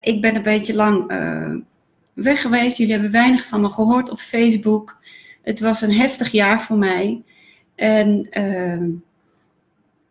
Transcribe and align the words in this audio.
ik 0.00 0.20
ben 0.20 0.36
een 0.36 0.42
beetje 0.42 0.74
lang 0.74 1.12
uh, 1.12 1.54
weg 2.12 2.40
geweest. 2.40 2.76
Jullie 2.76 2.92
hebben 2.92 3.10
weinig 3.10 3.46
van 3.46 3.60
me 3.60 3.70
gehoord 3.70 4.10
op 4.10 4.18
Facebook. 4.18 4.98
Het 5.42 5.60
was 5.60 5.80
een 5.80 5.94
heftig 5.94 6.30
jaar 6.30 6.60
voor 6.60 6.76
mij. 6.76 7.22
En, 7.74 8.28
uh, 8.38 8.72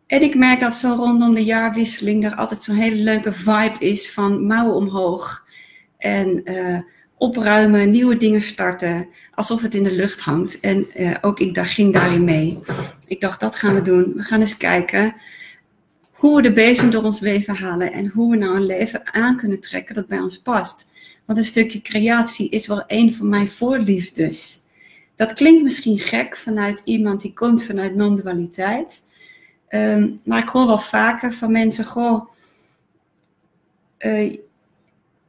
en 0.06 0.22
ik 0.22 0.34
merk 0.34 0.60
dat 0.60 0.74
zo 0.74 0.94
rondom 0.94 1.34
de 1.34 1.44
jaarwisseling 1.44 2.24
er 2.24 2.34
altijd 2.34 2.62
zo'n 2.62 2.76
hele 2.76 3.02
leuke 3.02 3.32
vibe 3.32 3.76
is 3.78 4.12
van 4.12 4.46
mouwen 4.46 4.74
omhoog. 4.74 5.44
En 5.98 6.50
uh, 6.50 6.78
opruimen, 7.16 7.90
nieuwe 7.90 8.16
dingen 8.16 8.42
starten, 8.42 9.08
alsof 9.34 9.62
het 9.62 9.74
in 9.74 9.82
de 9.82 9.94
lucht 9.94 10.20
hangt. 10.20 10.60
En 10.60 10.86
ook 11.20 11.40
ik 11.40 11.54
daar, 11.54 11.66
ging 11.66 11.92
daarin 11.92 12.24
mee. 12.24 12.58
Ik 13.06 13.20
dacht, 13.20 13.40
dat 13.40 13.56
gaan 13.56 13.74
we 13.74 13.80
doen. 13.80 14.12
We 14.16 14.22
gaan 14.22 14.40
eens 14.40 14.56
kijken 14.56 15.14
hoe 16.20 16.36
we 16.36 16.42
de 16.42 16.52
bezem 16.52 16.90
door 16.90 17.02
ons 17.02 17.20
leven 17.20 17.54
halen 17.54 17.92
en 17.92 18.06
hoe 18.06 18.30
we 18.30 18.36
nou 18.36 18.56
een 18.56 18.66
leven 18.66 19.14
aan 19.14 19.36
kunnen 19.36 19.60
trekken 19.60 19.94
dat 19.94 20.06
bij 20.06 20.18
ons 20.18 20.38
past. 20.38 20.88
Want 21.24 21.38
een 21.38 21.44
stukje 21.44 21.82
creatie 21.82 22.48
is 22.50 22.66
wel 22.66 22.84
een 22.86 23.14
van 23.14 23.28
mijn 23.28 23.48
voorliefdes. 23.48 24.60
Dat 25.16 25.32
klinkt 25.32 25.62
misschien 25.62 25.98
gek 25.98 26.36
vanuit 26.36 26.82
iemand 26.84 27.22
die 27.22 27.32
komt 27.32 27.64
vanuit 27.64 27.94
non-dualiteit. 27.94 29.04
Um, 29.68 30.20
maar 30.24 30.42
ik 30.42 30.48
hoor 30.48 30.66
wel 30.66 30.78
vaker 30.78 31.32
van 31.32 31.52
mensen, 31.52 31.84
goh, 31.84 32.30
uh, 33.98 34.36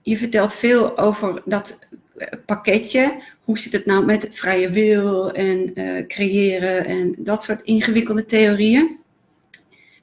je 0.01 0.17
vertelt 0.17 0.53
veel 0.53 0.97
over 0.97 1.41
dat 1.45 1.79
eh, 2.15 2.27
pakketje. 2.45 3.21
Hoe 3.43 3.59
zit 3.59 3.73
het 3.73 3.85
nou 3.85 4.05
met 4.05 4.27
vrije 4.31 4.69
wil 4.69 5.31
en 5.31 5.79
uh, 5.79 6.07
creëren 6.07 6.85
en 6.85 7.15
dat 7.17 7.43
soort 7.43 7.61
ingewikkelde 7.61 8.25
theorieën. 8.25 8.99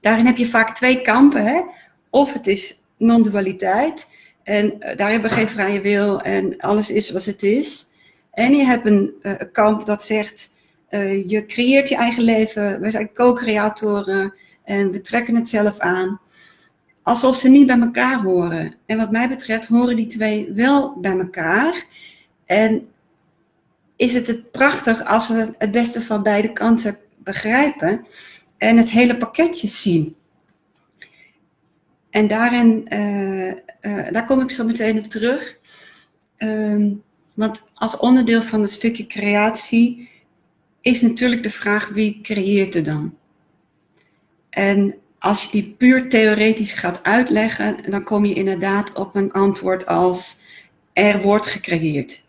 Daarin 0.00 0.26
heb 0.26 0.36
je 0.36 0.48
vaak 0.48 0.74
twee 0.74 1.02
kampen. 1.02 1.46
Hè? 1.46 1.62
Of 2.10 2.32
het 2.32 2.46
is 2.46 2.82
non-dualiteit 2.96 4.08
en 4.42 4.66
uh, 4.66 4.96
daar 4.96 5.10
hebben 5.10 5.30
we 5.30 5.36
geen 5.36 5.48
vrije 5.48 5.80
wil 5.80 6.20
en 6.20 6.58
alles 6.58 6.90
is 6.90 7.06
zoals 7.06 7.26
het 7.26 7.42
is. 7.42 7.86
En 8.30 8.54
je 8.54 8.64
hebt 8.64 8.86
een 8.86 9.14
uh, 9.22 9.34
kamp 9.52 9.86
dat 9.86 10.04
zegt, 10.04 10.54
uh, 10.90 11.28
je 11.28 11.46
creëert 11.46 11.88
je 11.88 11.96
eigen 11.96 12.22
leven, 12.22 12.80
we 12.80 12.90
zijn 12.90 13.12
co-creatoren 13.12 14.34
en 14.64 14.90
we 14.90 15.00
trekken 15.00 15.34
het 15.34 15.48
zelf 15.48 15.78
aan. 15.78 16.20
Alsof 17.02 17.36
ze 17.36 17.48
niet 17.48 17.66
bij 17.66 17.78
elkaar 17.78 18.22
horen. 18.22 18.74
En 18.86 18.96
wat 18.96 19.10
mij 19.10 19.28
betreft 19.28 19.66
horen 19.66 19.96
die 19.96 20.06
twee 20.06 20.52
wel 20.54 20.96
bij 21.00 21.18
elkaar. 21.18 21.86
En 22.46 22.88
is 23.96 24.14
het 24.14 24.26
het 24.26 24.50
prachtig 24.50 25.04
als 25.04 25.28
we 25.28 25.54
het 25.58 25.70
beste 25.70 26.00
van 26.00 26.22
beide 26.22 26.52
kanten 26.52 26.96
begrijpen 27.16 28.06
en 28.58 28.76
het 28.76 28.90
hele 28.90 29.16
pakketje 29.16 29.68
zien. 29.68 30.16
En 32.10 32.26
daarin, 32.26 32.86
uh, 32.92 33.46
uh, 33.46 34.10
daar 34.10 34.26
kom 34.26 34.40
ik 34.40 34.50
zo 34.50 34.64
meteen 34.64 34.98
op 34.98 35.04
terug. 35.04 35.58
Um, 36.38 37.02
want 37.34 37.62
als 37.74 37.96
onderdeel 37.96 38.42
van 38.42 38.60
het 38.60 38.70
stukje 38.70 39.06
creatie 39.06 40.10
is 40.80 41.02
natuurlijk 41.02 41.42
de 41.42 41.50
vraag 41.50 41.88
wie 41.88 42.20
creëert 42.22 42.74
er 42.74 42.82
dan? 42.82 43.16
En 44.50 44.94
als 45.18 45.42
je 45.42 45.50
die 45.50 45.74
puur 45.78 46.08
theoretisch 46.08 46.72
gaat 46.72 47.02
uitleggen, 47.02 47.90
dan 47.90 48.04
kom 48.04 48.24
je 48.24 48.34
inderdaad 48.34 48.92
op 48.92 49.14
een 49.14 49.32
antwoord 49.32 49.86
als 49.86 50.38
er 50.92 51.22
wordt 51.22 51.46
gecreëerd. 51.46 52.22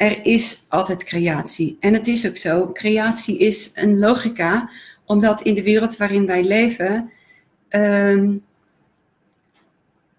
Er 0.00 0.24
is 0.24 0.64
altijd 0.68 1.04
creatie. 1.04 1.76
En 1.80 1.92
het 1.92 2.06
is 2.06 2.26
ook 2.26 2.36
zo. 2.36 2.72
Creatie 2.72 3.38
is 3.38 3.70
een 3.74 3.98
logica, 3.98 4.70
omdat 5.04 5.42
in 5.42 5.54
de 5.54 5.62
wereld 5.62 5.96
waarin 5.96 6.26
wij 6.26 6.44
leven 6.44 7.10
um, 7.70 8.44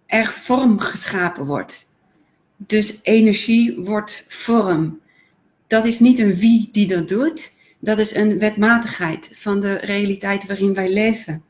er 0.05 0.25
vorm 0.25 0.79
geschapen 0.79 1.45
wordt. 1.45 1.91
Dus 2.57 2.99
energie 3.01 3.79
wordt 3.79 4.25
vorm. 4.29 4.99
Dat 5.67 5.85
is 5.85 5.99
niet 5.99 6.19
een 6.19 6.35
wie 6.35 6.69
die 6.71 6.87
dat 6.87 7.07
doet. 7.07 7.51
Dat 7.79 7.99
is 7.99 8.15
een 8.15 8.39
wetmatigheid 8.39 9.31
van 9.33 9.59
de 9.59 9.73
realiteit 9.73 10.45
waarin 10.45 10.73
wij 10.73 10.93
leven. 10.93 11.43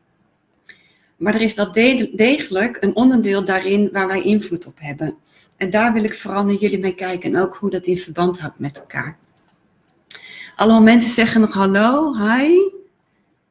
Maar 1.18 1.36
er 1.36 1.42
is 1.42 1.54
wel 1.54 1.72
degelijk 2.16 2.78
een 2.80 2.96
onderdeel 2.96 3.46
daarin 3.46 3.90
waar 3.92 4.08
wij 4.08 4.22
invloed 4.22 4.66
op 4.66 4.80
hebben. 4.80 5.18
En 5.62 5.70
daar 5.70 5.94
wil 5.94 6.04
ik 6.04 6.14
vooral 6.14 6.46
naar 6.46 6.56
jullie 6.56 6.80
mee 6.80 6.96
kijken 6.96 7.36
en 7.36 7.42
ook 7.42 7.56
hoe 7.56 7.70
dat 7.70 7.88
in 7.88 7.98
verband 7.98 8.40
houdt 8.40 8.60
met 8.60 8.80
elkaar. 8.80 9.18
Allemaal 10.56 10.82
mensen 10.82 11.12
zeggen 11.12 11.42
nog 11.42 11.54
hallo, 11.54 12.18
hi. 12.18 12.58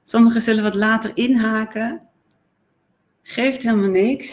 Sommigen 0.04 0.40
zullen 0.40 0.62
wat 0.62 0.74
later 0.74 1.10
inhaken. 1.14 2.00
Geeft 3.22 3.62
helemaal 3.62 3.90
niks. 3.90 4.32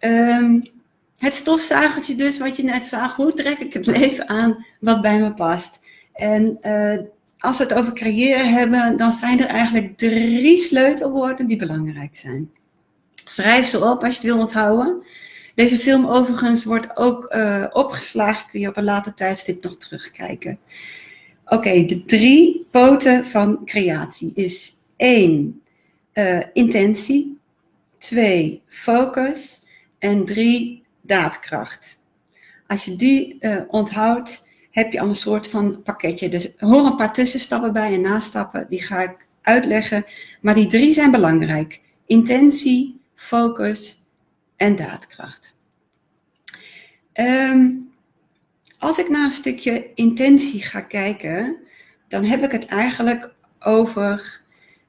Um, 0.00 0.62
het 1.18 1.34
stofzuigertje 1.34 2.14
dus, 2.14 2.38
wat 2.38 2.56
je 2.56 2.62
net 2.62 2.84
zag. 2.84 3.16
Hoe 3.16 3.32
trek 3.32 3.58
ik 3.58 3.72
het 3.72 3.86
leven 3.86 4.28
aan 4.28 4.66
wat 4.80 5.02
bij 5.02 5.20
me 5.20 5.34
past? 5.34 5.80
En 6.12 6.58
uh, 6.62 6.98
als 7.38 7.58
we 7.58 7.62
het 7.62 7.74
over 7.74 7.92
creëren 7.92 8.52
hebben, 8.52 8.96
dan 8.96 9.12
zijn 9.12 9.40
er 9.40 9.46
eigenlijk 9.46 9.98
drie 9.98 10.56
sleutelwoorden 10.56 11.46
die 11.46 11.56
belangrijk 11.56 12.16
zijn. 12.16 12.50
Schrijf 13.24 13.66
ze 13.66 13.84
op 13.84 14.04
als 14.04 14.16
je 14.16 14.20
het 14.20 14.32
wil 14.32 14.38
onthouden. 14.38 15.02
Deze 15.60 15.78
film 15.78 16.06
overigens 16.06 16.64
wordt 16.64 16.96
ook 16.96 17.34
uh, 17.34 17.66
opgeslagen, 17.72 18.48
kun 18.50 18.60
je 18.60 18.68
op 18.68 18.76
een 18.76 18.84
later 18.84 19.14
tijdstip 19.14 19.62
nog 19.62 19.76
terugkijken. 19.76 20.58
Oké, 21.44 21.84
de 21.84 22.04
drie 22.04 22.66
poten 22.70 23.26
van 23.26 23.64
creatie 23.64 24.32
is 24.34 24.76
één, 24.96 25.62
uh, 26.14 26.40
intentie, 26.52 27.38
twee, 27.98 28.62
focus 28.66 29.62
en 29.98 30.24
drie, 30.24 30.82
daadkracht. 31.00 32.00
Als 32.66 32.84
je 32.84 32.96
die 32.96 33.36
uh, 33.40 33.56
onthoudt, 33.68 34.46
heb 34.70 34.92
je 34.92 35.00
al 35.00 35.08
een 35.08 35.14
soort 35.14 35.46
van 35.46 35.82
pakketje. 35.82 36.28
Dus 36.28 36.44
er 36.44 36.66
horen 36.66 36.90
een 36.90 36.96
paar 36.96 37.12
tussenstappen 37.12 37.72
bij 37.72 37.94
en 37.94 38.00
nastappen, 38.00 38.66
die 38.68 38.82
ga 38.82 39.02
ik 39.02 39.26
uitleggen. 39.42 40.04
Maar 40.40 40.54
die 40.54 40.66
drie 40.66 40.92
zijn 40.92 41.10
belangrijk. 41.10 41.80
Intentie, 42.06 43.00
focus 43.14 43.99
en 44.60 44.76
daadkracht. 44.76 45.54
Um, 47.14 47.92
als 48.78 48.98
ik 48.98 49.08
naar 49.08 49.24
een 49.24 49.30
stukje 49.30 49.90
intentie 49.94 50.62
ga 50.62 50.80
kijken, 50.80 51.56
dan 52.08 52.24
heb 52.24 52.42
ik 52.42 52.52
het 52.52 52.66
eigenlijk 52.66 53.30
over 53.58 54.40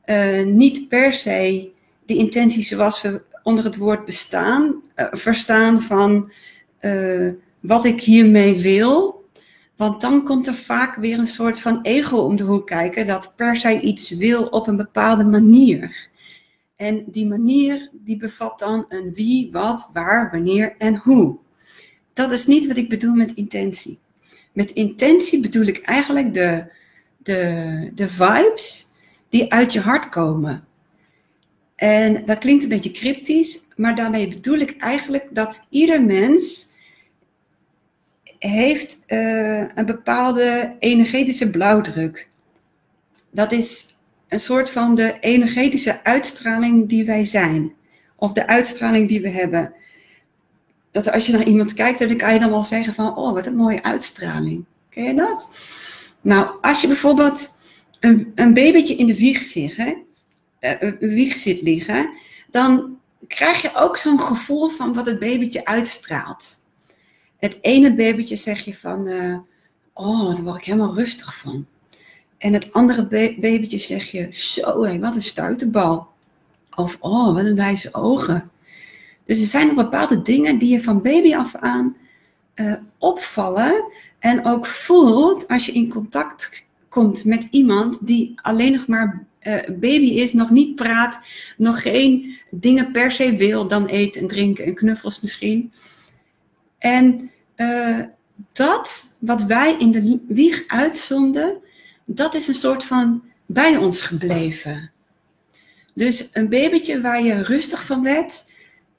uh, 0.06 0.46
niet 0.46 0.88
per 0.88 1.14
se 1.14 1.72
de 2.06 2.16
intentie 2.16 2.64
zoals 2.64 3.02
we 3.02 3.22
onder 3.44 3.64
het 3.64 3.78
woord 3.78 4.06
bestaan, 4.06 4.82
uh, 4.96 5.06
verstaan 5.12 5.82
van 5.82 6.32
uh, 6.82 7.32
wat 7.60 7.86
ik 7.86 8.02
hiermee 8.02 8.62
wil, 8.62 9.26
want 9.76 10.02
dan 10.02 10.24
komt 10.24 10.48
er 10.48 10.56
vaak 10.56 10.96
weer 10.96 11.20
een 11.20 11.28
soort 11.28 11.60
van 11.60 11.80
ego 11.82 12.18
om 12.18 12.36
de 12.36 12.44
hoek 12.44 12.68
kijken, 12.68 13.06
dat 13.06 13.34
per 13.36 13.56
se 13.56 13.80
iets 13.80 14.10
wil 14.10 14.44
op 14.44 14.68
een 14.68 14.78
bepaalde 14.78 15.26
manier. 15.26 16.10
En 16.82 17.04
die 17.08 17.26
manier 17.26 17.90
die 17.92 18.18
bevat 18.18 18.60
dan 18.60 18.86
een 18.90 19.14
wie, 19.14 19.52
wat, 19.52 19.90
waar, 19.94 20.32
wanneer 20.32 20.76
en 20.78 20.96
hoe. 20.96 21.38
Dat 22.14 22.32
is 22.32 22.46
niet 22.46 22.68
wat 22.68 22.78
ik 22.78 22.90
bedoel 22.90 23.14
met 23.14 23.34
intentie. 23.34 24.00
Met 24.54 24.72
intentie 24.72 25.42
bedoel 25.42 25.66
ik 25.66 25.78
eigenlijk 25.78 26.34
de, 26.34 26.72
de, 27.18 27.92
de 27.96 28.08
vibes 28.08 28.92
die 29.30 29.52
uit 29.52 29.74
je 29.74 29.80
hart 29.80 30.10
komen. 30.10 30.66
En 31.76 32.26
dat 32.26 32.38
klinkt 32.38 32.64
een 32.64 32.70
beetje 32.70 32.92
cryptisch, 32.92 33.60
maar 33.76 33.96
daarmee 33.96 34.28
bedoel 34.28 34.58
ik 34.58 34.78
eigenlijk 34.78 35.36
dat 35.36 35.68
ieder 35.70 36.04
mens 36.04 36.70
heeft 38.40 39.00
uh, 39.08 39.68
een 39.76 39.86
bepaalde 39.86 40.76
energetische 40.80 41.50
blauwdruk. 41.50 42.30
Dat 43.32 43.52
is 43.52 43.91
een 44.32 44.40
soort 44.40 44.70
van 44.70 44.96
de 44.96 45.20
energetische 45.20 46.04
uitstraling 46.04 46.90
die 46.90 47.06
wij 47.06 47.26
zijn. 47.26 47.74
Of 48.16 48.34
de 48.34 48.48
uitstraling 48.48 49.08
die 49.08 49.22
we 49.22 49.30
hebben. 49.30 49.74
Dat 50.92 51.12
als 51.12 51.26
je 51.26 51.32
naar 51.32 51.44
iemand 51.44 51.74
kijkt, 51.74 52.00
dan 52.00 52.18
kan 52.18 52.34
je 52.34 52.40
dan 52.40 52.50
wel 52.50 52.64
zeggen 52.64 52.94
van, 52.94 53.18
oh, 53.18 53.34
wat 53.34 53.46
een 53.46 53.56
mooie 53.56 53.84
uitstraling. 53.84 54.66
Ken 54.90 55.04
je 55.04 55.14
dat? 55.14 55.50
Nou, 56.22 56.58
als 56.62 56.82
je 56.82 56.88
bijvoorbeeld 56.88 57.56
een, 58.00 58.32
een 58.36 58.54
babytje 58.54 58.96
in 58.96 59.06
de 59.06 59.16
wieg 59.16 59.56
uh, 59.56 59.92
wieg 61.00 61.36
zit 61.36 61.62
liggen, 61.62 62.14
dan 62.50 62.98
krijg 63.28 63.62
je 63.62 63.76
ook 63.76 63.98
zo'n 63.98 64.20
gevoel 64.20 64.70
van 64.70 64.94
wat 64.94 65.06
het 65.06 65.20
babytje 65.20 65.66
uitstraalt. 65.66 66.64
Het 67.38 67.58
ene 67.62 67.94
babytje 67.94 68.36
zeg 68.36 68.66
je 68.66 68.76
van, 68.76 69.08
uh, 69.08 69.38
oh, 69.94 70.36
daar 70.36 70.44
word 70.44 70.58
ik 70.58 70.66
helemaal 70.66 70.96
rustig 70.96 71.38
van. 71.38 71.66
En 72.42 72.54
het 72.54 72.74
andere 72.74 73.06
babytje 73.40 73.78
zeg 73.78 74.12
je, 74.12 74.28
zo 74.32 75.00
wat 75.00 75.16
een 75.16 75.22
stuiterbal. 75.22 76.08
Of, 76.76 76.98
oh, 77.00 77.34
wat 77.34 77.46
een 77.46 77.56
wijze 77.56 77.94
ogen. 77.94 78.52
Dus 79.26 79.42
er 79.42 79.48
zijn 79.48 79.68
nog 79.68 79.76
bepaalde 79.76 80.22
dingen 80.22 80.58
die 80.58 80.70
je 80.70 80.84
van 80.84 81.02
baby 81.02 81.36
af 81.36 81.56
aan 81.56 81.96
uh, 82.56 82.74
opvallen. 82.98 83.84
En 84.20 84.46
ook 84.46 84.66
voelt 84.66 85.48
als 85.48 85.66
je 85.66 85.72
in 85.72 85.90
contact 85.90 86.66
komt 86.90 87.26
met 87.26 87.48
iemand 87.52 88.08
die 88.08 88.34
alleen 88.36 88.72
nog 88.72 88.88
maar 88.88 89.26
baby 89.80 90.10
is, 90.10 90.34
nog 90.34 90.50
niet 90.50 90.76
praat, 90.76 91.20
nog 91.58 91.82
geen 91.82 92.38
dingen 92.50 92.92
per 92.92 93.12
se 93.12 93.36
wil, 93.36 93.68
dan 93.68 93.86
eten 93.86 94.22
en 94.22 94.28
drinken 94.28 94.66
en 94.66 94.76
knuffels 94.76 95.22
misschien. 95.22 95.74
En 96.78 97.32
dat 98.52 99.16
wat 99.20 99.44
wij 99.44 99.76
in 99.80 99.92
de 99.92 100.20
wieg 100.28 100.64
uitzonden, 100.68 101.61
dat 102.16 102.36
is 102.36 102.48
een 102.48 102.54
soort 102.54 102.84
van 102.84 103.24
bij 103.46 103.78
ons 103.78 104.02
gebleven. 104.02 104.92
Dus 105.94 106.30
een 106.34 106.50
babytje 106.50 107.02
waar 107.02 107.24
je 107.24 107.44
rustig 107.44 107.86
van 107.86 108.04
werd, 108.04 108.46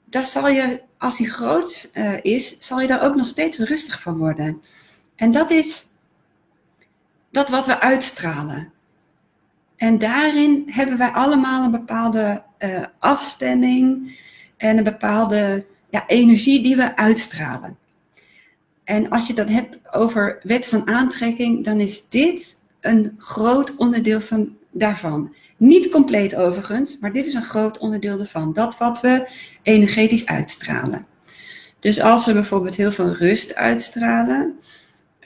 daar 0.05 0.25
zal 0.25 0.47
je, 0.49 0.81
als 0.97 1.17
hij 1.17 1.27
groot 1.27 1.91
uh, 1.93 2.13
is, 2.21 2.59
zal 2.59 2.81
je 2.81 2.87
daar 2.87 3.03
ook 3.03 3.15
nog 3.15 3.27
steeds 3.27 3.57
rustig 3.57 4.01
van 4.01 4.17
worden. 4.17 4.61
En 5.15 5.31
dat 5.31 5.51
is 5.51 5.87
dat 7.31 7.49
wat 7.49 7.65
we 7.65 7.79
uitstralen. 7.79 8.71
En 9.75 9.97
daarin 9.97 10.63
hebben 10.67 10.97
wij 10.97 11.09
allemaal 11.09 11.63
een 11.63 11.71
bepaalde 11.71 12.43
uh, 12.59 12.83
afstemming 12.99 14.17
en 14.57 14.77
een 14.77 14.83
bepaalde 14.83 15.65
ja, 15.89 16.07
energie 16.07 16.63
die 16.63 16.75
we 16.75 16.95
uitstralen. 16.95 17.77
En 18.83 19.09
als 19.09 19.27
je 19.27 19.33
dat 19.33 19.49
hebt 19.49 19.93
over 19.93 20.39
wet 20.43 20.67
van 20.67 20.87
aantrekking, 20.87 21.63
dan 21.63 21.79
is 21.79 22.07
dit 22.07 22.61
een 22.83 23.15
groot 23.17 23.75
onderdeel 23.75 24.21
van, 24.21 24.55
daarvan. 24.71 25.33
Niet 25.57 25.89
compleet 25.89 26.35
overigens, 26.35 26.97
maar 26.99 27.11
dit 27.11 27.27
is 27.27 27.33
een 27.33 27.43
groot 27.43 27.77
onderdeel 27.77 28.19
ervan. 28.19 28.53
Dat 28.53 28.77
wat 28.77 29.01
we 29.01 29.29
energetisch 29.61 30.25
uitstralen. 30.25 31.05
Dus 31.79 32.01
als 32.01 32.25
we 32.25 32.33
bijvoorbeeld 32.33 32.75
heel 32.75 32.91
veel 32.91 33.13
rust 33.13 33.55
uitstralen, 33.55 34.59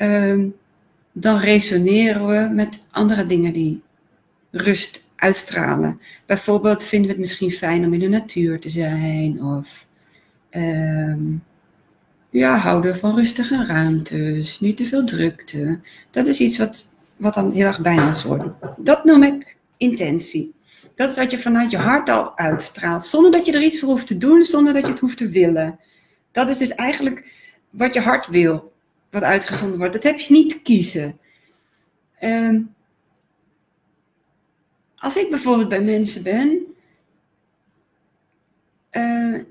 um, 0.01 0.55
dan 1.11 1.37
resoneren 1.37 2.27
we 2.27 2.53
met 2.53 2.83
andere 2.91 3.25
dingen 3.25 3.53
die 3.53 3.81
rust 4.51 5.07
uitstralen. 5.15 5.99
Bijvoorbeeld 6.25 6.83
vinden 6.83 7.07
we 7.07 7.13
het 7.13 7.21
misschien 7.21 7.51
fijn 7.51 7.85
om 7.85 7.93
in 7.93 7.99
de 7.99 8.07
natuur 8.07 8.59
te 8.59 8.69
zijn 8.69 9.43
of 9.43 9.85
um, 10.51 11.43
ja, 12.29 12.57
houden 12.57 12.97
van 12.97 13.15
rustige 13.15 13.65
ruimtes, 13.65 14.59
niet 14.59 14.77
te 14.77 14.85
veel 14.85 15.05
drukte. 15.05 15.79
Dat 16.11 16.27
is 16.27 16.39
iets 16.39 16.57
wat, 16.57 16.87
wat 17.17 17.33
dan 17.33 17.51
heel 17.51 17.65
erg 17.65 17.81
bij 17.81 17.99
ons 17.99 18.23
wordt. 18.23 18.45
Dat 18.77 19.03
noem 19.03 19.23
ik 19.23 19.57
intentie. 19.77 20.55
Dat 20.95 21.09
is 21.09 21.17
wat 21.17 21.31
je 21.31 21.39
vanuit 21.39 21.71
je 21.71 21.77
hart 21.77 22.09
al 22.09 22.37
uitstraalt, 22.37 23.05
zonder 23.05 23.31
dat 23.31 23.45
je 23.45 23.51
er 23.51 23.61
iets 23.61 23.79
voor 23.79 23.89
hoeft 23.89 24.07
te 24.07 24.17
doen, 24.17 24.43
zonder 24.43 24.73
dat 24.73 24.81
je 24.81 24.91
het 24.91 24.99
hoeft 24.99 25.17
te 25.17 25.29
willen. 25.29 25.79
Dat 26.31 26.49
is 26.49 26.57
dus 26.57 26.75
eigenlijk 26.75 27.33
wat 27.69 27.93
je 27.93 28.01
hart 28.01 28.27
wil, 28.27 28.73
wat 29.09 29.23
uitgezonden 29.23 29.77
wordt. 29.77 29.93
Dat 29.93 30.03
heb 30.03 30.19
je 30.19 30.33
niet 30.33 30.49
te 30.49 30.61
kiezen. 30.61 31.19
Um, 32.21 32.75
als 34.95 35.17
ik 35.17 35.29
bijvoorbeeld 35.29 35.69
bij 35.69 35.81
mensen 35.81 36.23
ben, 36.23 36.75
uh, 38.91 39.41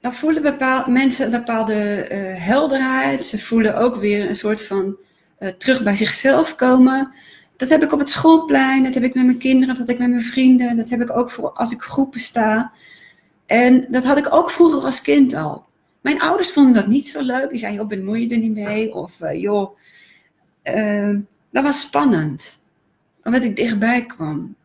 dan 0.00 0.14
voelen 0.14 0.42
bepaal, 0.42 0.90
mensen 0.90 1.24
een 1.24 1.30
bepaalde 1.30 2.08
uh, 2.12 2.44
helderheid. 2.44 3.26
Ze 3.26 3.38
voelen 3.38 3.76
ook 3.76 3.96
weer 3.96 4.28
een 4.28 4.36
soort 4.36 4.64
van 4.64 4.96
uh, 5.40 5.48
terug 5.48 5.82
bij 5.82 5.96
zichzelf 5.96 6.54
komen. 6.54 7.12
Dat 7.56 7.68
heb 7.68 7.82
ik 7.82 7.92
op 7.92 7.98
het 7.98 8.10
schoolplein, 8.10 8.82
dat 8.82 8.94
heb 8.94 9.02
ik 9.02 9.14
met 9.14 9.24
mijn 9.24 9.38
kinderen, 9.38 9.74
dat 9.74 9.86
heb 9.86 9.96
ik 9.96 10.02
met 10.02 10.10
mijn 10.10 10.22
vrienden, 10.22 10.76
dat 10.76 10.90
heb 10.90 11.00
ik 11.00 11.16
ook 11.16 11.30
voor 11.30 11.50
als 11.50 11.72
ik 11.72 11.80
groepen 11.80 12.20
sta. 12.20 12.72
En 13.46 13.86
dat 13.90 14.04
had 14.04 14.18
ik 14.18 14.34
ook 14.34 14.50
vroeger 14.50 14.82
als 14.82 15.02
kind 15.02 15.34
al. 15.34 15.66
Mijn 16.00 16.20
ouders 16.20 16.52
vonden 16.52 16.74
dat 16.74 16.86
niet 16.86 17.08
zo 17.08 17.22
leuk. 17.22 17.50
Die 17.50 17.58
zeiden, 17.58 17.80
joh, 17.80 17.88
bemoei 17.88 18.28
je 18.28 18.34
er 18.34 18.38
niet 18.38 18.54
mee. 18.54 18.94
Of, 18.94 19.20
uh, 19.20 19.40
joh, 19.40 19.78
dat 21.50 21.62
was 21.62 21.80
spannend. 21.80 22.60
Omdat 23.22 23.42
ik 23.42 23.56
dichtbij 23.56 24.06
kwam. 24.06 24.56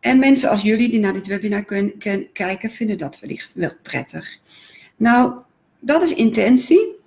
En 0.00 0.18
mensen 0.18 0.50
als 0.50 0.62
jullie 0.62 0.90
die 0.90 1.00
naar 1.00 1.12
dit 1.12 1.26
webinar 1.26 1.64
kunnen, 1.64 1.98
kijken, 2.32 2.70
vinden 2.70 2.98
dat 2.98 3.20
wellicht 3.20 3.52
wel 3.54 3.72
prettig. 3.82 4.38
Nou, 4.96 5.32
dat 5.80 6.02
is 6.02 6.14
intentie. 6.14 6.98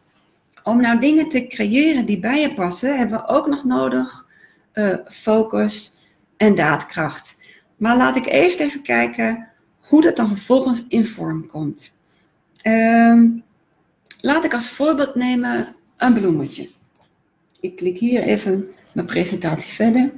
Om 0.64 0.82
nou 0.82 1.00
dingen 1.00 1.30
te 1.30 1.48
creëren 1.48 2.06
die 2.06 2.20
bij 2.20 2.42
je 2.42 2.54
passen, 2.54 2.98
hebben 2.98 3.18
we 3.18 3.28
ook 3.28 3.48
nog 3.48 3.64
nodig 3.64 4.28
uh, 4.74 4.98
focus 5.06 5.94
en 6.38 6.56
daadkracht. 6.56 7.36
Maar 7.78 7.98
laat 7.98 8.16
ik 8.16 8.26
eerst 8.26 8.60
even 8.60 8.82
kijken 8.82 9.48
hoe 9.80 10.02
dat 10.02 10.16
dan 10.16 10.28
vervolgens 10.28 10.88
in 10.88 11.06
vorm 11.06 11.48
komt. 11.48 11.92
Um, 12.64 13.44
laat 14.22 14.44
ik 14.44 14.54
als 14.54 14.70
voorbeeld 14.70 15.16
nemen 15.16 15.76
een 15.98 16.14
bloemetje. 16.14 16.70
Ik 17.60 17.76
klik 17.76 17.98
hier 17.98 18.22
even 18.22 18.68
mijn 18.94 19.08
presentatie 19.08 19.74
verder. 19.74 20.12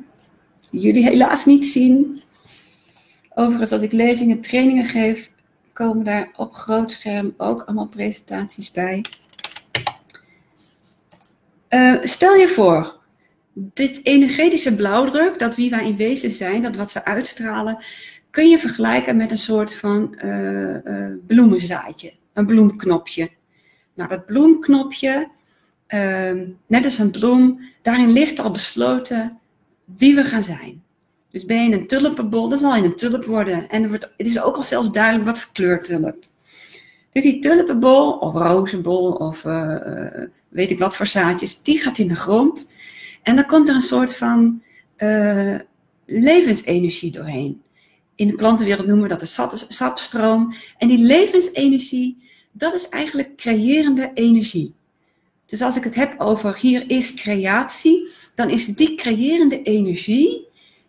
Jullie 0.71 1.03
helaas 1.03 1.45
niet 1.45 1.65
zien. 1.65 2.19
Overigens, 3.33 3.71
als 3.71 3.81
ik 3.81 3.91
lezingen, 3.91 4.41
trainingen 4.41 4.85
geef, 4.85 5.31
komen 5.73 6.05
daar 6.05 6.29
op 6.35 6.53
groot 6.53 6.91
scherm 6.91 7.33
ook 7.37 7.61
allemaal 7.61 7.87
presentaties 7.87 8.71
bij. 8.71 9.05
Uh, 11.69 11.95
stel 12.01 12.35
je 12.35 12.47
voor, 12.47 12.99
dit 13.53 13.99
energetische 14.03 14.75
blauwdruk, 14.75 15.39
dat 15.39 15.55
wie 15.55 15.69
wij 15.69 15.87
in 15.87 15.97
wezen 15.97 16.31
zijn, 16.31 16.61
dat 16.61 16.75
wat 16.75 16.93
we 16.93 17.05
uitstralen, 17.05 17.83
kun 18.29 18.49
je 18.49 18.59
vergelijken 18.59 19.17
met 19.17 19.31
een 19.31 19.37
soort 19.37 19.75
van 19.75 20.17
uh, 20.25 21.13
bloemenzaadje, 21.27 22.13
een 22.33 22.45
bloemknopje. 22.45 23.29
Nou, 23.93 24.09
dat 24.09 24.25
bloemknopje, 24.25 25.29
ehm, 25.87 26.47
net 26.67 26.83
als 26.83 26.97
een 26.97 27.11
bloem, 27.11 27.61
daarin 27.81 28.11
ligt 28.11 28.39
al 28.39 28.51
besloten 28.51 29.39
wie 29.85 30.15
we 30.15 30.23
gaan 30.23 30.43
zijn. 30.43 30.83
Dus 31.31 31.45
ben 31.45 31.69
je 31.69 31.77
een 31.77 31.87
tulpenbol, 31.87 32.49
dan 32.49 32.57
zal 32.57 32.75
je 32.75 32.83
een 32.83 32.95
tulp 32.95 33.25
worden. 33.25 33.69
En 33.69 33.91
het 33.91 34.11
is 34.17 34.41
ook 34.41 34.55
al 34.55 34.63
zelfs 34.63 34.91
duidelijk 34.91 35.25
wat 35.25 35.39
voor 35.39 35.53
kleur 35.53 35.83
tulp. 35.83 36.25
Dus 37.15 37.23
die 37.23 37.39
tulpenbol, 37.39 38.11
of 38.11 38.33
rozenbol, 38.33 39.11
of 39.11 39.43
uh, 39.43 39.77
weet 40.49 40.71
ik 40.71 40.79
wat 40.79 40.95
voor 40.95 41.07
zaadjes, 41.07 41.61
die 41.61 41.79
gaat 41.79 41.97
in 41.97 42.07
de 42.07 42.15
grond. 42.15 42.67
En 43.23 43.35
dan 43.35 43.45
komt 43.45 43.69
er 43.69 43.75
een 43.75 43.81
soort 43.81 44.15
van 44.15 44.61
uh, 44.97 45.55
levensenergie 46.05 47.11
doorheen. 47.11 47.61
In 48.15 48.27
de 48.27 48.35
plantenwereld 48.35 48.87
noemen 48.87 49.03
we 49.03 49.17
dat 49.17 49.49
de 49.51 49.65
sapstroom. 49.67 50.53
En 50.77 50.87
die 50.87 50.97
levensenergie, 50.97 52.17
dat 52.51 52.73
is 52.73 52.89
eigenlijk 52.89 53.35
creërende 53.35 54.11
energie. 54.13 54.73
Dus 55.45 55.61
als 55.61 55.75
ik 55.75 55.83
het 55.83 55.95
heb 55.95 56.19
over 56.21 56.57
hier 56.59 56.89
is 56.89 57.13
creatie, 57.13 58.09
dan 58.33 58.49
is 58.49 58.65
die 58.65 58.95
creërende 58.95 59.61
energie 59.61 60.44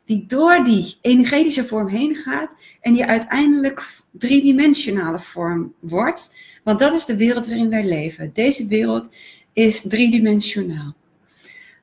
die 0.06 0.24
door 0.26 0.64
die 0.64 0.98
energetische 1.00 1.64
vorm 1.64 1.88
heen 1.88 2.14
gaat 2.14 2.56
en 2.80 2.92
die 2.92 3.04
uiteindelijk 3.04 3.86
driedimensionale 4.10 5.20
vorm 5.20 5.74
wordt. 5.80 6.34
Want 6.64 6.78
dat 6.78 6.94
is 6.94 7.04
de 7.04 7.16
wereld 7.16 7.46
waarin 7.46 7.70
wij 7.70 7.84
leven. 7.84 8.30
Deze 8.32 8.66
wereld 8.66 9.08
is 9.52 9.80
driedimensionaal. 9.80 10.94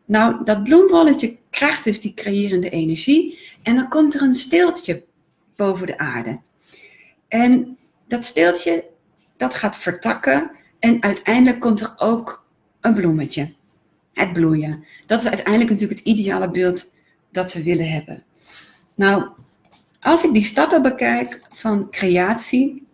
Nou, 0.05 0.43
dat 0.43 0.63
bloembolletje 0.63 1.37
krijgt 1.49 1.83
dus 1.83 2.01
die 2.01 2.13
creërende 2.13 2.69
energie 2.69 3.39
en 3.63 3.75
dan 3.75 3.89
komt 3.89 4.13
er 4.13 4.21
een 4.21 4.35
steeltje 4.35 5.03
boven 5.55 5.87
de 5.87 5.97
aarde. 5.97 6.39
En 7.27 7.77
dat 8.07 8.25
steeltje, 8.25 8.85
dat 9.37 9.53
gaat 9.53 9.77
vertakken 9.77 10.51
en 10.79 11.03
uiteindelijk 11.03 11.59
komt 11.59 11.81
er 11.81 11.93
ook 11.97 12.45
een 12.81 12.93
bloemetje. 12.93 13.53
Het 14.13 14.33
bloeien. 14.33 14.83
Dat 15.05 15.21
is 15.21 15.27
uiteindelijk 15.27 15.69
natuurlijk 15.71 15.99
het 15.99 16.07
ideale 16.07 16.51
beeld 16.51 16.91
dat 17.33 17.53
we 17.53 17.63
willen 17.63 17.89
hebben. 17.89 18.23
Nou, 18.95 19.27
als 19.99 20.23
ik 20.23 20.33
die 20.33 20.43
stappen 20.43 20.81
bekijk 20.81 21.39
van 21.49 21.89
creatie, 21.89 22.87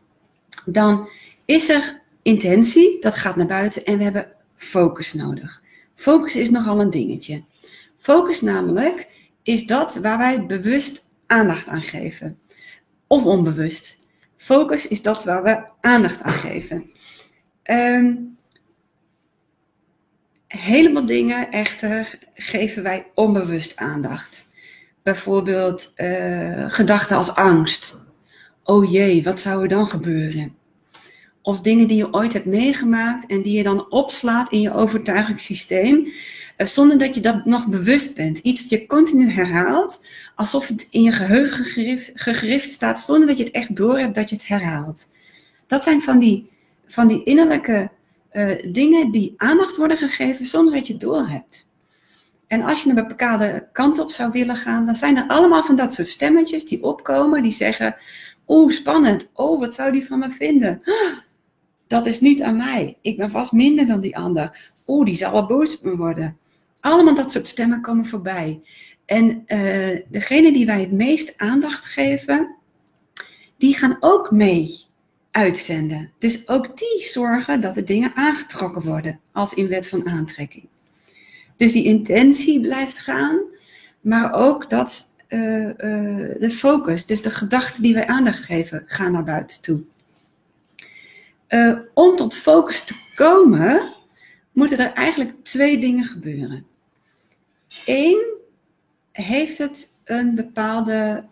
dan 0.65 1.10
is 1.46 1.69
er 1.69 2.01
intentie, 2.22 3.01
dat 3.01 3.15
gaat 3.15 3.36
naar 3.36 3.46
buiten 3.46 3.86
en 3.86 3.98
we 3.98 4.03
hebben 4.03 4.31
focus 4.55 5.13
nodig. 5.13 5.62
Focus 5.96 6.36
is 6.36 6.50
nogal 6.50 6.81
een 6.81 6.89
dingetje. 6.89 7.43
Focus 7.98 8.41
namelijk 8.41 9.08
is 9.43 9.65
dat 9.65 9.96
waar 9.96 10.17
wij 10.17 10.46
bewust 10.46 11.10
aandacht 11.27 11.67
aan 11.67 11.81
geven. 11.81 12.39
Of 13.08 13.24
onbewust. 13.24 14.00
Focus 14.38 14.88
is 14.88 15.01
dat 15.01 15.24
waar 15.24 15.43
we 15.43 15.63
aandacht 15.81 16.22
aan 16.22 16.34
geven. 16.34 16.91
Um, 17.63 18.38
helemaal 20.57 21.05
dingen 21.05 21.51
echter 21.51 22.19
geven 22.33 22.83
wij 22.83 23.05
onbewust 23.15 23.77
aandacht. 23.77 24.47
Bijvoorbeeld 25.03 25.93
uh, 25.95 26.65
gedachten 26.67 27.17
als 27.17 27.35
angst. 27.35 27.97
Oh 28.63 28.91
jee, 28.91 29.23
wat 29.23 29.39
zou 29.39 29.61
er 29.61 29.67
dan 29.67 29.87
gebeuren? 29.87 30.55
Of 31.41 31.61
dingen 31.61 31.87
die 31.87 31.97
je 31.97 32.13
ooit 32.13 32.33
hebt 32.33 32.45
meegemaakt 32.45 33.25
en 33.25 33.41
die 33.41 33.57
je 33.57 33.63
dan 33.63 33.91
opslaat 33.91 34.51
in 34.51 34.61
je 34.61 34.73
overtuigingssysteem, 34.73 36.05
uh, 36.57 36.67
zonder 36.67 36.97
dat 36.97 37.15
je 37.15 37.21
dat 37.21 37.45
nog 37.45 37.67
bewust 37.67 38.15
bent. 38.15 38.37
Iets 38.37 38.61
dat 38.61 38.69
je 38.69 38.85
continu 38.85 39.31
herhaalt, 39.31 40.05
alsof 40.35 40.67
het 40.67 40.87
in 40.91 41.03
je 41.03 41.11
geheugen 41.11 41.65
gegrift, 42.13 42.71
staat, 42.71 42.99
zonder 42.99 43.27
dat 43.27 43.37
je 43.37 43.43
het 43.43 43.53
echt 43.53 43.75
doorhebt 43.75 44.15
dat 44.15 44.29
je 44.29 44.35
het 44.35 44.47
herhaalt. 44.47 45.07
Dat 45.67 45.83
zijn 45.83 46.01
van 46.01 46.19
die, 46.19 46.49
van 46.87 47.07
die 47.07 47.23
innerlijke 47.23 47.89
uh, 48.33 48.51
dingen 48.71 49.12
die 49.12 49.33
aandacht 49.38 49.77
worden 49.77 49.98
gegeven 49.98 50.45
zonder 50.45 50.74
dat 50.74 50.88
je 50.88 50.93
het 50.93 51.01
doorhebt. 51.01 51.67
En 52.48 52.62
als 52.62 52.83
je 52.83 52.89
een 52.89 53.07
bepaalde 53.07 53.67
kant 53.71 54.00
op 54.00 54.12
zou 54.12 54.31
willen 54.31 54.57
gaan, 54.57 54.86
dan 54.86 54.95
zijn 54.95 55.17
er 55.17 55.27
allemaal 55.27 55.63
van 55.63 55.75
dat 55.75 55.93
soort 55.93 56.07
stemmetjes 56.07 56.65
die 56.65 56.83
opkomen, 56.83 57.43
die 57.43 57.51
zeggen: 57.51 57.95
Oeh, 58.48 58.74
spannend. 58.74 59.31
Oh, 59.33 59.59
wat 59.59 59.74
zou 59.74 59.91
die 59.91 60.05
van 60.05 60.19
me 60.19 60.29
vinden? 60.29 60.81
Dat 61.88 62.05
is 62.05 62.19
niet 62.19 62.41
aan 62.41 62.57
mij. 62.57 62.98
Ik 63.01 63.17
ben 63.17 63.31
vast 63.31 63.51
minder 63.51 63.88
dan 63.88 64.01
die 64.01 64.17
ander. 64.17 64.71
Oeh, 64.88 65.05
die 65.05 65.15
zal 65.15 65.31
wel 65.31 65.45
boos 65.45 65.77
op 65.77 65.83
me 65.83 65.95
worden. 65.95 66.38
Allemaal 66.79 67.15
dat 67.15 67.31
soort 67.31 67.48
stemmen 67.48 67.81
komen 67.81 68.05
voorbij. 68.05 68.62
En 69.05 69.43
uh, 69.48 70.00
degene 70.09 70.51
die 70.51 70.65
wij 70.65 70.79
het 70.79 70.91
meest 70.91 71.33
aandacht 71.38 71.86
geven, 71.86 72.55
die 73.57 73.75
gaan 73.75 73.98
ook 74.00 74.31
mee 74.31 74.88
uitzenden. 75.31 76.12
Dus 76.17 76.48
ook 76.48 76.77
die 76.77 77.03
zorgen 77.03 77.62
dat 77.62 77.75
de 77.75 77.83
dingen 77.83 78.12
aangetrokken 78.15 78.81
worden, 78.81 79.19
als 79.31 79.53
in 79.53 79.67
wet 79.67 79.88
van 79.88 80.09
aantrekking. 80.09 80.67
Dus 81.55 81.71
die 81.71 81.83
intentie 81.83 82.62
blijft 82.62 83.00
gaan, 83.00 83.39
maar 84.01 84.33
ook 84.33 84.69
dat 84.69 85.15
uh, 85.29 85.65
uh, 85.65 85.74
de 86.39 86.51
focus, 86.51 87.05
dus 87.05 87.21
de 87.21 87.31
gedachten 87.31 87.83
die 87.83 87.93
wij 87.93 88.07
aandacht 88.07 88.43
geven, 88.43 88.83
gaan 88.86 89.12
naar 89.12 89.24
buiten 89.24 89.62
toe. 89.62 89.83
Uh, 91.50 91.79
om 91.93 92.15
tot 92.15 92.36
focus 92.36 92.83
te 92.83 92.95
komen, 93.15 93.93
moeten 94.51 94.77
er 94.77 94.93
eigenlijk 94.93 95.33
twee 95.43 95.79
dingen 95.79 96.05
gebeuren. 96.05 96.65
Eén, 97.86 98.38
heeft 99.12 99.57
het 99.57 99.88
een 100.03 100.36
bepaalde 100.36 101.24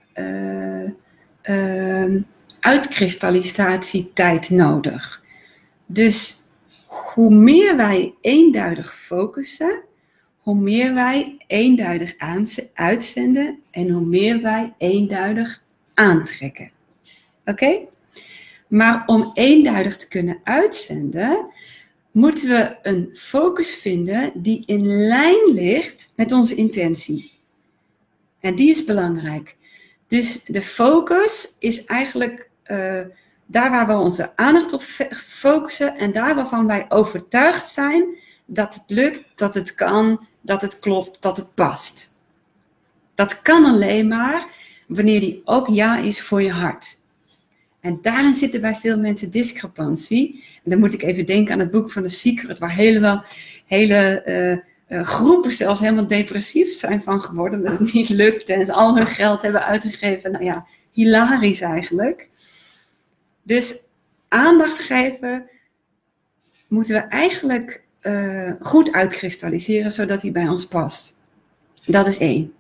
uitkristallisatietijd 2.60 4.50
nodig. 4.50 5.22
Dus 5.86 6.40
hoe 6.88 7.36
meer 7.36 7.76
wij 7.76 8.14
eenduidig 8.22 8.96
focussen, 8.96 9.82
hoe 10.40 10.56
meer 10.56 10.94
wij 10.94 11.38
eenduidig 11.48 12.14
uitzenden 12.74 13.60
en 13.72 13.90
hoe 13.90 14.06
meer 14.06 14.42
wij 14.42 14.74
eenduidig 14.78 15.64
aantrekken. 15.94 16.72
Oké? 17.46 17.80
Maar 18.68 19.04
om 19.06 19.32
eenduidig 19.34 19.98
te 19.98 20.08
kunnen 20.08 20.40
uitzenden, 20.44 21.52
moeten 22.12 22.50
we 22.50 22.76
een 22.82 23.10
focus 23.14 23.76
vinden 23.76 24.32
die 24.36 24.64
in 24.66 24.86
lijn 25.08 25.54
ligt 25.54 26.14
met 26.16 26.32
onze 26.32 26.56
intentie. 26.56 27.32
En 28.40 28.56
die 28.56 28.70
is 28.70 28.84
belangrijk. 28.84 29.56
Dus 30.08 30.44
de 30.44 30.62
focus 30.62 31.56
is 31.60 31.86
eigenlijk 31.86 32.47
uh, 32.71 33.01
daar 33.45 33.71
waar 33.71 33.88
we 33.88 33.93
onze 33.93 34.31
aandacht 34.36 34.74
op 34.74 34.81
focussen 35.12 35.97
en 35.97 36.12
daar 36.12 36.36
waarvan 36.36 36.67
wij 36.67 36.86
overtuigd 36.89 37.69
zijn 37.69 38.05
dat 38.45 38.74
het 38.74 38.83
lukt, 38.88 39.21
dat 39.36 39.53
het 39.53 39.75
kan, 39.75 40.27
dat 40.41 40.62
het 40.62 40.79
klopt, 40.79 41.21
dat 41.21 41.38
het 41.38 41.53
past. 41.53 42.15
Dat 43.15 43.41
kan 43.41 43.65
alleen 43.65 44.07
maar 44.07 44.47
wanneer 44.88 45.19
die 45.19 45.41
ook 45.45 45.67
ja 45.67 45.97
is 45.97 46.21
voor 46.21 46.41
je 46.41 46.51
hart. 46.51 46.97
En 47.79 48.00
daarin 48.01 48.33
zitten 48.33 48.62
bij 48.62 48.75
veel 48.75 49.00
mensen 49.00 49.31
discrepantie. 49.31 50.43
En 50.63 50.71
dan 50.71 50.79
moet 50.79 50.93
ik 50.93 51.03
even 51.03 51.25
denken 51.25 51.53
aan 51.53 51.59
het 51.59 51.71
boek 51.71 51.91
van 51.91 52.01
de 52.01 52.09
Secret, 52.09 52.59
waar 52.59 52.74
helemaal, 52.74 53.24
hele 53.65 54.24
uh, 54.25 54.97
uh, 54.97 55.05
groepen 55.05 55.53
zelfs 55.53 55.79
helemaal 55.79 56.07
depressief 56.07 56.74
zijn 56.74 57.01
van 57.01 57.21
geworden, 57.21 57.63
dat 57.63 57.79
het 57.79 57.93
niet 57.93 58.09
lukt 58.09 58.50
en 58.50 58.65
ze 58.65 58.74
al 58.74 58.95
hun 58.95 59.07
geld 59.07 59.41
hebben 59.41 59.65
uitgegeven. 59.65 60.31
Nou 60.31 60.43
ja, 60.43 60.65
hilarisch 60.91 61.62
eigenlijk. 61.62 62.29
Dus 63.48 63.84
aandacht 64.27 64.80
geven 64.80 65.50
moeten 66.68 66.96
we 66.96 67.01
eigenlijk 67.01 67.82
uh, 68.01 68.51
goed 68.60 68.92
uitkristalliseren, 68.92 69.92
zodat 69.92 70.22
die 70.22 70.32
bij 70.32 70.48
ons 70.48 70.66
past. 70.66 71.16
Dat 71.86 72.08
is 72.08 72.18
één. 72.18 72.54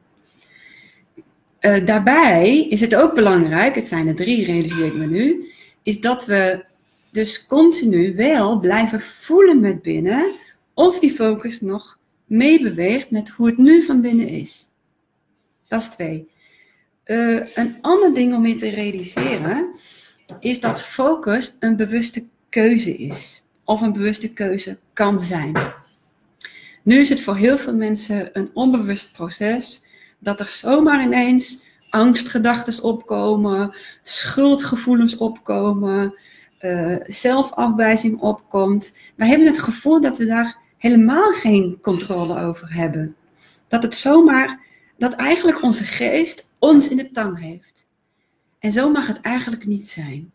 Uh, 1.61 1.85
daarbij 1.85 2.67
is 2.69 2.81
het 2.81 2.95
ook 2.95 3.15
belangrijk, 3.15 3.75
het 3.75 3.87
zijn 3.87 4.07
er 4.07 4.15
drie, 4.15 4.45
realiseer 4.45 4.85
ik 4.85 4.95
me 4.95 5.05
nu, 5.05 5.51
is 5.83 5.99
dat 5.99 6.25
we 6.25 6.65
dus 7.11 7.47
continu 7.47 8.15
wel 8.15 8.59
blijven 8.59 9.01
voelen 9.01 9.59
met 9.59 9.81
binnen 9.81 10.31
of 10.73 10.99
die 10.99 11.11
focus 11.11 11.61
nog 11.61 11.99
meebeweegt 12.25 13.11
met 13.11 13.29
hoe 13.29 13.47
het 13.47 13.57
nu 13.57 13.83
van 13.83 14.01
binnen 14.01 14.27
is. 14.27 14.69
Dat 15.67 15.81
is 15.81 15.87
twee. 15.87 16.29
Uh, 17.05 17.55
een 17.55 17.77
ander 17.81 18.13
ding 18.13 18.35
om 18.35 18.45
je 18.45 18.55
te 18.55 18.69
realiseren 18.69 19.75
is 20.39 20.59
dat 20.59 20.81
focus 20.81 21.55
een 21.59 21.75
bewuste 21.75 22.27
keuze 22.49 22.97
is 22.97 23.45
of 23.63 23.81
een 23.81 23.93
bewuste 23.93 24.33
keuze 24.33 24.77
kan 24.93 25.19
zijn. 25.19 25.53
Nu 26.83 26.99
is 26.99 27.09
het 27.09 27.21
voor 27.21 27.35
heel 27.35 27.57
veel 27.57 27.75
mensen 27.75 28.29
een 28.33 28.49
onbewust 28.53 29.13
proces 29.13 29.81
dat 30.19 30.39
er 30.39 30.47
zomaar 30.47 31.03
ineens 31.03 31.65
angstgedachten 31.89 32.83
opkomen, 32.83 33.75
schuldgevoelens 34.01 35.17
opkomen, 35.17 36.17
uh, 36.61 36.97
zelfafwijzing 37.05 38.19
opkomt. 38.19 38.97
Wij 39.15 39.27
hebben 39.27 39.47
het 39.47 39.59
gevoel 39.59 40.01
dat 40.01 40.17
we 40.17 40.25
daar 40.25 40.57
helemaal 40.77 41.31
geen 41.31 41.77
controle 41.81 42.41
over 42.41 42.73
hebben. 42.73 43.15
Dat 43.67 43.83
het 43.83 43.95
zomaar, 43.95 44.59
dat 44.97 45.13
eigenlijk 45.13 45.63
onze 45.63 45.83
geest 45.83 46.51
ons 46.59 46.89
in 46.89 46.97
de 46.97 47.11
tang 47.11 47.39
heeft. 47.39 47.86
En 48.59 48.71
zo 48.71 48.91
mag 48.91 49.07
het 49.07 49.21
eigenlijk 49.21 49.65
niet 49.65 49.87
zijn. 49.87 50.31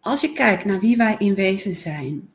Als 0.00 0.20
je 0.20 0.32
kijkt 0.32 0.64
naar 0.64 0.80
wie 0.80 0.96
wij 0.96 1.14
in 1.18 1.34
wezen 1.34 1.76
zijn, 1.76 2.28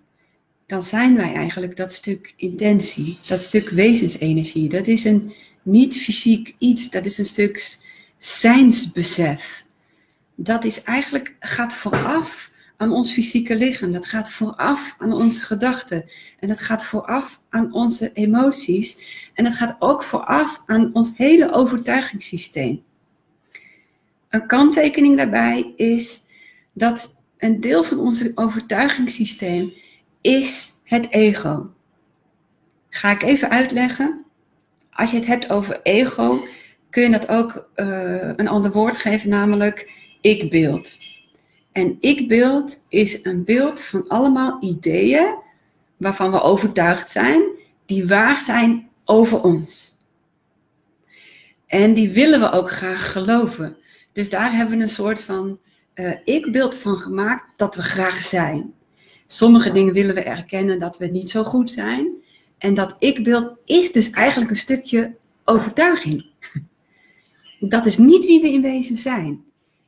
dan 0.66 0.84
zijn 0.84 1.16
wij 1.16 1.34
eigenlijk 1.34 1.78
dat 1.78 1.94
stuk 1.94 2.34
intentie, 2.36 3.20
dat 3.28 3.42
stuk 3.42 3.70
wezensenergie. 3.70 4.70
Dat 4.70 4.88
is 4.88 5.04
een 5.04 5.34
niet 5.62 5.98
fysiek 5.98 6.56
iets, 6.58 6.90
dat 6.90 7.06
is 7.06 7.18
een 7.18 7.26
stuk 7.26 7.78
zijnsbesef. 8.18 9.66
Dat 10.36 10.64
is 10.64 10.84
eigenlijk, 10.84 11.36
gaat 11.40 11.76
vooraf 11.76 12.52
aan 12.78 12.92
ons 12.92 13.14
fysieke 13.14 13.56
lichaam. 13.56 13.92
Dat 13.92 14.08
gaat 14.08 14.32
vooraf 14.32 14.96
aan 15.00 15.14
onze 15.14 15.42
gedachten. 15.42 16.10
En 16.40 16.48
dat 16.48 16.62
gaat 16.62 16.86
vooraf 16.86 17.42
aan 17.50 17.74
onze 17.74 18.12
emoties. 18.14 18.98
En 19.34 19.44
dat 19.44 19.56
gaat 19.56 19.76
ook 19.80 20.04
vooraf 20.04 20.64
aan 20.66 20.90
ons 20.94 21.12
hele 21.16 21.54
overtuigingssysteem. 21.54 22.84
Een 24.30 24.48
kanttekening 24.48 25.18
daarbij 25.18 25.74
is 25.76 26.24
dat 26.74 27.22
een 27.38 27.60
deel 27.60 27.84
van 27.84 28.00
ons 28.00 28.38
overtuigingssysteem 28.38 29.74
is 30.22 30.74
het 30.84 31.12
ego. 31.12 31.70
Ga 32.90 33.12
ik 33.12 33.24
even 33.24 33.50
uitleggen. 33.50 34.26
Als 34.92 35.12
je 35.12 35.18
het 35.18 35.28
hebt 35.28 35.50
over 35.50 35.80
ego, 35.84 36.46
kun 36.90 37.04
je 37.04 37.10
dat 37.10 37.28
ook 37.28 37.70
uh, 37.76 38.32
een 38.36 38.48
ander 38.48 38.72
woord 38.72 38.98
geven, 38.98 39.30
namelijk 39.30 39.92
ik-beeld. 40.22 40.98
En 41.72 41.98
ik-beeld 42.00 42.86
is 42.90 43.24
een 43.24 43.44
beeld 43.44 43.84
van 43.84 44.08
allemaal 44.08 44.58
ideeën 44.64 45.36
waarvan 45.98 46.32
we 46.32 46.42
overtuigd 46.42 47.12
zijn, 47.12 47.44
die 47.86 48.08
waar 48.08 48.42
zijn 48.42 48.90
over 49.06 49.42
ons. 49.42 49.98
En 51.68 51.94
die 51.94 52.10
willen 52.10 52.40
we 52.40 52.52
ook 52.52 52.72
graag 52.72 53.12
geloven. 53.12 53.78
Dus 54.16 54.30
daar 54.30 54.54
hebben 54.54 54.78
we 54.78 54.84
een 54.84 54.90
soort 54.90 55.24
van 55.24 55.60
uh, 55.96 56.12
ik-beeld 56.24 56.78
van 56.78 56.98
gemaakt 56.98 57.58
dat 57.58 57.76
we 57.76 57.82
graag 57.82 58.18
zijn. 58.18 58.74
Sommige 59.26 59.72
dingen 59.72 59.94
willen 59.94 60.16
we 60.16 60.22
erkennen 60.22 60.80
dat 60.80 60.98
we 60.98 61.06
niet 61.06 61.30
zo 61.30 61.44
goed 61.44 61.72
zijn. 61.72 62.08
En 62.58 62.74
dat 62.74 62.96
ik-beeld 63.00 63.52
is 63.66 63.92
dus 63.92 64.10
eigenlijk 64.10 64.52
een 64.52 64.58
stukje 64.58 65.16
overtuiging. 65.46 66.26
Dat 67.60 67.86
is 67.86 67.98
niet 67.98 68.26
wie 68.26 68.42
we 68.42 68.52
in 68.52 68.62
wezen 68.62 68.98
zijn. 68.98 69.44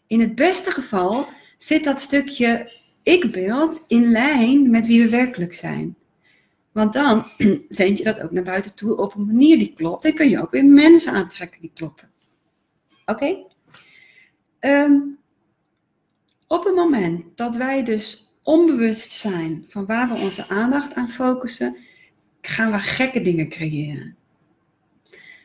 In 0.08 0.20
het 0.20 0.36
beste 0.36 0.72
geval 0.72 1.28
zit 1.58 1.84
dat 1.84 2.02
stukje 2.02 2.72
ik-beeld 3.04 3.84
in 3.88 4.12
lijn 4.12 4.70
met 4.70 4.88
wie 4.88 5.04
we 5.04 5.10
werkelijk 5.10 5.56
zijn. 5.56 5.96
Want 6.72 6.94
dan 6.94 7.26
zend 7.70 7.98
je 7.98 8.04
dat 8.04 8.22
ook 8.22 8.32
naar 8.32 8.44
buiten 8.44 8.76
toe 8.76 8.98
op 8.98 9.16
een 9.16 9.26
manier 9.26 9.58
die 9.58 9.74
klopt. 9.74 10.06
En 10.06 10.14
kun 10.14 10.30
je 10.30 10.42
ook 10.42 10.52
weer 10.52 10.66
mensen 10.66 11.14
aantrekken 11.14 11.62
die 11.62 11.72
kloppen. 11.74 12.10
Oké? 13.06 13.47
Um, 14.60 15.18
op 16.48 16.64
het 16.64 16.76
moment 16.76 17.38
dat 17.38 17.56
wij 17.56 17.84
dus 17.84 18.38
onbewust 18.44 19.12
zijn 19.12 19.66
van 19.70 19.86
waar 19.86 20.10
we 20.10 20.20
onze 20.20 20.48
aandacht 20.48 20.94
aan 20.94 21.10
focussen, 21.10 21.78
gaan 22.42 22.72
we 22.72 22.78
gekke 22.80 23.22
dingen 23.22 23.50
creëren. 23.50 24.16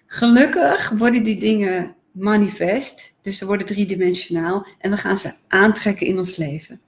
Gelukkig 0.06 0.90
worden 0.90 1.22
die 1.22 1.36
dingen 1.36 1.94
manifest, 2.12 3.16
dus 3.22 3.38
ze 3.38 3.46
worden 3.46 3.66
driedimensionaal 3.66 4.66
en 4.78 4.90
we 4.90 4.96
gaan 4.96 5.18
ze 5.18 5.32
aantrekken 5.48 6.06
in 6.06 6.18
ons 6.18 6.36
leven. 6.36 6.80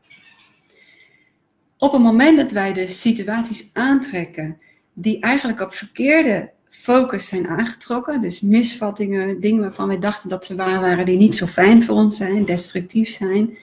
Op 1.78 1.92
het 1.92 2.02
moment 2.02 2.36
dat 2.36 2.50
wij 2.50 2.72
de 2.72 2.86
situaties 2.86 3.70
aantrekken 3.72 4.58
die 4.92 5.20
eigenlijk 5.20 5.60
op 5.60 5.74
verkeerde 5.74 6.52
focus 6.84 7.26
zijn 7.28 7.48
aangetrokken, 7.48 8.20
dus 8.20 8.40
misvattingen, 8.40 9.40
dingen 9.40 9.60
waarvan 9.60 9.88
wij 9.88 9.98
dachten 9.98 10.28
dat 10.28 10.44
ze 10.44 10.54
waar 10.54 10.80
waren 10.80 11.06
die 11.06 11.16
niet 11.16 11.36
zo 11.36 11.46
fijn 11.46 11.82
voor 11.82 11.94
ons 11.94 12.16
zijn, 12.16 12.44
destructief 12.44 13.08
zijn, 13.08 13.56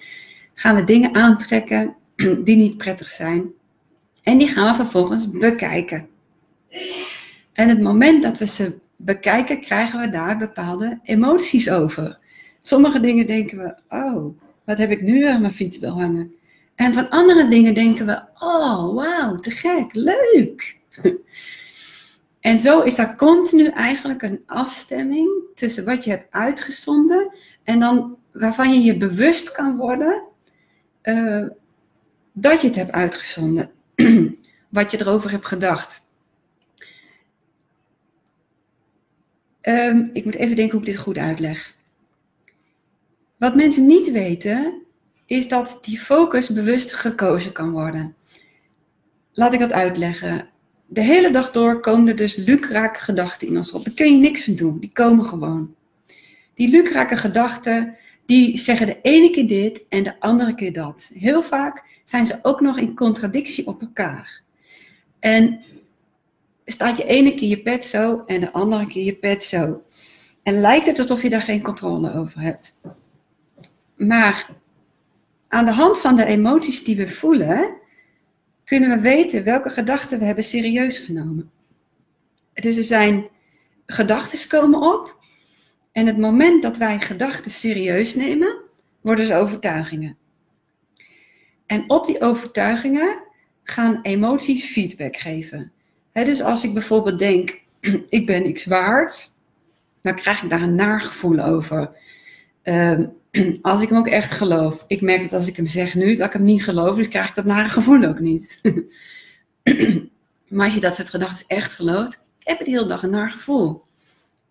gaan 0.53 0.75
we 0.75 0.83
dingen 0.83 1.15
aantrekken 1.15 1.95
die 2.45 2.55
niet 2.55 2.77
prettig 2.77 3.09
zijn. 3.09 3.51
En 4.23 4.37
die 4.37 4.47
gaan 4.47 4.71
we 4.71 4.83
vervolgens 4.83 5.31
bekijken. 5.31 6.07
En 7.53 7.69
het 7.69 7.81
moment 7.81 8.23
dat 8.23 8.37
we 8.37 8.47
ze 8.47 8.79
bekijken, 8.95 9.61
krijgen 9.61 9.99
we 9.99 10.09
daar 10.09 10.37
bepaalde 10.37 10.99
emoties 11.03 11.69
over. 11.69 12.19
Sommige 12.61 12.99
dingen 12.99 13.25
denken 13.25 13.57
we, 13.57 13.75
oh, 13.89 14.37
wat 14.63 14.77
heb 14.77 14.91
ik 14.91 15.01
nu 15.01 15.25
aan 15.25 15.41
mijn 15.41 15.53
fiets 15.53 15.79
wil 15.79 15.99
hangen? 15.99 16.33
En 16.75 16.93
van 16.93 17.09
andere 17.09 17.47
dingen 17.47 17.73
denken 17.73 18.05
we, 18.05 18.21
oh, 18.39 18.95
wauw, 18.95 19.35
te 19.35 19.51
gek, 19.51 19.93
leuk. 19.93 20.77
En 22.41 22.59
zo 22.59 22.81
is 22.81 22.95
daar 22.95 23.15
continu 23.15 23.67
eigenlijk 23.67 24.21
een 24.21 24.43
afstemming 24.45 25.29
tussen 25.53 25.85
wat 25.85 26.03
je 26.03 26.09
hebt 26.09 26.33
uitgezonden 26.33 27.35
en 27.63 27.79
dan 27.79 28.17
waarvan 28.31 28.73
je 28.73 28.81
je 28.81 28.97
bewust 28.97 29.51
kan 29.51 29.77
worden 29.77 30.23
uh, 31.03 31.47
dat 32.33 32.61
je 32.61 32.67
het 32.67 32.75
hebt 32.75 32.91
uitgezonden. 32.91 33.71
wat 34.69 34.91
je 34.91 34.99
erover 34.99 35.31
hebt 35.31 35.45
gedacht. 35.45 36.09
Um, 39.61 40.09
ik 40.13 40.25
moet 40.25 40.35
even 40.35 40.55
denken 40.55 40.77
hoe 40.77 40.87
ik 40.87 40.93
dit 40.93 41.03
goed 41.03 41.17
uitleg. 41.17 41.75
Wat 43.37 43.55
mensen 43.55 43.85
niet 43.85 44.11
weten, 44.11 44.81
is 45.25 45.47
dat 45.47 45.79
die 45.81 45.99
focus 45.99 46.49
bewust 46.49 46.93
gekozen 46.93 47.51
kan 47.51 47.71
worden. 47.71 48.15
Laat 49.31 49.53
ik 49.53 49.59
dat 49.59 49.71
uitleggen. 49.71 50.49
De 50.93 51.01
hele 51.01 51.31
dag 51.31 51.51
door 51.51 51.79
komen 51.79 52.07
er 52.07 52.15
dus 52.15 52.35
lukrake 52.35 52.99
gedachten 52.99 53.47
in 53.47 53.57
ons 53.57 53.71
op. 53.71 53.85
Daar 53.85 53.93
kun 53.93 54.13
je 54.13 54.19
niks 54.19 54.49
aan 54.49 54.55
doen. 54.55 54.79
Die 54.79 54.91
komen 54.93 55.25
gewoon. 55.25 55.75
Die 56.53 56.69
lukrake 56.69 57.15
gedachten, 57.15 57.97
die 58.25 58.57
zeggen 58.57 58.85
de 58.85 58.99
ene 59.01 59.29
keer 59.29 59.47
dit 59.47 59.87
en 59.89 60.03
de 60.03 60.19
andere 60.19 60.55
keer 60.55 60.73
dat. 60.73 61.11
Heel 61.13 61.41
vaak 61.41 61.83
zijn 62.03 62.25
ze 62.25 62.39
ook 62.41 62.61
nog 62.61 62.79
in 62.79 62.95
contradictie 62.95 63.67
op 63.67 63.81
elkaar. 63.81 64.41
En 65.19 65.61
staat 66.65 66.97
je 66.97 67.03
ene 67.03 67.33
keer 67.33 67.49
je 67.49 67.61
pet 67.61 67.85
zo 67.85 68.23
en 68.25 68.41
de 68.41 68.51
andere 68.51 68.87
keer 68.87 69.03
je 69.03 69.15
pet 69.15 69.43
zo. 69.43 69.83
En 70.43 70.59
lijkt 70.59 70.85
het 70.85 70.99
alsof 70.99 71.21
je 71.21 71.29
daar 71.29 71.41
geen 71.41 71.61
controle 71.61 72.13
over 72.13 72.41
hebt. 72.41 72.79
Maar 73.95 74.49
aan 75.47 75.65
de 75.65 75.71
hand 75.71 75.99
van 75.99 76.15
de 76.15 76.25
emoties 76.25 76.83
die 76.83 76.95
we 76.95 77.09
voelen, 77.09 77.79
kunnen 78.71 78.89
we 78.89 78.99
weten 78.99 79.43
welke 79.43 79.69
gedachten 79.69 80.19
we 80.19 80.25
hebben 80.25 80.43
serieus 80.43 80.97
genomen. 80.97 81.51
Dus 82.53 82.77
er 82.77 82.83
zijn 82.83 83.27
gedachten 83.85 84.49
komen 84.49 84.81
op. 84.81 85.23
En 85.91 86.07
het 86.07 86.17
moment 86.17 86.63
dat 86.63 86.77
wij 86.77 86.99
gedachten 86.99 87.51
serieus 87.51 88.15
nemen, 88.15 88.61
worden 89.01 89.25
ze 89.25 89.35
overtuigingen. 89.35 90.17
En 91.65 91.89
op 91.89 92.05
die 92.05 92.21
overtuigingen 92.21 93.23
gaan 93.63 93.99
emoties 94.01 94.65
feedback 94.65 95.17
geven. 95.17 95.71
dus 96.13 96.41
als 96.41 96.63
ik 96.63 96.73
bijvoorbeeld 96.73 97.19
denk, 97.19 97.61
ik 98.09 98.25
ben 98.25 98.47
iets 98.47 98.65
waard, 98.65 99.31
dan 100.01 100.15
krijg 100.15 100.43
ik 100.43 100.49
daar 100.49 100.61
een 100.61 100.75
naar 100.75 101.01
gevoel 101.01 101.39
over. 101.39 101.95
Ehm, 102.61 103.05
als 103.61 103.81
ik 103.81 103.89
hem 103.89 103.97
ook 103.97 104.07
echt 104.07 104.31
geloof. 104.31 104.83
Ik 104.87 105.01
merk 105.01 105.21
dat 105.21 105.33
als 105.33 105.47
ik 105.47 105.55
hem 105.55 105.67
zeg 105.67 105.95
nu, 105.95 106.15
dat 106.15 106.27
ik 106.27 106.33
hem 106.33 106.43
niet 106.43 106.63
geloof, 106.63 106.95
dus 106.95 107.07
krijg 107.07 107.29
ik 107.29 107.35
dat 107.35 107.45
nare 107.45 107.69
gevoel 107.69 108.03
ook 108.03 108.19
niet. 108.19 108.61
maar 110.47 110.65
als 110.65 110.73
je 110.73 110.79
dat 110.79 110.95
soort 110.95 111.09
gedachten 111.09 111.47
echt 111.47 111.73
gelooft, 111.73 112.19
heb 112.39 112.57
je 112.57 112.63
de 112.63 112.71
hele 112.71 112.85
dag 112.85 113.03
een 113.03 113.09
naar 113.09 113.31
gevoel. 113.31 113.83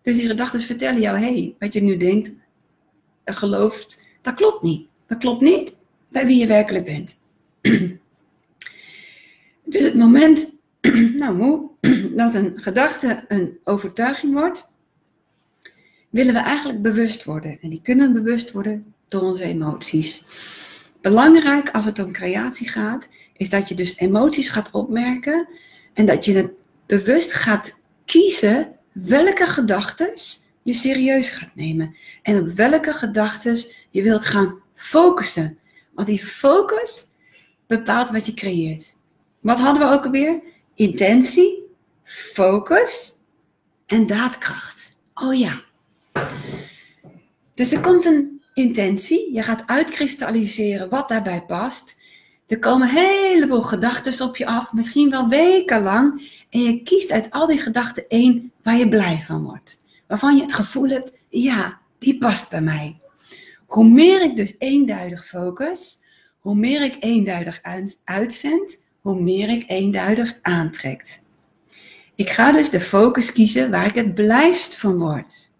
Dus 0.01 0.17
die 0.17 0.27
gedachten 0.27 0.59
vertellen 0.59 1.01
jou, 1.01 1.19
hey, 1.19 1.55
wat 1.59 1.73
je 1.73 1.81
nu 1.81 1.97
denkt, 1.97 2.31
gelooft, 3.25 4.07
dat 4.21 4.33
klopt 4.33 4.63
niet. 4.63 4.87
Dat 5.05 5.17
klopt 5.17 5.41
niet 5.41 5.77
bij 6.09 6.25
wie 6.25 6.39
je 6.39 6.47
werkelijk 6.47 6.85
bent. 6.85 7.19
dus 9.63 9.81
het 9.81 9.95
moment, 9.95 10.53
nou 11.21 11.35
moe, 11.35 11.69
dat 12.15 12.33
een 12.33 12.51
gedachte 12.55 13.25
een 13.27 13.59
overtuiging 13.63 14.33
wordt, 14.33 14.70
willen 16.11 16.33
we 16.33 16.39
eigenlijk 16.39 16.81
bewust 16.81 17.23
worden. 17.23 17.57
En 17.61 17.69
die 17.69 17.81
kunnen 17.81 18.13
bewust 18.13 18.51
worden 18.51 18.93
door 19.07 19.21
onze 19.21 19.43
emoties. 19.43 20.23
Belangrijk 21.01 21.69
als 21.69 21.85
het 21.85 21.99
om 21.99 22.11
creatie 22.11 22.69
gaat, 22.69 23.09
is 23.37 23.49
dat 23.49 23.69
je 23.69 23.75
dus 23.75 23.97
emoties 23.97 24.49
gaat 24.49 24.71
opmerken 24.71 25.47
en 25.93 26.05
dat 26.05 26.25
je 26.25 26.35
het 26.35 26.51
bewust 26.85 27.33
gaat 27.33 27.79
kiezen 28.05 28.71
welke 28.91 29.45
gedachten 29.45 30.13
je 30.63 30.73
serieus 30.73 31.29
gaat 31.29 31.55
nemen. 31.55 31.95
En 32.21 32.39
op 32.39 32.47
welke 32.47 32.93
gedachten 32.93 33.57
je 33.89 34.03
wilt 34.03 34.25
gaan 34.25 34.59
focussen. 34.73 35.57
Want 35.93 36.07
die 36.07 36.25
focus 36.25 37.05
bepaalt 37.67 38.09
wat 38.09 38.25
je 38.25 38.33
creëert. 38.33 38.95
Wat 39.39 39.59
hadden 39.59 39.87
we 39.87 39.93
ook 39.93 40.05
alweer? 40.05 40.41
Intentie, 40.75 41.67
focus 42.03 43.15
en 43.85 44.07
daadkracht. 44.07 44.97
Oh 45.13 45.39
ja, 45.39 45.61
dus 47.53 47.71
er 47.71 47.79
komt 47.79 48.05
een 48.05 48.41
intentie, 48.53 49.33
je 49.33 49.43
gaat 49.43 49.63
uitkristalliseren 49.65 50.89
wat 50.89 51.09
daarbij 51.09 51.41
past. 51.41 51.99
Er 52.47 52.59
komen 52.59 52.87
een 52.87 52.95
heleboel 52.95 53.61
gedachten 53.61 54.27
op 54.27 54.37
je 54.37 54.45
af, 54.45 54.73
misschien 54.73 55.09
wel 55.09 55.27
wekenlang. 55.27 56.39
En 56.49 56.59
je 56.61 56.83
kiest 56.83 57.11
uit 57.11 57.31
al 57.31 57.47
die 57.47 57.59
gedachten 57.59 58.05
één 58.07 58.51
waar 58.63 58.77
je 58.77 58.89
blij 58.89 59.23
van 59.25 59.43
wordt. 59.43 59.81
Waarvan 60.07 60.35
je 60.35 60.41
het 60.41 60.53
gevoel 60.53 60.89
hebt, 60.89 61.17
ja, 61.29 61.79
die 61.99 62.17
past 62.17 62.49
bij 62.49 62.61
mij. 62.61 62.99
Hoe 63.65 63.87
meer 63.87 64.21
ik 64.21 64.35
dus 64.35 64.55
eenduidig 64.57 65.27
focus, 65.27 66.01
hoe 66.39 66.55
meer 66.55 66.81
ik 66.81 66.97
eenduidig 66.99 67.59
uitzend, 68.03 68.79
hoe 69.01 69.21
meer 69.21 69.49
ik 69.49 69.63
eenduidig 69.67 70.39
aantrekt. 70.41 71.23
Ik 72.15 72.29
ga 72.29 72.51
dus 72.51 72.69
de 72.69 72.81
focus 72.81 73.31
kiezen 73.31 73.71
waar 73.71 73.85
ik 73.85 73.95
het 73.95 74.13
blijst 74.13 74.77
van 74.77 74.97
word. 74.97 75.50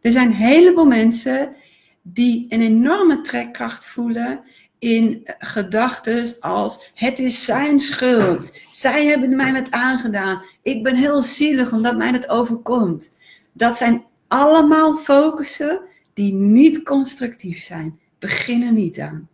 Er 0.00 0.12
zijn 0.12 0.28
een 0.28 0.34
heleboel 0.34 0.86
mensen 0.86 1.54
die 2.02 2.46
een 2.48 2.60
enorme 2.60 3.20
trekkracht 3.20 3.86
voelen 3.86 4.40
in 4.78 5.22
gedachten 5.38 6.40
als 6.40 6.90
het 6.94 7.18
is 7.18 7.44
zijn 7.44 7.78
schuld. 7.78 8.60
Zij 8.70 9.06
hebben 9.06 9.36
mij 9.36 9.52
met 9.52 9.70
aangedaan. 9.70 10.42
Ik 10.62 10.82
ben 10.82 10.94
heel 10.94 11.22
zielig 11.22 11.72
omdat 11.72 11.96
mij 11.96 12.10
het 12.10 12.28
overkomt. 12.28 13.16
Dat 13.52 13.76
zijn 13.76 14.04
allemaal 14.28 14.94
focussen 14.94 15.80
die 16.14 16.34
niet 16.34 16.82
constructief 16.82 17.58
zijn. 17.58 17.98
Begin 18.18 18.62
er 18.62 18.72
niet 18.72 19.00
aan. 19.00 19.28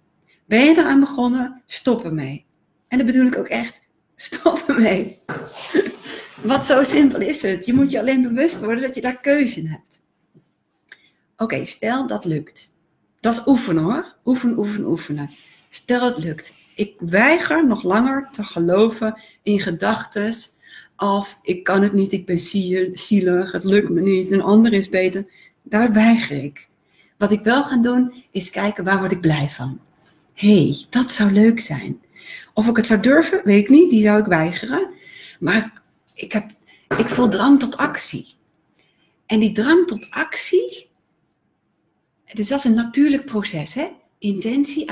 Ben 0.46 0.64
je 0.64 0.76
eraan 0.76 1.00
begonnen? 1.00 1.62
Stop 1.66 2.04
ermee. 2.04 2.44
En 2.88 2.98
dat 2.98 3.06
bedoel 3.06 3.26
ik 3.26 3.38
ook 3.38 3.48
echt. 3.48 3.80
Stop 4.16 4.64
ermee. 4.68 5.18
Wat 6.42 6.66
zo 6.66 6.84
simpel 6.84 7.20
is 7.20 7.42
het. 7.42 7.66
Je 7.66 7.74
moet 7.74 7.90
je 7.90 7.98
alleen 7.98 8.22
bewust 8.22 8.60
worden 8.60 8.82
dat 8.82 8.94
je 8.94 9.00
daar 9.00 9.20
keuze 9.20 9.60
in 9.60 9.66
hebt. 9.66 10.02
Oké, 11.36 11.64
stel 11.64 12.06
dat 12.06 12.24
lukt. 12.24 12.74
Dat 13.20 13.34
is 13.34 13.46
oefenen 13.46 13.82
hoor. 13.82 14.14
Oefenen, 14.24 14.58
oefenen, 14.58 14.88
oefenen. 14.88 15.30
Stel 15.68 16.04
het 16.04 16.18
lukt. 16.24 16.54
Ik 16.74 16.94
weiger 16.98 17.66
nog 17.66 17.82
langer 17.82 18.28
te 18.32 18.44
geloven 18.44 19.20
in 19.42 19.60
gedachten 19.60 20.34
als 20.96 21.38
ik 21.42 21.64
kan 21.64 21.82
het 21.82 21.92
niet, 21.92 22.12
ik 22.12 22.26
ben 22.26 22.38
zielig, 22.94 23.52
het 23.52 23.64
lukt 23.64 23.88
me 23.88 24.00
niet, 24.00 24.30
een 24.30 24.42
ander 24.42 24.72
is 24.72 24.88
beter. 24.88 25.26
Daar 25.62 25.92
weiger 25.92 26.44
ik. 26.44 26.68
Wat 27.16 27.32
ik 27.32 27.40
wel 27.40 27.64
ga 27.64 27.76
doen, 27.76 28.14
is 28.30 28.50
kijken 28.50 28.84
waar 28.84 28.98
word 28.98 29.12
ik 29.12 29.20
blij 29.20 29.48
van. 29.50 29.80
Hey, 30.34 30.84
dat 30.90 31.12
zou 31.12 31.32
leuk 31.32 31.60
zijn. 31.60 32.02
Of 32.54 32.68
ik 32.68 32.76
het 32.76 32.86
zou 32.86 33.00
durven, 33.00 33.40
weet 33.44 33.62
ik 33.62 33.68
niet, 33.68 33.90
die 33.90 34.02
zou 34.02 34.20
ik 34.20 34.26
weigeren. 34.26 34.92
Maar 35.40 35.82
ik, 36.14 36.32
heb, 36.32 36.50
ik 36.98 37.08
voel 37.08 37.28
drang 37.28 37.58
tot 37.58 37.76
actie. 37.76 38.34
En 39.26 39.40
die 39.40 39.52
drang 39.52 39.86
tot 39.86 40.10
actie, 40.10 40.88
dus 42.32 42.48
dat 42.48 42.58
is 42.58 42.64
een 42.64 42.74
natuurlijk 42.74 43.24
proces. 43.24 43.74
Hè? 43.74 43.88
Intentie, 44.18 44.90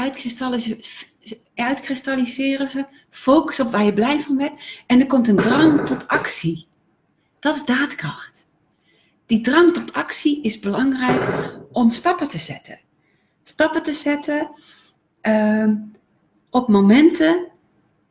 uitkristalliseren, 1.55 2.69
ze, 2.69 2.87
focus 3.11 3.61
op 3.61 3.73
waar 3.73 3.85
je 3.85 3.93
blij 3.93 4.21
van 4.21 4.37
bent. 4.37 4.61
En 4.87 5.01
er 5.01 5.07
komt 5.07 5.29
een 5.29 5.37
drang 5.37 5.87
tot 5.87 6.09
actie. 6.09 6.67
Dat 7.39 7.55
is 7.55 7.65
daadkracht. 7.65 8.49
Die 9.27 9.41
drang 9.41 9.73
tot 9.73 9.93
actie 9.93 10.43
is 10.43 10.59
belangrijk 10.59 11.53
om 11.73 11.91
stappen 11.91 12.29
te 12.29 12.39
zetten. 12.39 12.81
Stappen 13.43 13.83
te 13.83 13.93
zetten 13.93 14.51
uh, 15.23 15.71
op 16.51 16.69
momenten 16.69 17.49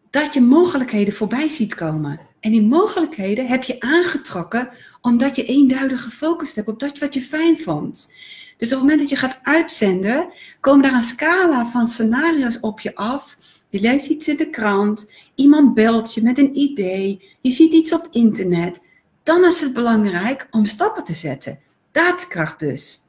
dat 0.10 0.34
je 0.34 0.42
mogelijkheden 0.42 1.14
voorbij 1.14 1.50
ziet 1.50 1.76
komen. 1.76 2.20
En 2.40 2.52
die 2.52 2.62
mogelijkheden 2.62 3.48
heb 3.48 3.64
je 3.64 3.80
aangetrokken 3.80 4.70
omdat 5.02 5.36
je 5.36 5.46
eenduidig 5.46 6.04
gefocust 6.04 6.56
hebt 6.56 6.68
op 6.68 6.80
dat 6.80 7.00
wat 7.00 7.14
je 7.14 7.22
fijn 7.22 7.58
vond. 7.58 8.14
Dus 8.62 8.72
op 8.72 8.80
het 8.80 8.88
moment 8.90 9.00
dat 9.00 9.10
je 9.10 9.28
gaat 9.28 9.40
uitzenden, 9.44 10.30
komen 10.60 10.84
daar 10.84 10.94
een 10.94 11.04
scala 11.04 11.66
van 11.66 11.88
scenario's 11.88 12.58
op 12.60 12.80
je 12.80 12.96
af. 12.96 13.38
Je 13.70 13.80
leest 13.80 14.10
iets 14.10 14.28
in 14.28 14.38
de 14.38 14.50
krant, 14.50 15.12
iemand 15.36 15.74
belt 15.74 16.14
je 16.14 16.22
met 16.22 16.38
een 16.38 16.58
idee, 16.58 17.30
je 17.42 17.52
ziet 17.52 17.74
iets 17.74 17.94
op 17.94 18.08
internet. 18.12 18.82
Dan 19.24 19.46
is 19.46 19.62
het 19.62 19.74
belangrijk 19.74 20.48
om 20.52 20.66
stappen 20.66 21.04
te 21.04 21.14
zetten. 21.14 21.60
Daadkracht 21.92 22.60
dus. 22.60 23.02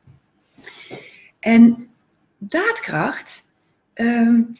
En 1.39 1.89
daadkracht 2.39 3.47
um, 3.95 4.53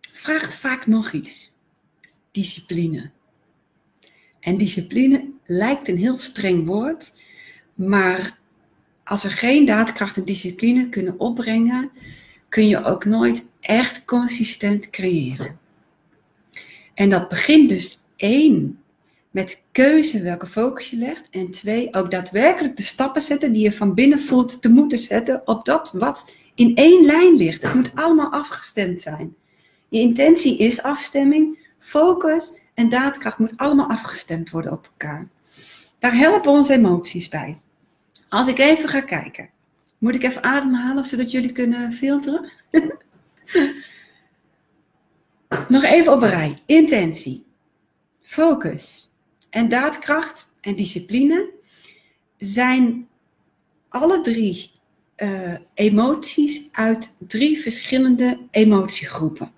vraagt 0.00 0.56
vaak 0.56 0.86
nog 0.86 1.12
iets. 1.12 1.52
Discipline. 2.30 3.10
En 4.40 4.56
discipline 4.56 5.30
lijkt 5.44 5.88
een 5.88 5.98
heel 5.98 6.18
streng 6.18 6.66
woord, 6.66 7.22
maar 7.74 8.38
als 9.06 9.22
we 9.22 9.30
geen 9.30 9.64
daadkracht 9.64 10.16
en 10.16 10.24
discipline 10.24 10.88
kunnen 10.88 11.18
opbrengen, 11.18 11.90
kun 12.48 12.68
je 12.68 12.84
ook 12.84 13.04
nooit 13.04 13.46
echt 13.60 14.04
consistent 14.04 14.90
creëren. 14.90 15.58
En 16.94 17.10
dat 17.10 17.28
begint 17.28 17.68
dus 17.68 18.00
één 18.16 18.78
met 19.30 19.62
keuze 19.72 20.22
welke 20.22 20.46
focus 20.46 20.90
je 20.90 20.96
legt. 20.96 21.28
En 21.30 21.50
twee, 21.50 21.94
ook 21.94 22.10
daadwerkelijk 22.10 22.76
de 22.76 22.82
stappen 22.82 23.22
zetten 23.22 23.52
die 23.52 23.62
je 23.62 23.72
van 23.72 23.94
binnen 23.94 24.20
voelt 24.20 24.62
te 24.62 24.68
moeten 24.68 24.98
zetten 24.98 25.42
op 25.44 25.64
dat 25.64 25.92
wat 25.92 26.36
in 26.54 26.76
één 26.76 27.04
lijn 27.04 27.36
ligt. 27.36 27.62
Het 27.62 27.74
moet 27.74 27.94
allemaal 27.94 28.32
afgestemd 28.32 29.00
zijn. 29.00 29.34
Je 29.88 29.98
intentie 29.98 30.58
is 30.58 30.82
afstemming, 30.82 31.58
focus 31.78 32.60
en 32.74 32.88
daadkracht 32.88 33.38
moet 33.38 33.56
allemaal 33.56 33.88
afgestemd 33.88 34.50
worden 34.50 34.72
op 34.72 34.86
elkaar. 34.86 35.28
Daar 35.98 36.16
helpen 36.16 36.50
onze 36.50 36.72
emoties 36.72 37.28
bij. 37.28 37.60
Als 38.28 38.48
ik 38.48 38.58
even 38.58 38.88
ga 38.88 39.00
kijken, 39.00 39.50
moet 39.98 40.14
ik 40.14 40.22
even 40.22 40.42
ademhalen 40.42 41.04
zodat 41.04 41.30
jullie 41.30 41.52
kunnen 41.52 41.92
filteren? 41.92 42.52
Nog 45.68 45.84
even 45.84 46.12
op 46.12 46.22
een 46.22 46.30
rij. 46.30 46.62
Intentie, 46.66 47.46
focus 48.22 49.12
en 49.50 49.68
daadkracht 49.68 50.48
en 50.60 50.76
discipline 50.76 51.50
zijn 52.38 53.08
alle 53.88 54.20
drie 54.20 54.70
uh, 55.16 55.54
emoties 55.74 56.68
uit 56.72 57.14
drie 57.26 57.60
verschillende 57.60 58.38
emotiegroepen. 58.50 59.52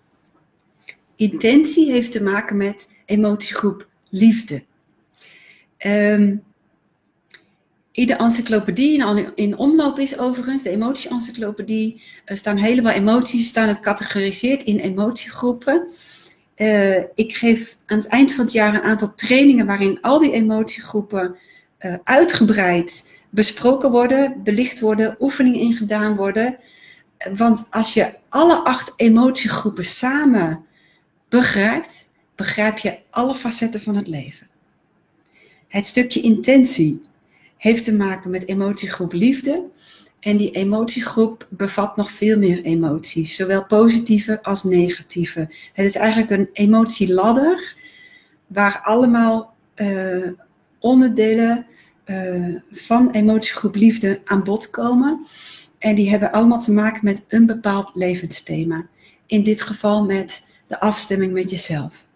Intentie 1.17 1.91
heeft 1.91 2.13
te 2.13 2.23
maken 2.23 2.57
met 2.57 2.97
emotiegroep 3.05 3.89
liefde. 4.09 4.65
Um, 5.79 6.45
in 7.99 8.07
de 8.07 8.17
encyclopedie 8.17 8.99
in, 8.99 9.33
in 9.35 9.59
omloop 9.59 9.99
is 9.99 10.19
overigens, 10.19 10.63
de 10.63 10.71
emotie-encyclopedie, 10.71 12.03
er 12.25 12.37
staan 12.37 12.57
helemaal 12.57 12.93
emoties, 12.93 13.47
staan 13.47 13.69
gecategoriseerd 13.69 14.63
in 14.63 14.79
emotiegroepen. 14.79 15.87
Uh, 16.57 16.99
ik 17.15 17.37
geef 17.37 17.77
aan 17.87 17.99
het 17.99 18.07
eind 18.07 18.35
van 18.35 18.45
het 18.45 18.53
jaar 18.53 18.75
een 18.75 18.83
aantal 18.83 19.15
trainingen 19.15 19.67
waarin 19.67 20.01
al 20.01 20.19
die 20.19 20.33
emotiegroepen 20.33 21.37
uh, 21.81 21.95
uitgebreid 22.05 23.19
besproken 23.31 23.91
worden, 23.91 24.43
belicht 24.45 24.81
worden, 24.81 25.17
oefeningen 25.19 25.61
ingedaan 25.61 26.17
worden. 26.17 26.59
Want 27.37 27.67
als 27.71 27.95
je 27.95 28.15
alle 28.29 28.57
acht 28.57 28.93
emotiegroepen 28.97 29.85
samen 29.85 30.65
begrijpt, 31.29 32.11
begrijp 32.35 32.79
je 32.79 32.99
alle 33.11 33.35
facetten 33.35 33.81
van 33.81 33.97
het 33.97 34.09
leven. 34.09 34.47
Het 35.69 35.87
stukje 35.87 36.21
intentie 36.21 37.07
heeft 37.59 37.85
te 37.85 37.95
maken 37.95 38.31
met 38.31 38.49
emotiegroep 38.49 39.13
liefde. 39.13 39.65
En 40.21 40.37
die 40.37 40.51
emotiegroep 40.51 41.47
bevat 41.51 41.97
nog 41.97 42.11
veel 42.11 42.39
meer 42.39 42.63
emoties, 42.63 43.35
zowel 43.35 43.65
positieve 43.65 44.43
als 44.43 44.63
negatieve. 44.65 45.41
Het 45.73 45.87
is 45.87 45.95
eigenlijk 45.95 46.31
een 46.31 46.49
emotieladder 46.53 47.77
waar 48.47 48.81
allemaal 48.83 49.55
uh, 49.77 50.31
onderdelen 50.79 51.67
uh, 52.07 52.55
van 52.71 53.11
emotiegroep 53.11 53.75
liefde 53.75 54.21
aan 54.25 54.45
bod 54.45 54.71
komen. 54.71 55.27
En 55.79 55.95
die 55.95 56.11
hebben 56.11 56.33
allemaal 56.33 56.61
te 56.61 56.73
maken 56.73 57.01
met 57.03 57.25
een 57.29 57.47
bepaald 57.47 57.91
levensthema. 57.95 58.87
In 59.27 59.43
dit 59.43 59.63
geval 59.63 60.05
met 60.05 60.47
de 60.67 60.81
afstemming 60.81 61.33
met 61.33 61.51
jezelf. 61.51 62.08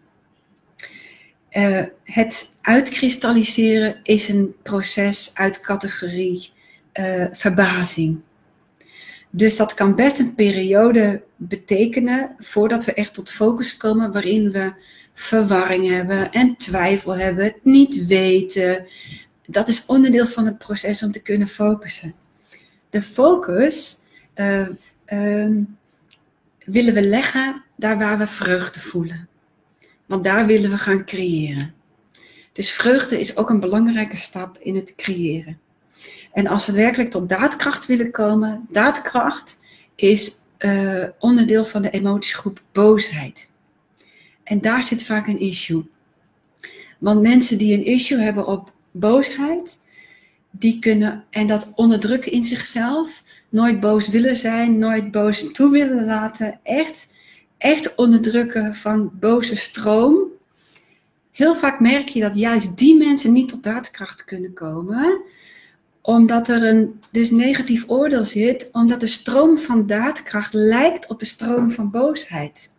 Uh, 1.52 1.84
het 2.04 2.56
uitkristalliseren 2.60 4.00
is 4.02 4.28
een 4.28 4.54
proces 4.62 5.30
uit 5.34 5.60
categorie 5.60 6.50
uh, 6.94 7.26
verbazing. 7.32 8.20
Dus 9.30 9.56
dat 9.56 9.74
kan 9.74 9.94
best 9.94 10.18
een 10.18 10.34
periode 10.34 11.22
betekenen 11.36 12.36
voordat 12.38 12.84
we 12.84 12.92
echt 12.92 13.14
tot 13.14 13.30
focus 13.30 13.76
komen, 13.76 14.12
waarin 14.12 14.50
we 14.50 14.72
verwarring 15.14 15.88
hebben 15.88 16.32
en 16.32 16.56
twijfel 16.56 17.16
hebben, 17.16 17.44
het 17.44 17.64
niet 17.64 18.06
weten. 18.06 18.86
Dat 19.46 19.68
is 19.68 19.86
onderdeel 19.86 20.26
van 20.26 20.46
het 20.46 20.58
proces 20.58 21.02
om 21.02 21.12
te 21.12 21.22
kunnen 21.22 21.48
focussen. 21.48 22.14
De 22.90 23.02
focus 23.02 23.98
uh, 24.34 24.66
willen 26.64 26.94
we 26.94 27.02
leggen 27.02 27.62
daar 27.76 27.98
waar 27.98 28.18
we 28.18 28.26
vreugde 28.26 28.80
voelen. 28.80 29.28
Want 30.12 30.24
daar 30.24 30.46
willen 30.46 30.70
we 30.70 30.78
gaan 30.78 31.04
creëren. 31.04 31.74
Dus 32.52 32.70
vreugde 32.70 33.18
is 33.18 33.36
ook 33.36 33.50
een 33.50 33.60
belangrijke 33.60 34.16
stap 34.16 34.58
in 34.58 34.74
het 34.74 34.94
creëren. 34.94 35.60
En 36.32 36.46
als 36.46 36.66
we 36.66 36.72
werkelijk 36.72 37.10
tot 37.10 37.28
daadkracht 37.28 37.86
willen 37.86 38.10
komen, 38.10 38.66
daadkracht 38.70 39.58
is 39.94 40.32
uh, 40.58 41.04
onderdeel 41.18 41.64
van 41.64 41.82
de 41.82 41.90
emotiegroep 41.90 42.62
boosheid. 42.72 43.50
En 44.44 44.60
daar 44.60 44.84
zit 44.84 45.04
vaak 45.04 45.26
een 45.26 45.40
issue. 45.40 45.84
Want 46.98 47.22
mensen 47.22 47.58
die 47.58 47.74
een 47.74 47.84
issue 47.84 48.20
hebben 48.20 48.46
op 48.46 48.72
boosheid, 48.90 49.80
die 50.50 50.78
kunnen, 50.78 51.24
en 51.30 51.46
dat 51.46 51.72
onderdrukken 51.74 52.32
in 52.32 52.44
zichzelf, 52.44 53.22
nooit 53.48 53.80
boos 53.80 54.08
willen 54.08 54.36
zijn, 54.36 54.78
nooit 54.78 55.10
boos 55.10 55.52
toe 55.52 55.70
willen 55.70 56.04
laten, 56.04 56.60
echt 56.62 57.08
echt 57.62 57.94
onderdrukken 57.94 58.74
van 58.74 59.10
boze 59.20 59.56
stroom. 59.56 60.18
Heel 61.30 61.56
vaak 61.56 61.80
merk 61.80 62.08
je 62.08 62.20
dat 62.20 62.34
juist 62.34 62.76
die 62.76 62.96
mensen 62.96 63.32
niet 63.32 63.48
tot 63.48 63.62
daadkracht 63.62 64.24
kunnen 64.24 64.52
komen, 64.52 65.22
omdat 66.00 66.48
er 66.48 66.62
een 66.62 67.00
dus 67.10 67.30
negatief 67.30 67.84
oordeel 67.86 68.24
zit, 68.24 68.68
omdat 68.72 69.00
de 69.00 69.06
stroom 69.06 69.58
van 69.58 69.86
daadkracht 69.86 70.52
lijkt 70.52 71.06
op 71.06 71.18
de 71.18 71.24
stroom 71.24 71.70
van 71.70 71.90
boosheid. 71.90 72.70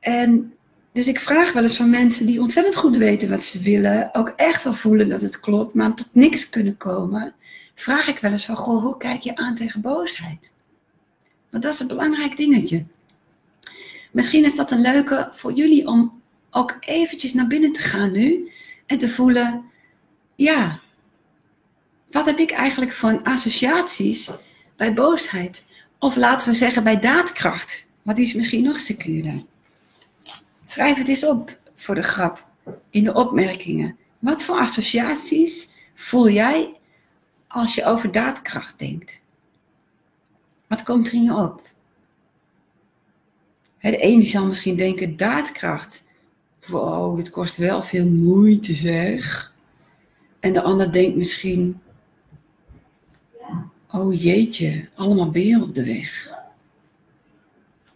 En 0.00 0.52
dus 0.92 1.08
ik 1.08 1.20
vraag 1.20 1.52
wel 1.52 1.62
eens 1.62 1.76
van 1.76 1.90
mensen 1.90 2.26
die 2.26 2.40
ontzettend 2.40 2.76
goed 2.76 2.96
weten 2.96 3.28
wat 3.28 3.42
ze 3.42 3.62
willen, 3.62 4.14
ook 4.14 4.32
echt 4.36 4.64
wel 4.64 4.74
voelen 4.74 5.08
dat 5.08 5.20
het 5.20 5.40
klopt, 5.40 5.74
maar 5.74 5.94
tot 5.94 6.08
niks 6.12 6.48
kunnen 6.48 6.76
komen, 6.76 7.34
vraag 7.74 8.08
ik 8.08 8.18
wel 8.18 8.30
eens 8.30 8.44
van, 8.44 8.56
goh, 8.56 8.82
hoe 8.82 8.96
kijk 8.96 9.20
je 9.20 9.36
aan 9.36 9.54
tegen 9.54 9.80
boosheid? 9.80 10.52
Want 11.50 11.62
dat 11.62 11.72
is 11.74 11.80
een 11.80 11.86
belangrijk 11.86 12.36
dingetje. 12.36 12.84
Misschien 14.10 14.44
is 14.44 14.56
dat 14.56 14.70
een 14.70 14.80
leuke 14.80 15.30
voor 15.32 15.52
jullie 15.52 15.86
om 15.86 16.22
ook 16.50 16.76
eventjes 16.80 17.34
naar 17.34 17.46
binnen 17.46 17.72
te 17.72 17.80
gaan 17.80 18.12
nu 18.12 18.50
en 18.86 18.98
te 18.98 19.08
voelen, 19.08 19.64
ja, 20.34 20.80
wat 22.10 22.26
heb 22.26 22.38
ik 22.38 22.50
eigenlijk 22.50 22.92
voor 22.92 23.20
associaties 23.22 24.30
bij 24.76 24.92
boosheid? 24.92 25.64
Of 25.98 26.16
laten 26.16 26.48
we 26.48 26.54
zeggen 26.54 26.84
bij 26.84 27.00
daadkracht, 27.00 27.86
want 28.02 28.16
die 28.16 28.26
is 28.26 28.34
misschien 28.34 28.64
nog 28.64 28.80
secuurder. 28.80 29.44
Schrijf 30.64 30.98
het 30.98 31.08
eens 31.08 31.26
op 31.26 31.58
voor 31.74 31.94
de 31.94 32.02
grap 32.02 32.46
in 32.90 33.04
de 33.04 33.14
opmerkingen. 33.14 33.96
Wat 34.18 34.44
voor 34.44 34.58
associaties 34.58 35.68
voel 35.94 36.28
jij 36.28 36.74
als 37.46 37.74
je 37.74 37.84
over 37.84 38.12
daadkracht 38.12 38.78
denkt? 38.78 39.20
Wat 40.66 40.82
komt 40.82 41.06
er 41.06 41.14
in 41.14 41.22
je 41.22 41.34
op? 41.34 41.68
De 43.80 43.96
ene 43.96 44.22
zal 44.22 44.46
misschien 44.46 44.76
denken, 44.76 45.16
daadkracht. 45.16 46.02
Wow, 46.66 47.16
dit 47.16 47.30
kost 47.30 47.56
wel 47.56 47.82
veel 47.82 48.06
moeite 48.06 48.74
zeg. 48.74 49.54
En 50.40 50.52
de 50.52 50.62
ander 50.62 50.92
denkt 50.92 51.16
misschien, 51.16 51.80
oh 53.90 54.22
jeetje, 54.22 54.88
allemaal 54.94 55.30
beren 55.30 55.62
op 55.62 55.74
de 55.74 55.84
weg. 55.84 56.30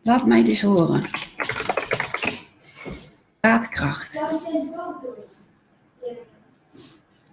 Laat 0.03 0.27
mij 0.27 0.45
eens 0.45 0.63
horen. 0.63 1.11
Daadkracht. 3.41 4.23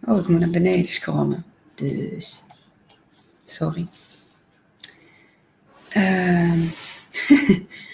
Oh, 0.04 0.18
ik 0.18 0.28
moet 0.28 0.40
naar 0.40 0.50
beneden 0.50 0.90
scrollen. 0.90 1.46
Dus, 1.76 2.44
sorry. 3.44 3.88
Uh, 5.98 6.62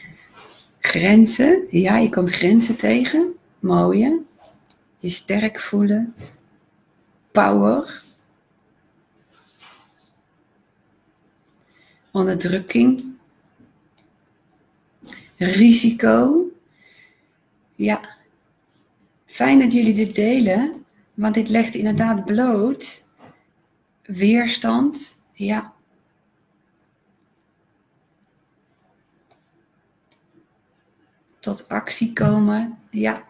Grenzen, 0.93 1.67
ja, 1.69 1.97
je 1.97 2.10
komt 2.10 2.32
grenzen 2.32 2.75
tegen. 2.75 3.34
Mooie. 3.60 4.21
Je 4.97 5.10
sterk 5.10 5.60
voelen. 5.60 6.15
Power. 7.32 8.03
Onderdrukking. 12.12 13.15
Risico. 15.38 16.45
Ja. 17.71 18.17
Fijn 19.25 19.60
dat 19.60 19.73
jullie 19.73 19.93
dit 19.93 20.15
delen, 20.15 20.86
want 21.13 21.34
dit 21.34 21.49
legt 21.49 21.75
inderdaad 21.75 22.25
bloot. 22.25 23.03
Weerstand. 24.03 25.17
Ja, 25.32 25.72
tot 31.43 31.69
actie 31.69 32.13
komen. 32.13 32.77
Ja, 32.89 33.23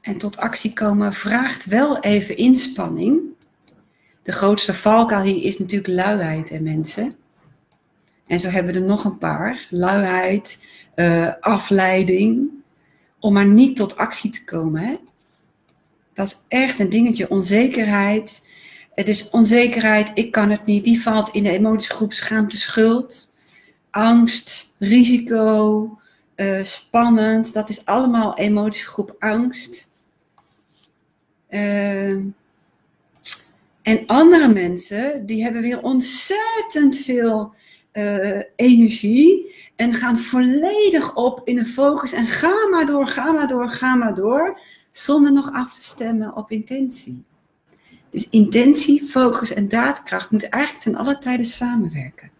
En 0.00 0.18
tot 0.18 0.36
actie 0.36 0.72
komen 0.72 1.12
vraagt 1.12 1.64
wel 1.64 2.00
even 2.00 2.36
inspanning. 2.36 3.20
De 4.22 4.32
grootste 4.32 4.74
valkuil 4.74 5.22
hier 5.22 5.42
is 5.42 5.58
natuurlijk 5.58 5.88
luiheid 5.88 6.50
en 6.50 6.62
mensen. 6.62 7.12
En 8.26 8.40
zo 8.40 8.48
hebben 8.48 8.72
we 8.72 8.80
er 8.80 8.86
nog 8.86 9.04
een 9.04 9.18
paar. 9.18 9.66
Luiheid, 9.70 10.64
uh, 10.96 11.32
afleiding. 11.40 12.50
Om 13.18 13.32
maar 13.32 13.46
niet 13.46 13.76
tot 13.76 13.96
actie 13.96 14.30
te 14.30 14.44
komen. 14.44 14.82
Hè? 14.82 14.94
Dat 16.14 16.26
is 16.26 16.38
echt 16.48 16.78
een 16.78 16.90
dingetje. 16.90 17.30
Onzekerheid. 17.30 18.48
Het 18.92 19.08
is 19.08 19.30
onzekerheid, 19.30 20.10
ik 20.14 20.32
kan 20.32 20.50
het 20.50 20.64
niet. 20.66 20.84
Die 20.84 21.02
valt 21.02 21.28
in 21.28 21.42
de 21.42 21.50
emotiegroep 21.50 22.12
schaamte, 22.12 22.56
schuld. 22.56 23.32
Angst, 23.90 24.74
risico, 24.78 25.96
uh, 26.36 26.62
spannend. 26.62 27.52
Dat 27.52 27.68
is 27.68 27.84
allemaal 27.84 28.36
emotiegroep 28.36 29.16
angst. 29.18 29.90
Uh, 31.50 32.16
en 33.82 34.06
andere 34.06 34.48
mensen, 34.48 35.26
die 35.26 35.42
hebben 35.42 35.62
weer 35.62 35.82
ontzettend 35.82 36.96
veel 36.96 37.54
uh, 37.92 38.40
energie 38.56 39.54
en 39.76 39.94
gaan 39.94 40.18
volledig 40.18 41.14
op 41.14 41.40
in 41.44 41.58
een 41.58 41.66
focus 41.66 42.12
en 42.12 42.26
ga 42.26 42.68
maar 42.70 42.86
door, 42.86 43.06
ga 43.06 43.32
maar 43.32 43.48
door, 43.48 43.68
ga 43.68 43.94
maar 43.94 44.14
door, 44.14 44.60
zonder 44.90 45.32
nog 45.32 45.52
af 45.52 45.74
te 45.74 45.82
stemmen 45.82 46.36
op 46.36 46.50
intentie. 46.50 47.24
Dus 48.10 48.28
intentie, 48.30 49.04
focus 49.04 49.52
en 49.52 49.68
daadkracht 49.68 50.30
moeten 50.30 50.50
eigenlijk 50.50 50.84
ten 50.84 50.94
alle 50.94 51.18
tijde 51.18 51.44
samenwerken. 51.44 52.30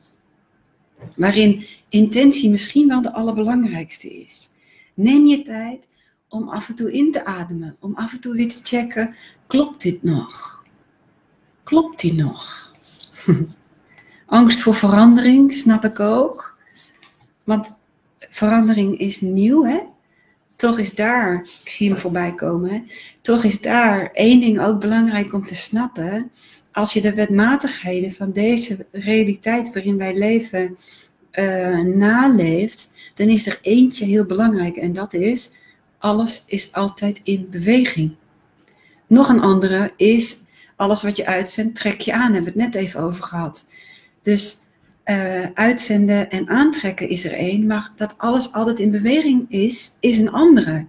Waarin 1.16 1.64
intentie 1.88 2.50
misschien 2.50 2.88
wel 2.88 3.02
de 3.02 3.12
allerbelangrijkste 3.12 4.08
is. 4.08 4.50
Neem 4.94 5.26
je 5.26 5.42
tijd 5.42 5.88
om 6.28 6.48
af 6.48 6.68
en 6.68 6.74
toe 6.74 6.92
in 6.92 7.12
te 7.12 7.24
ademen, 7.24 7.76
om 7.80 7.94
af 7.94 8.12
en 8.12 8.20
toe 8.20 8.34
weer 8.34 8.48
te 8.48 8.60
checken, 8.62 9.14
klopt 9.46 9.82
dit 9.82 10.02
nog? 10.02 10.62
Klopt 11.62 12.00
die 12.00 12.14
nog? 12.14 12.72
Angst 14.26 14.62
voor 14.62 14.74
verandering, 14.74 15.52
snap 15.52 15.84
ik 15.84 16.00
ook. 16.00 16.56
Want 17.44 17.76
verandering 18.18 18.98
is 18.98 19.20
nieuw, 19.20 19.64
hè? 19.64 19.80
Toch 20.56 20.78
is 20.78 20.94
daar, 20.94 21.46
ik 21.64 21.70
zie 21.70 21.88
hem 21.90 21.98
voorbij 21.98 22.34
komen, 22.34 22.70
hè? 22.70 22.82
toch 23.20 23.44
is 23.44 23.60
daar 23.60 24.10
één 24.12 24.40
ding 24.40 24.60
ook 24.60 24.80
belangrijk 24.80 25.32
om 25.32 25.46
te 25.46 25.54
snappen. 25.54 26.30
Als 26.72 26.92
je 26.92 27.00
de 27.00 27.14
wetmatigheden 27.14 28.12
van 28.12 28.32
deze 28.32 28.87
realiteit 28.90 29.72
waarin 29.72 29.96
wij 29.96 30.16
leven 30.16 30.76
uh, 31.32 31.78
naleeft, 31.78 32.92
dan 33.14 33.28
is 33.28 33.46
er 33.46 33.58
eentje 33.62 34.04
heel 34.04 34.24
belangrijk 34.24 34.76
en 34.76 34.92
dat 34.92 35.14
is, 35.14 35.50
alles 35.98 36.44
is 36.46 36.72
altijd 36.72 37.20
in 37.24 37.46
beweging. 37.50 38.16
Nog 39.06 39.28
een 39.28 39.40
andere 39.40 39.92
is, 39.96 40.38
alles 40.76 41.02
wat 41.02 41.16
je 41.16 41.26
uitzendt, 41.26 41.74
trek 41.74 42.00
je 42.00 42.12
aan. 42.12 42.32
Hebben 42.32 42.54
we 42.54 42.62
het 42.62 42.72
net 42.72 42.82
even 42.82 43.00
over 43.00 43.24
gehad. 43.24 43.66
Dus 44.22 44.58
uh, 45.04 45.46
uitzenden 45.54 46.30
en 46.30 46.48
aantrekken 46.48 47.08
is 47.08 47.24
er 47.24 47.32
één, 47.32 47.66
maar 47.66 47.92
dat 47.96 48.14
alles 48.18 48.52
altijd 48.52 48.78
in 48.78 48.90
beweging 48.90 49.46
is, 49.48 49.96
is 50.00 50.18
een 50.18 50.30
andere. 50.30 50.87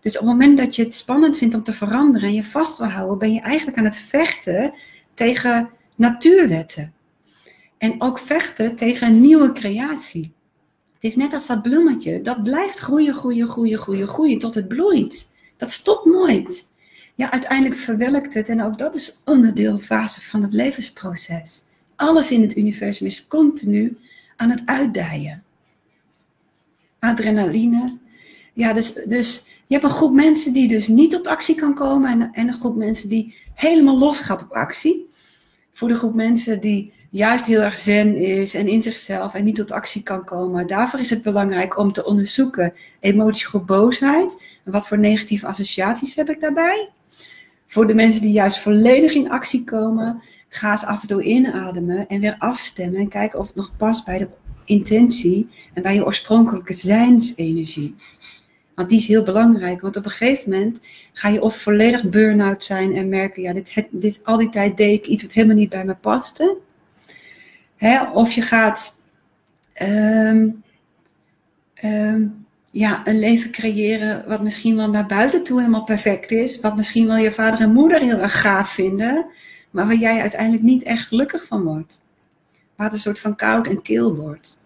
Dus 0.00 0.18
op 0.18 0.20
het 0.20 0.30
moment 0.30 0.58
dat 0.58 0.76
je 0.76 0.84
het 0.84 0.94
spannend 0.94 1.38
vindt 1.38 1.54
om 1.54 1.62
te 1.62 1.72
veranderen 1.72 2.28
en 2.28 2.34
je 2.34 2.44
vast 2.44 2.78
wil 2.78 2.88
houden, 2.88 3.18
ben 3.18 3.32
je 3.32 3.40
eigenlijk 3.40 3.78
aan 3.78 3.84
het 3.84 3.98
vechten 3.98 4.74
tegen 5.14 5.70
natuurwetten. 5.94 6.92
En 7.78 8.02
ook 8.02 8.18
vechten 8.18 8.76
tegen 8.76 9.06
een 9.06 9.20
nieuwe 9.20 9.52
creatie. 9.52 10.32
Het 10.94 11.04
is 11.04 11.16
net 11.16 11.32
als 11.32 11.46
dat 11.46 11.62
bloemetje, 11.62 12.20
dat 12.20 12.42
blijft 12.42 12.78
groeien, 12.78 13.14
groeien, 13.14 13.48
groeien, 13.48 13.78
groeien, 13.78 14.08
groeien 14.08 14.38
tot 14.38 14.54
het 14.54 14.68
bloeit. 14.68 15.32
Dat 15.56 15.72
stopt 15.72 16.04
nooit. 16.04 16.72
Ja, 17.14 17.30
uiteindelijk 17.30 17.80
verwelkt 17.80 18.34
het 18.34 18.48
en 18.48 18.62
ook 18.62 18.78
dat 18.78 18.94
is 18.94 19.22
onderdeel, 19.24 19.78
fase 19.78 20.20
van 20.20 20.42
het 20.42 20.52
levensproces. 20.52 21.62
Alles 21.96 22.30
in 22.30 22.42
het 22.42 22.56
universum 22.56 23.06
is 23.06 23.26
continu 23.26 23.98
aan 24.36 24.50
het 24.50 24.62
uitdijen. 24.64 25.42
Adrenaline. 26.98 27.98
Ja, 28.52 28.72
dus, 28.72 28.92
dus 28.92 29.44
je 29.64 29.74
hebt 29.74 29.84
een 29.84 29.96
groep 29.96 30.12
mensen 30.12 30.52
die 30.52 30.68
dus 30.68 30.88
niet 30.88 31.10
tot 31.10 31.26
actie 31.26 31.54
kan 31.54 31.74
komen 31.74 32.10
en, 32.10 32.32
en 32.32 32.48
een 32.48 32.60
groep 32.60 32.76
mensen 32.76 33.08
die 33.08 33.34
helemaal 33.54 33.98
los 33.98 34.20
gaat 34.20 34.42
op 34.42 34.52
actie. 34.52 35.10
Voor 35.72 35.88
de 35.88 35.94
groep 35.94 36.14
mensen 36.14 36.60
die 36.60 36.92
juist 37.10 37.46
heel 37.46 37.60
erg 37.60 37.76
zen 37.76 38.16
is 38.16 38.54
en 38.54 38.68
in 38.68 38.82
zichzelf 38.82 39.34
en 39.34 39.44
niet 39.44 39.56
tot 39.56 39.70
actie 39.70 40.02
kan 40.02 40.24
komen. 40.24 40.66
Daarvoor 40.66 41.00
is 41.00 41.10
het 41.10 41.22
belangrijk 41.22 41.78
om 41.78 41.92
te 41.92 42.04
onderzoeken 42.04 42.72
emotiegroep 43.00 43.66
boosheid. 43.66 44.42
En 44.64 44.72
wat 44.72 44.88
voor 44.88 44.98
negatieve 44.98 45.46
associaties 45.46 46.14
heb 46.14 46.30
ik 46.30 46.40
daarbij? 46.40 46.90
Voor 47.66 47.86
de 47.86 47.94
mensen 47.94 48.20
die 48.20 48.32
juist 48.32 48.58
volledig 48.58 49.12
in 49.12 49.30
actie 49.30 49.64
komen, 49.64 50.22
ga 50.48 50.70
eens 50.70 50.84
af 50.84 51.02
en 51.02 51.08
toe 51.08 51.22
inademen 51.22 52.06
en 52.08 52.20
weer 52.20 52.36
afstemmen 52.38 53.00
en 53.00 53.08
kijken 53.08 53.38
of 53.38 53.46
het 53.46 53.56
nog 53.56 53.76
past 53.76 54.04
bij 54.04 54.18
de 54.18 54.28
intentie 54.64 55.48
en 55.74 55.82
bij 55.82 55.94
je 55.94 56.04
oorspronkelijke 56.04 56.72
zijnsenergie. 56.72 57.94
Want 58.74 58.88
die 58.88 58.98
is 58.98 59.06
heel 59.06 59.22
belangrijk, 59.22 59.80
want 59.80 59.96
op 59.96 60.04
een 60.04 60.10
gegeven 60.10 60.50
moment 60.50 60.80
ga 61.12 61.28
je 61.28 61.42
of 61.42 61.56
volledig 61.56 62.08
burn-out 62.08 62.64
zijn 62.64 62.92
en 62.92 63.08
merken, 63.08 63.42
ja, 63.42 63.52
dit, 63.52 63.88
dit, 63.90 64.20
al 64.24 64.36
die 64.36 64.48
tijd 64.48 64.76
deed 64.76 64.98
ik 64.98 65.06
iets 65.06 65.22
wat 65.22 65.32
helemaal 65.32 65.56
niet 65.56 65.68
bij 65.68 65.84
me 65.84 65.94
paste. 65.94 66.56
Hè? 67.76 68.02
Of 68.02 68.32
je 68.32 68.42
gaat 68.42 69.00
um, 69.82 70.62
um, 71.84 72.44
ja, 72.70 73.02
een 73.04 73.18
leven 73.18 73.50
creëren 73.50 74.28
wat 74.28 74.42
misschien 74.42 74.76
wel 74.76 74.88
naar 74.88 75.06
buiten 75.06 75.44
toe 75.44 75.58
helemaal 75.58 75.84
perfect 75.84 76.30
is. 76.30 76.60
Wat 76.60 76.76
misschien 76.76 77.06
wel 77.06 77.16
je 77.16 77.32
vader 77.32 77.60
en 77.60 77.72
moeder 77.72 78.00
heel 78.00 78.18
erg 78.18 78.40
gaaf 78.40 78.68
vinden. 78.68 79.26
Maar 79.70 79.86
waar 79.86 79.96
jij 79.96 80.20
uiteindelijk 80.20 80.62
niet 80.62 80.82
echt 80.82 81.08
gelukkig 81.08 81.46
van 81.46 81.62
wordt. 81.62 82.02
Waar 82.76 82.86
het 82.86 82.94
een 82.94 83.00
soort 83.00 83.20
van 83.20 83.36
koud 83.36 83.66
en 83.66 83.82
kil 83.82 84.14
wordt. 84.14 84.63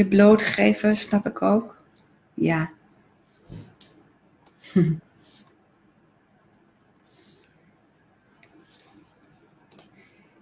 Je 0.00 0.06
blootgeven, 0.06 0.96
snap 0.96 1.26
ik 1.26 1.42
ook. 1.42 1.76
Ja. 2.34 2.70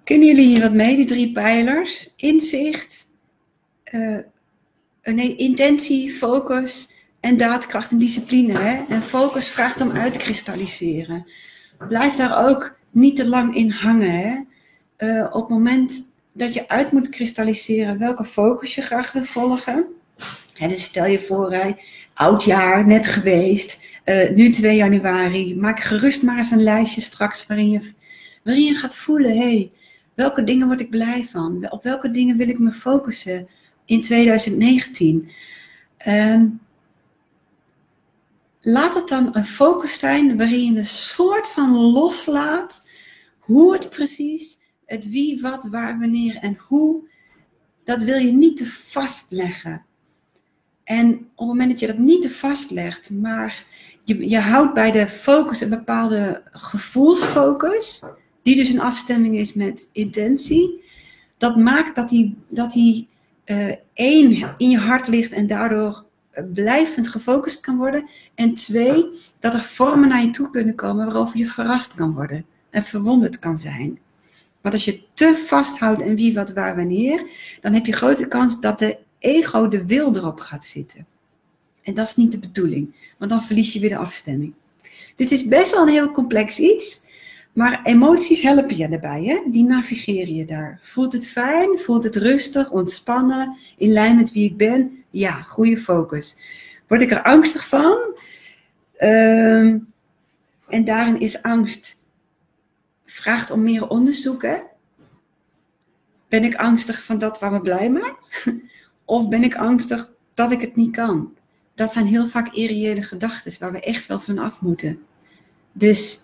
Kunnen 0.04 0.26
jullie 0.26 0.46
hier 0.46 0.60
wat 0.60 0.72
mee, 0.72 0.96
die 0.96 1.06
drie 1.06 1.32
pijlers? 1.32 2.12
Inzicht, 2.16 3.06
uh, 3.92 4.18
nee, 5.02 5.36
intentie, 5.36 6.12
focus 6.12 6.92
en 7.20 7.36
daadkracht 7.36 7.90
en 7.90 7.98
discipline. 7.98 8.58
Hè? 8.58 8.84
En 8.88 9.02
focus 9.02 9.48
vraagt 9.48 9.80
om 9.80 9.90
uit 9.90 10.12
te 10.12 10.18
kristalliseren. 10.18 11.26
Blijf 11.88 12.14
daar 12.14 12.48
ook 12.48 12.76
niet 12.90 13.16
te 13.16 13.28
lang 13.28 13.54
in 13.54 13.70
hangen. 13.70 14.10
Hè? 14.10 14.40
Uh, 14.98 15.34
op 15.34 15.48
moment 15.48 16.07
dat 16.38 16.54
je 16.54 16.68
uit 16.68 16.92
moet 16.92 17.08
kristalliseren 17.08 17.98
welke 17.98 18.24
focus 18.24 18.74
je 18.74 18.82
graag 18.82 19.12
wil 19.12 19.24
volgen. 19.24 19.86
Hè, 20.54 20.68
dus 20.68 20.82
stel 20.82 21.06
je 21.06 21.20
voor, 21.20 21.52
hè, 21.52 21.72
oud 22.14 22.44
jaar, 22.44 22.86
net 22.86 23.06
geweest, 23.06 23.80
uh, 24.04 24.30
nu 24.30 24.50
2 24.50 24.76
januari. 24.76 25.56
Maak 25.56 25.80
gerust 25.80 26.22
maar 26.22 26.36
eens 26.36 26.50
een 26.50 26.62
lijstje 26.62 27.00
straks 27.00 27.46
waarin 27.46 27.70
je, 27.70 27.92
waarin 28.44 28.64
je 28.64 28.74
gaat 28.74 28.96
voelen, 28.96 29.30
hé, 29.30 29.38
hey, 29.38 29.70
welke 30.14 30.44
dingen 30.44 30.66
word 30.66 30.80
ik 30.80 30.90
blij 30.90 31.24
van? 31.24 31.70
Op 31.70 31.82
welke 31.82 32.10
dingen 32.10 32.36
wil 32.36 32.48
ik 32.48 32.58
me 32.58 32.72
focussen? 32.72 33.48
in 33.88 34.00
2019. 34.00 35.30
Um, 36.06 36.60
laat 38.60 38.94
het 38.94 39.08
dan 39.08 39.36
een 39.36 39.46
focus 39.46 39.98
zijn 39.98 40.36
waarin 40.36 40.72
je 40.72 40.78
een 40.78 40.84
soort 40.86 41.50
van 41.50 41.70
loslaat 41.70 42.88
hoe 43.38 43.72
het 43.72 43.90
precies, 43.90 44.57
het 44.88 45.10
wie, 45.10 45.40
wat, 45.40 45.68
waar, 45.70 45.98
wanneer 45.98 46.36
en 46.36 46.58
hoe, 46.68 47.08
dat 47.84 48.02
wil 48.02 48.18
je 48.18 48.32
niet 48.32 48.56
te 48.56 48.66
vastleggen. 48.66 49.84
En 50.84 51.12
op 51.14 51.18
het 51.36 51.46
moment 51.46 51.70
dat 51.70 51.80
je 51.80 51.86
dat 51.86 51.98
niet 51.98 52.22
te 52.22 52.30
vastlegt, 52.30 53.10
maar 53.10 53.64
je, 54.04 54.28
je 54.28 54.38
houdt 54.38 54.74
bij 54.74 54.90
de 54.90 55.06
focus 55.06 55.60
een 55.60 55.68
bepaalde 55.68 56.42
gevoelsfocus, 56.50 58.02
die 58.42 58.56
dus 58.56 58.68
een 58.68 58.80
afstemming 58.80 59.36
is 59.36 59.52
met 59.52 59.88
intentie, 59.92 60.82
dat 61.38 61.56
maakt 61.56 61.96
dat 61.96 62.08
die, 62.08 62.36
dat 62.48 62.72
die 62.72 63.08
uh, 63.46 63.72
één, 63.92 64.54
in 64.56 64.70
je 64.70 64.78
hart 64.78 65.08
ligt 65.08 65.32
en 65.32 65.46
daardoor 65.46 66.04
eh, 66.30 66.44
blijvend 66.54 67.08
gefocust 67.08 67.60
kan 67.60 67.76
worden. 67.76 68.08
En 68.34 68.54
twee, 68.54 69.06
dat 69.40 69.54
er 69.54 69.60
vormen 69.60 70.08
naar 70.08 70.22
je 70.22 70.30
toe 70.30 70.50
kunnen 70.50 70.74
komen 70.74 71.06
waarover 71.06 71.38
je 71.38 71.46
verrast 71.46 71.94
kan 71.94 72.14
worden 72.14 72.44
en 72.70 72.82
verwonderd 72.82 73.38
kan 73.38 73.56
zijn. 73.56 73.98
Want 74.60 74.74
als 74.74 74.84
je 74.84 75.00
te 75.12 75.44
vasthoudt 75.46 76.02
en 76.02 76.14
wie, 76.14 76.34
wat, 76.34 76.52
waar, 76.52 76.76
wanneer, 76.76 77.26
dan 77.60 77.72
heb 77.72 77.86
je 77.86 77.92
grote 77.92 78.28
kans 78.28 78.60
dat 78.60 78.78
de 78.78 78.98
ego, 79.18 79.68
de 79.68 79.86
wil 79.86 80.16
erop 80.16 80.40
gaat 80.40 80.64
zitten. 80.64 81.06
En 81.82 81.94
dat 81.94 82.06
is 82.06 82.16
niet 82.16 82.32
de 82.32 82.38
bedoeling, 82.38 83.12
want 83.18 83.30
dan 83.30 83.42
verlies 83.42 83.72
je 83.72 83.80
weer 83.80 83.88
de 83.88 83.96
afstemming. 83.96 84.54
Dus 85.16 85.30
het 85.30 85.40
is 85.40 85.48
best 85.48 85.70
wel 85.70 85.82
een 85.82 85.92
heel 85.92 86.10
complex 86.10 86.58
iets. 86.58 87.00
Maar 87.52 87.80
emoties 87.82 88.42
helpen 88.42 88.76
je 88.76 88.88
daarbij, 88.88 89.24
hè? 89.24 89.50
die 89.50 89.64
navigeer 89.64 90.28
je 90.28 90.44
daar. 90.44 90.80
Voelt 90.82 91.12
het 91.12 91.28
fijn? 91.28 91.78
Voelt 91.78 92.04
het 92.04 92.16
rustig, 92.16 92.70
ontspannen, 92.70 93.56
in 93.76 93.92
lijn 93.92 94.16
met 94.16 94.32
wie 94.32 94.44
ik 94.44 94.56
ben? 94.56 95.04
Ja, 95.10 95.30
goede 95.30 95.78
focus. 95.78 96.36
Word 96.88 97.02
ik 97.02 97.10
er 97.10 97.22
angstig 97.22 97.68
van? 97.68 97.98
Ehm, 98.96 99.78
en 100.68 100.84
daarin 100.84 101.20
is 101.20 101.42
angst, 101.42 101.97
vraagt 103.18 103.50
om 103.50 103.62
meer 103.62 103.88
onderzoeken. 103.88 104.62
Ben 106.28 106.44
ik 106.44 106.54
angstig 106.54 107.02
van 107.02 107.18
dat 107.18 107.38
waar 107.38 107.50
me 107.50 107.60
blij 107.60 107.90
maakt? 107.90 108.46
Of 109.04 109.28
ben 109.28 109.42
ik 109.42 109.56
angstig 109.56 110.10
dat 110.34 110.52
ik 110.52 110.60
het 110.60 110.76
niet 110.76 110.92
kan? 110.92 111.34
Dat 111.74 111.92
zijn 111.92 112.06
heel 112.06 112.26
vaak 112.26 112.54
irreële 112.54 113.02
gedachten 113.02 113.52
waar 113.58 113.72
we 113.72 113.80
echt 113.80 114.06
wel 114.06 114.20
van 114.20 114.38
af 114.38 114.60
moeten. 114.60 114.98
Dus 115.72 116.20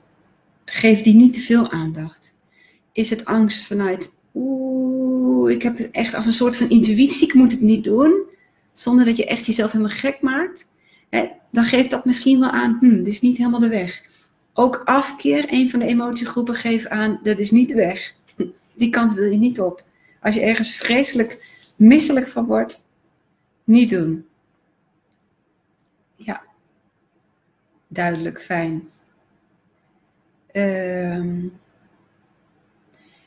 geef 0.64 1.02
die 1.02 1.14
niet 1.14 1.32
te 1.32 1.40
veel 1.40 1.70
aandacht. 1.70 2.34
Is 2.92 3.10
het 3.10 3.24
angst 3.24 3.66
vanuit, 3.66 4.12
oeh, 4.34 5.52
ik 5.52 5.62
heb 5.62 5.78
het 5.78 5.90
echt 5.90 6.14
als 6.14 6.26
een 6.26 6.32
soort 6.32 6.56
van 6.56 6.68
intuïtie, 6.68 7.26
ik 7.26 7.34
moet 7.34 7.52
het 7.52 7.60
niet 7.60 7.84
doen, 7.84 8.22
zonder 8.72 9.04
dat 9.04 9.16
je 9.16 9.26
echt 9.26 9.46
jezelf 9.46 9.72
helemaal 9.72 9.96
gek 9.96 10.20
maakt? 10.20 10.66
Hè, 11.08 11.28
dan 11.50 11.64
geeft 11.64 11.90
dat 11.90 12.04
misschien 12.04 12.40
wel 12.40 12.50
aan, 12.50 12.76
hm, 12.80 12.96
dit 12.96 13.06
is 13.06 13.20
niet 13.20 13.38
helemaal 13.38 13.60
de 13.60 13.68
weg. 13.68 14.02
Ook 14.56 14.82
afkeer, 14.84 15.44
een 15.48 15.70
van 15.70 15.78
de 15.78 15.86
emotiegroepen, 15.86 16.54
geeft 16.54 16.88
aan, 16.88 17.20
dat 17.22 17.38
is 17.38 17.50
niet 17.50 17.68
de 17.68 17.74
weg. 17.74 18.14
Die 18.74 18.90
kant 18.90 19.14
wil 19.14 19.30
je 19.30 19.38
niet 19.38 19.60
op. 19.60 19.84
Als 20.20 20.34
je 20.34 20.40
ergens 20.40 20.74
vreselijk 20.76 21.62
misselijk 21.76 22.28
van 22.28 22.46
wordt, 22.46 22.86
niet 23.64 23.90
doen. 23.90 24.26
Ja, 26.14 26.42
duidelijk, 27.88 28.42
fijn. 28.42 28.88
Ehm, 30.46 31.46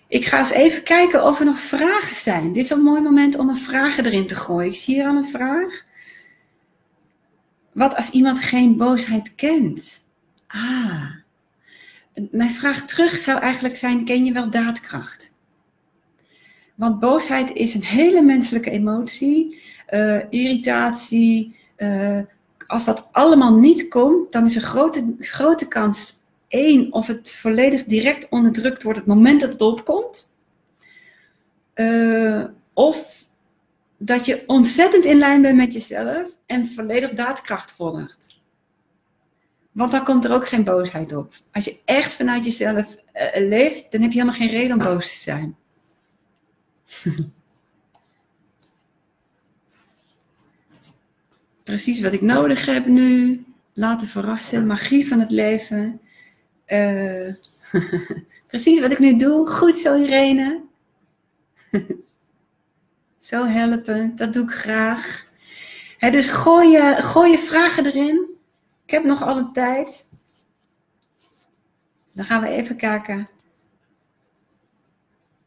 ik 0.08 0.26
ga 0.26 0.40
eens 0.40 0.52
even 0.52 0.84
kijken 0.84 1.26
of 1.26 1.40
er 1.40 1.46
nog 1.46 1.60
vragen 1.60 2.16
zijn. 2.16 2.54
Dit 2.54 2.63
is 2.63 2.70
een 2.70 2.82
mooi 2.82 3.02
moment 3.02 3.38
om 3.38 3.50
een 3.50 3.58
vraag 3.58 3.98
erin 3.98 4.28
te 4.28 4.36
gooien. 4.36 4.70
Ik 4.70 4.76
zie 4.76 4.96
hier 4.96 5.08
al 5.08 5.16
een 5.16 5.30
vraag. 5.30 5.84
Wat 7.72 7.96
als 7.96 8.10
iemand 8.10 8.40
geen 8.40 8.78
boosheid 8.78 9.36
kent? 9.36 10.06
Ah. 10.48 11.12
Mijn 12.32 12.50
vraag 12.50 12.86
terug 12.86 13.18
zou 13.18 13.40
eigenlijk 13.40 13.76
zijn: 13.76 14.06
ken 14.06 14.26
je 14.26 14.32
wel 14.32 14.50
daadkracht? 14.50 15.34
Want 16.76 17.00
boosheid 17.00 17.54
is 17.54 17.74
een 17.74 17.84
hele 17.84 18.22
menselijke 18.22 18.70
emotie. 18.70 19.62
Uh, 19.90 20.22
irritatie. 20.30 21.56
Uh, 21.78 22.20
als 22.68 22.86
dat 22.86 23.08
allemaal 23.12 23.56
niet 23.56 23.88
komt, 23.88 24.32
dan 24.32 24.46
is 24.46 24.56
er 24.56 24.62
grote, 24.62 25.16
grote 25.20 25.68
kans 25.68 26.14
één, 26.48 26.94
of 26.94 27.08
het 27.08 27.32
volledig 27.32 27.84
direct 27.84 28.30
onderdrukt 28.30 28.84
wordt 28.84 29.00
het 29.00 29.08
moment 29.08 29.42
dat 29.42 29.52
het 29.52 29.62
opkomt. 29.62 30.36
Uh, 31.76 32.44
of 32.74 33.26
dat 33.98 34.26
je 34.26 34.44
ontzettend 34.48 35.06
in 35.06 35.18
lijn 35.18 35.42
bent 35.42 35.58
met 35.58 35.74
jezelf 35.74 36.38
en 36.46 36.66
volledig 36.66 37.12
daadkracht 37.12 37.72
volgt. 37.72 38.37
Want 39.78 39.92
dan 39.92 40.04
komt 40.04 40.26
er 40.26 40.34
ook 40.34 40.48
geen 40.48 40.63
boosheid 40.63 41.16
op. 41.16 41.34
Als 41.52 41.66
je 41.66 41.80
echt 41.86 42.13
vanuit 42.13 42.46
jezelf 42.46 42.96
uh, 43.13 43.48
leeft, 43.48 43.92
dan 43.92 44.02
heb 44.02 44.12
je 44.12 44.20
helemaal 44.20 44.40
geen 44.40 44.50
reden 44.50 44.78
om 44.78 44.84
boos 44.84 45.12
te 45.12 45.18
zijn. 45.18 45.56
Precies 51.63 52.02
wat 52.02 52.13
ik 52.13 52.22
nodig 52.22 52.66
heb 52.66 52.86
nu. 52.86 53.44
Laten 53.74 54.08
verrassen, 54.08 54.68
magie 54.68 55.08
van 55.08 55.20
het 55.20 55.32
leven. 55.32 56.02
Uh, 56.68 57.34
precies 58.48 58.80
wat 58.80 58.92
ik 58.92 59.00
nu 59.00 59.18
doe. 59.18 59.48
Goed 59.48 59.78
zo, 59.78 59.96
Irene. 59.96 60.63
zo 63.30 63.46
helpen, 63.46 64.16
dat 64.16 64.34
doe 64.34 64.44
ik 64.44 64.52
graag. 64.52 65.28
dus 66.00 66.30
gooi 66.30 66.70
je, 66.70 66.96
gooi 67.00 67.32
je 67.32 67.40
vragen 67.40 67.86
erin. 67.86 68.27
Ik 68.88 68.93
heb 68.93 69.04
nog 69.04 69.23
alle 69.23 69.52
tijd. 69.52 70.08
Dan 72.13 72.26
gaan 72.26 72.41
we 72.41 72.47
even 72.47 72.76
kijken. 72.76 73.28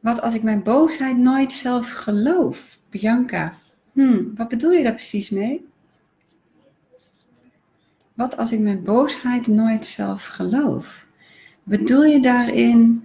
Wat 0.01 0.21
als 0.21 0.35
ik 0.35 0.43
mijn 0.43 0.63
boosheid 0.63 1.17
nooit 1.17 1.53
zelf 1.53 1.91
geloof? 1.91 2.79
Bianca. 2.91 3.55
Hmm, 3.93 4.37
wat 4.37 4.49
bedoel 4.49 4.71
je 4.71 4.83
daar 4.83 4.95
precies 4.95 5.31
mee? 5.31 5.69
Wat 8.15 8.37
als 8.37 8.53
ik 8.53 8.61
mijn 8.61 8.83
boosheid 8.83 9.47
nooit 9.47 9.87
zelf 9.87 10.25
geloof? 10.25 11.07
Bedoel 11.63 12.05
je 12.05 12.21
daarin. 12.21 13.05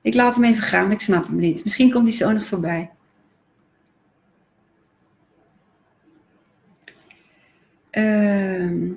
Ik 0.00 0.14
laat 0.14 0.34
hem 0.34 0.44
even 0.44 0.62
gaan, 0.62 0.90
ik 0.90 1.00
snap 1.00 1.26
hem 1.26 1.36
niet. 1.36 1.64
Misschien 1.64 1.90
komt 1.90 2.08
hij 2.08 2.16
zo 2.16 2.32
nog 2.32 2.44
voorbij. 2.44 2.93
Uh, 7.94 8.92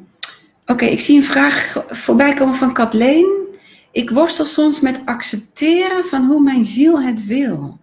Oké, 0.70 0.86
ik 0.86 1.02
zie 1.02 1.18
een 1.18 1.24
vraag 1.24 1.86
voorbij 1.90 2.34
komen 2.34 2.56
van 2.56 2.74
Kathleen. 2.74 3.48
Ik 3.92 4.10
worstel 4.10 4.46
soms 4.46 4.80
met 4.80 5.02
accepteren 5.06 6.06
van 6.06 6.26
hoe 6.26 6.42
mijn 6.42 6.66
ziel 6.66 7.02
het 7.02 7.26
wil. 7.26 7.78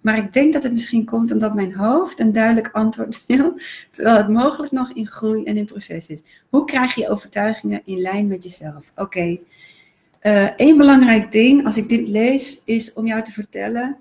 Maar 0.00 0.16
ik 0.16 0.32
denk 0.32 0.52
dat 0.52 0.62
het 0.62 0.72
misschien 0.72 1.04
komt 1.04 1.32
omdat 1.32 1.54
mijn 1.54 1.74
hoofd 1.74 2.20
een 2.20 2.32
duidelijk 2.32 2.70
antwoord 2.72 3.24
wil, 3.26 3.54
terwijl 3.90 4.16
het 4.16 4.28
mogelijk 4.28 4.72
nog 4.72 4.92
in 4.92 5.06
groei 5.06 5.44
en 5.44 5.56
in 5.56 5.64
proces 5.64 6.08
is. 6.08 6.22
Hoe 6.48 6.64
krijg 6.64 6.94
je 6.94 7.08
overtuigingen 7.08 7.82
in 7.84 8.00
lijn 8.00 8.26
met 8.26 8.42
jezelf? 8.42 8.92
Oké, 8.96 9.02
okay. 9.02 9.42
uh, 10.22 10.50
één 10.56 10.76
belangrijk 10.76 11.32
ding 11.32 11.66
als 11.66 11.76
ik 11.76 11.88
dit 11.88 12.08
lees 12.08 12.62
is 12.64 12.92
om 12.92 13.06
jou 13.06 13.22
te 13.22 13.32
vertellen, 13.32 13.96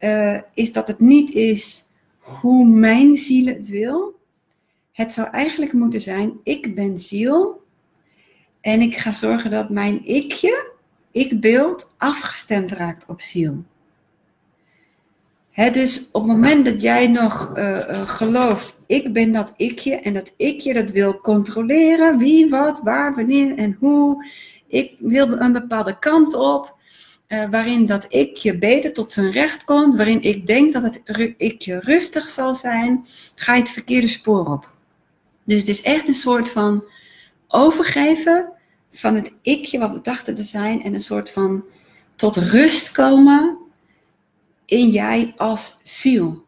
uh, 0.00 0.38
is 0.54 0.72
dat 0.72 0.86
het 0.86 1.00
niet 1.00 1.30
is 1.30 1.84
hoe 2.18 2.66
mijn 2.66 3.16
ziel 3.16 3.46
het 3.46 3.68
wil. 3.68 4.17
Het 4.98 5.12
zou 5.12 5.28
eigenlijk 5.28 5.72
moeten 5.72 6.00
zijn, 6.00 6.32
ik 6.42 6.74
ben 6.74 6.98
ziel 6.98 7.66
en 8.60 8.80
ik 8.80 8.96
ga 8.96 9.12
zorgen 9.12 9.50
dat 9.50 9.70
mijn 9.70 10.06
ikje, 10.06 10.72
ikbeeld, 11.12 11.94
afgestemd 11.98 12.72
raakt 12.72 13.06
op 13.06 13.20
ziel 13.20 13.64
dus 15.66 16.08
op 16.12 16.22
het 16.22 16.30
moment 16.30 16.64
dat 16.64 16.82
jij 16.82 17.06
nog 17.06 17.52
uh, 17.56 17.68
uh, 17.68 18.08
gelooft, 18.08 18.76
ik 18.86 19.12
ben 19.12 19.32
dat 19.32 19.54
ikje 19.56 19.94
en 19.94 20.14
dat 20.14 20.34
ikje 20.36 20.74
dat 20.74 20.90
wil 20.90 21.20
controleren 21.20 22.18
wie, 22.18 22.48
wat, 22.48 22.80
waar, 22.82 23.14
wanneer 23.14 23.58
en 23.58 23.76
hoe. 23.80 24.26
Ik 24.66 24.94
wil 24.98 25.32
een 25.32 25.52
bepaalde 25.52 25.98
kant 25.98 26.34
op, 26.34 26.74
uh, 27.28 27.50
waarin 27.50 27.86
dat 27.86 28.06
ikje 28.08 28.58
beter 28.58 28.92
tot 28.92 29.12
zijn 29.12 29.30
recht 29.30 29.64
komt, 29.64 29.96
waarin 29.96 30.22
ik 30.22 30.46
denk 30.46 30.72
dat 30.72 30.82
het 30.82 31.02
ikje 31.36 31.78
rustig 31.78 32.28
zal 32.28 32.54
zijn, 32.54 33.06
ga 33.34 33.54
je 33.54 33.60
het 33.60 33.70
verkeerde 33.70 34.08
spoor 34.08 34.46
op. 34.46 34.76
Dus 35.48 35.58
het 35.58 35.68
is 35.68 35.82
echt 35.82 36.08
een 36.08 36.14
soort 36.14 36.50
van 36.50 36.84
overgeven 37.46 38.52
van 38.90 39.14
het 39.14 39.34
ikje 39.42 39.78
wat 39.78 39.92
we 39.92 40.00
dachten 40.00 40.34
te 40.34 40.42
zijn 40.42 40.82
en 40.82 40.94
een 40.94 41.00
soort 41.00 41.30
van 41.30 41.64
tot 42.14 42.36
rust 42.36 42.92
komen 42.92 43.58
in 44.64 44.90
jij 44.90 45.34
als 45.36 45.80
ziel. 45.82 46.44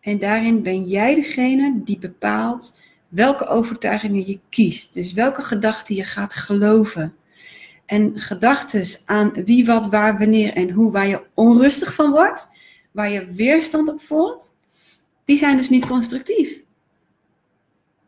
En 0.00 0.18
daarin 0.18 0.62
ben 0.62 0.84
jij 0.84 1.14
degene 1.14 1.80
die 1.84 1.98
bepaalt 1.98 2.80
welke 3.08 3.46
overtuigingen 3.46 4.26
je 4.26 4.40
kiest. 4.48 4.94
Dus 4.94 5.12
welke 5.12 5.42
gedachten 5.42 5.94
je 5.94 6.04
gaat 6.04 6.34
geloven. 6.34 7.14
En 7.86 8.18
gedachten 8.18 8.86
aan 9.04 9.32
wie, 9.44 9.66
wat, 9.66 9.88
waar, 9.88 10.18
wanneer 10.18 10.52
en 10.52 10.70
hoe, 10.70 10.92
waar 10.92 11.08
je 11.08 11.24
onrustig 11.34 11.94
van 11.94 12.10
wordt, 12.10 12.48
waar 12.90 13.10
je 13.10 13.26
weerstand 13.26 13.88
op 13.88 14.00
voelt, 14.00 14.54
die 15.24 15.36
zijn 15.36 15.56
dus 15.56 15.68
niet 15.68 15.86
constructief. 15.86 16.62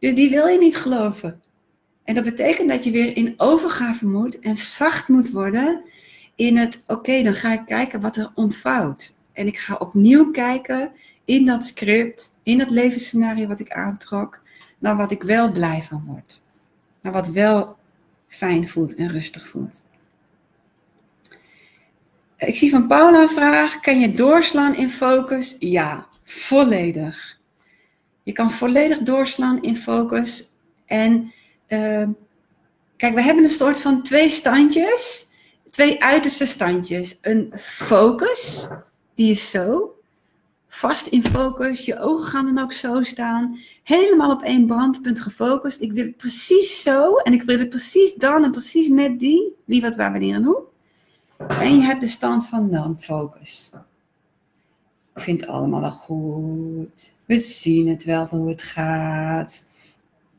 Dus 0.03 0.15
die 0.15 0.31
wil 0.31 0.47
je 0.47 0.59
niet 0.59 0.77
geloven. 0.77 1.43
En 2.05 2.15
dat 2.15 2.25
betekent 2.25 2.69
dat 2.69 2.85
je 2.85 2.91
weer 2.91 3.17
in 3.17 3.35
overgave 3.37 4.07
moet 4.07 4.39
en 4.39 4.57
zacht 4.57 5.09
moet 5.09 5.31
worden 5.31 5.83
in 6.35 6.57
het, 6.57 6.83
oké, 6.87 7.23
dan 7.23 7.35
ga 7.35 7.53
ik 7.53 7.67
kijken 7.67 8.01
wat 8.01 8.17
er 8.17 8.33
ontvouwt. 8.35 9.17
En 9.33 9.47
ik 9.47 9.59
ga 9.59 9.75
opnieuw 9.75 10.31
kijken 10.31 10.93
in 11.25 11.47
dat 11.47 11.67
script, 11.67 12.35
in 12.43 12.59
dat 12.59 12.71
levensscenario 12.71 13.47
wat 13.47 13.61
ik 13.61 13.71
aantrok, 13.71 14.41
naar 14.79 14.97
wat 14.97 15.11
ik 15.11 15.23
wel 15.23 15.53
blij 15.53 15.83
van 15.83 16.05
word. 16.07 16.43
Naar 17.03 17.13
wat 17.13 17.29
wel 17.29 17.77
fijn 18.27 18.69
voelt 18.69 18.95
en 18.95 19.09
rustig 19.09 19.47
voelt. 19.47 19.83
Ik 22.37 22.57
zie 22.57 22.71
van 22.71 22.87
Paula 22.87 23.23
een 23.23 23.29
vraag: 23.29 23.81
kan 23.81 24.01
je 24.01 24.13
doorslaan 24.13 24.75
in 24.75 24.91
focus? 24.91 25.57
Ja, 25.59 26.07
volledig. 26.25 27.41
Je 28.23 28.33
kan 28.33 28.51
volledig 28.51 28.99
doorslaan 28.99 29.63
in 29.63 29.77
focus. 29.77 30.49
En 30.87 31.33
uh, 31.69 32.09
kijk, 32.97 33.15
we 33.15 33.23
hebben 33.23 33.45
een 33.45 33.51
soort 33.51 33.81
van 33.81 34.03
twee 34.03 34.29
standjes, 34.29 35.29
twee 35.71 36.03
uiterste 36.03 36.47
standjes. 36.47 37.19
Een 37.21 37.53
focus, 37.59 38.69
die 39.15 39.31
is 39.31 39.51
zo. 39.51 39.97
Vast 40.69 41.07
in 41.07 41.25
focus. 41.25 41.85
Je 41.85 41.99
ogen 41.99 42.25
gaan 42.25 42.55
dan 42.55 42.65
ook 42.65 42.73
zo 42.73 43.03
staan. 43.03 43.59
Helemaal 43.83 44.31
op 44.31 44.43
één 44.43 44.67
brandpunt 44.67 45.21
gefocust. 45.21 45.81
Ik 45.81 45.93
wil 45.93 46.05
het 46.05 46.17
precies 46.17 46.83
zo. 46.83 47.17
En 47.17 47.33
ik 47.33 47.43
wil 47.43 47.59
het 47.59 47.69
precies 47.69 48.15
dan 48.15 48.45
en 48.45 48.51
precies 48.51 48.89
met 48.89 49.21
die. 49.21 49.57
Wie, 49.65 49.81
wat, 49.81 49.97
waar, 49.97 50.11
wanneer 50.11 50.35
en 50.35 50.45
hoe. 50.45 50.63
En 51.49 51.77
je 51.77 51.83
hebt 51.83 52.01
de 52.01 52.09
stand 52.09 52.47
van 52.47 52.71
non-focus. 52.71 53.73
Ik 55.15 55.23
vind 55.23 55.41
het 55.41 55.51
allemaal 55.51 55.81
wel 55.81 55.93
goed. 55.93 57.13
We 57.25 57.39
zien 57.39 57.89
het 57.89 58.05
wel 58.05 58.27
hoe 58.27 58.49
het 58.49 58.63
gaat. 58.63 59.69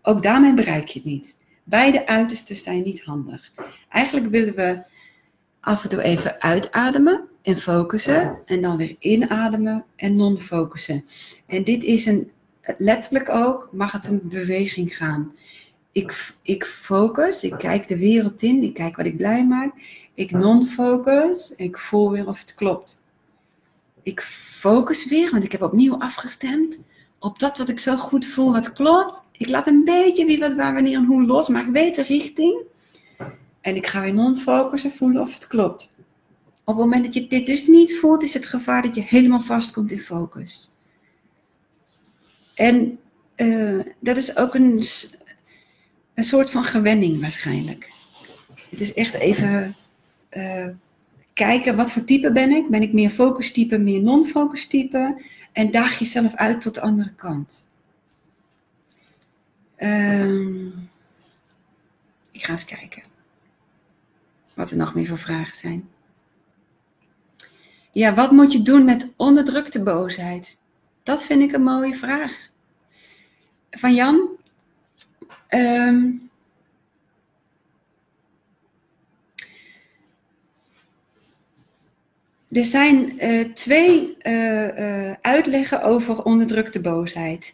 Ook 0.01 0.23
daarmee 0.23 0.53
bereik 0.53 0.87
je 0.87 0.99
het 0.99 1.07
niet. 1.07 1.37
Beide 1.63 2.07
uitersten 2.07 2.55
zijn 2.55 2.83
niet 2.83 3.03
handig. 3.03 3.51
Eigenlijk 3.89 4.27
willen 4.27 4.55
we 4.55 4.83
af 5.59 5.83
en 5.83 5.89
toe 5.89 6.01
even 6.01 6.41
uitademen 6.41 7.23
en 7.41 7.57
focussen. 7.57 8.37
En 8.45 8.61
dan 8.61 8.77
weer 8.77 8.95
inademen 8.99 9.85
en 9.95 10.15
non-focussen. 10.15 11.05
En 11.45 11.63
dit 11.63 11.83
is 11.83 12.05
een, 12.05 12.31
letterlijk 12.77 13.29
ook, 13.29 13.69
mag 13.71 13.91
het 13.91 14.07
een 14.07 14.21
beweging 14.23 14.97
gaan. 14.97 15.35
Ik, 15.91 16.33
ik 16.41 16.65
focus, 16.65 17.43
ik 17.43 17.57
kijk 17.57 17.87
de 17.87 17.97
wereld 17.97 18.41
in, 18.41 18.63
ik 18.63 18.73
kijk 18.73 18.95
wat 18.95 19.05
ik 19.05 19.17
blij 19.17 19.45
maak. 19.45 19.73
Ik 20.13 20.31
non-focus, 20.31 21.53
ik 21.55 21.77
voel 21.77 22.11
weer 22.11 22.27
of 22.27 22.39
het 22.39 22.55
klopt. 22.55 23.02
Ik 24.03 24.21
focus 24.21 25.05
weer, 25.05 25.31
want 25.31 25.43
ik 25.43 25.51
heb 25.51 25.61
opnieuw 25.61 25.97
afgestemd 25.97 26.79
op 27.23 27.39
dat 27.39 27.57
wat 27.57 27.69
ik 27.69 27.79
zo 27.79 27.97
goed 27.97 28.25
voel, 28.25 28.51
wat 28.51 28.73
klopt. 28.73 29.23
Ik 29.31 29.49
laat 29.49 29.67
een 29.67 29.83
beetje 29.83 30.25
wie, 30.25 30.39
wat, 30.39 30.53
waar, 30.53 30.73
wanneer 30.73 30.97
en 30.97 31.05
hoe 31.05 31.25
los, 31.25 31.47
maar 31.47 31.67
ik 31.67 31.73
weet 31.73 31.95
de 31.95 32.03
richting. 32.03 32.61
En 33.61 33.75
ik 33.75 33.87
ga 33.87 34.01
weer 34.01 34.13
non-focussen, 34.13 34.91
voelen 34.91 35.21
of 35.21 35.33
het 35.33 35.47
klopt. 35.47 35.89
Op 36.45 36.75
het 36.75 36.83
moment 36.83 37.05
dat 37.05 37.13
je 37.13 37.27
dit 37.27 37.45
dus 37.45 37.67
niet 37.67 37.97
voelt, 37.99 38.23
is 38.23 38.33
het 38.33 38.45
gevaar 38.45 38.81
dat 38.81 38.95
je 38.95 39.01
helemaal 39.01 39.41
vastkomt 39.41 39.91
in 39.91 39.99
focus. 39.99 40.71
En 42.53 42.99
uh, 43.35 43.79
dat 43.99 44.17
is 44.17 44.37
ook 44.37 44.53
een, 44.55 44.83
een 46.13 46.23
soort 46.23 46.51
van 46.51 46.63
gewenning 46.63 47.21
waarschijnlijk. 47.21 47.91
Het 48.69 48.81
is 48.81 48.93
echt 48.93 49.13
even 49.13 49.75
uh, 50.31 50.67
kijken, 51.33 51.75
wat 51.75 51.91
voor 51.91 52.03
type 52.03 52.31
ben 52.31 52.51
ik? 52.51 52.69
Ben 52.69 52.81
ik 52.81 52.93
meer 52.93 53.09
focus 53.09 53.51
type, 53.51 53.77
meer 53.77 54.01
non-focus 54.01 54.67
type? 54.67 55.21
En 55.51 55.71
daag 55.71 55.99
jezelf 55.99 56.35
uit 56.35 56.61
tot 56.61 56.73
de 56.73 56.81
andere 56.81 57.13
kant. 57.13 57.67
Um, 59.77 60.89
ik 62.31 62.43
ga 62.43 62.51
eens 62.51 62.65
kijken 62.65 63.03
wat 64.53 64.71
er 64.71 64.77
nog 64.77 64.95
meer 64.95 65.07
voor 65.07 65.17
vragen 65.17 65.57
zijn. 65.57 65.89
Ja, 67.91 68.13
wat 68.13 68.31
moet 68.31 68.51
je 68.51 68.61
doen 68.61 68.85
met 68.85 69.13
onderdrukte 69.15 69.83
boosheid? 69.83 70.57
Dat 71.03 71.23
vind 71.23 71.41
ik 71.41 71.51
een 71.51 71.63
mooie 71.63 71.95
vraag. 71.95 72.49
Van 73.71 73.93
Jan. 73.93 74.29
Um, 75.49 76.29
er 82.53 82.65
zijn 82.65 83.23
uh, 83.23 83.43
twee 83.53 84.17
uh, 84.21 84.77
uh, 84.77 85.13
uitleggen 85.21 85.83
over 85.83 86.23
onderdrukte 86.23 86.81
boosheid. 86.81 87.53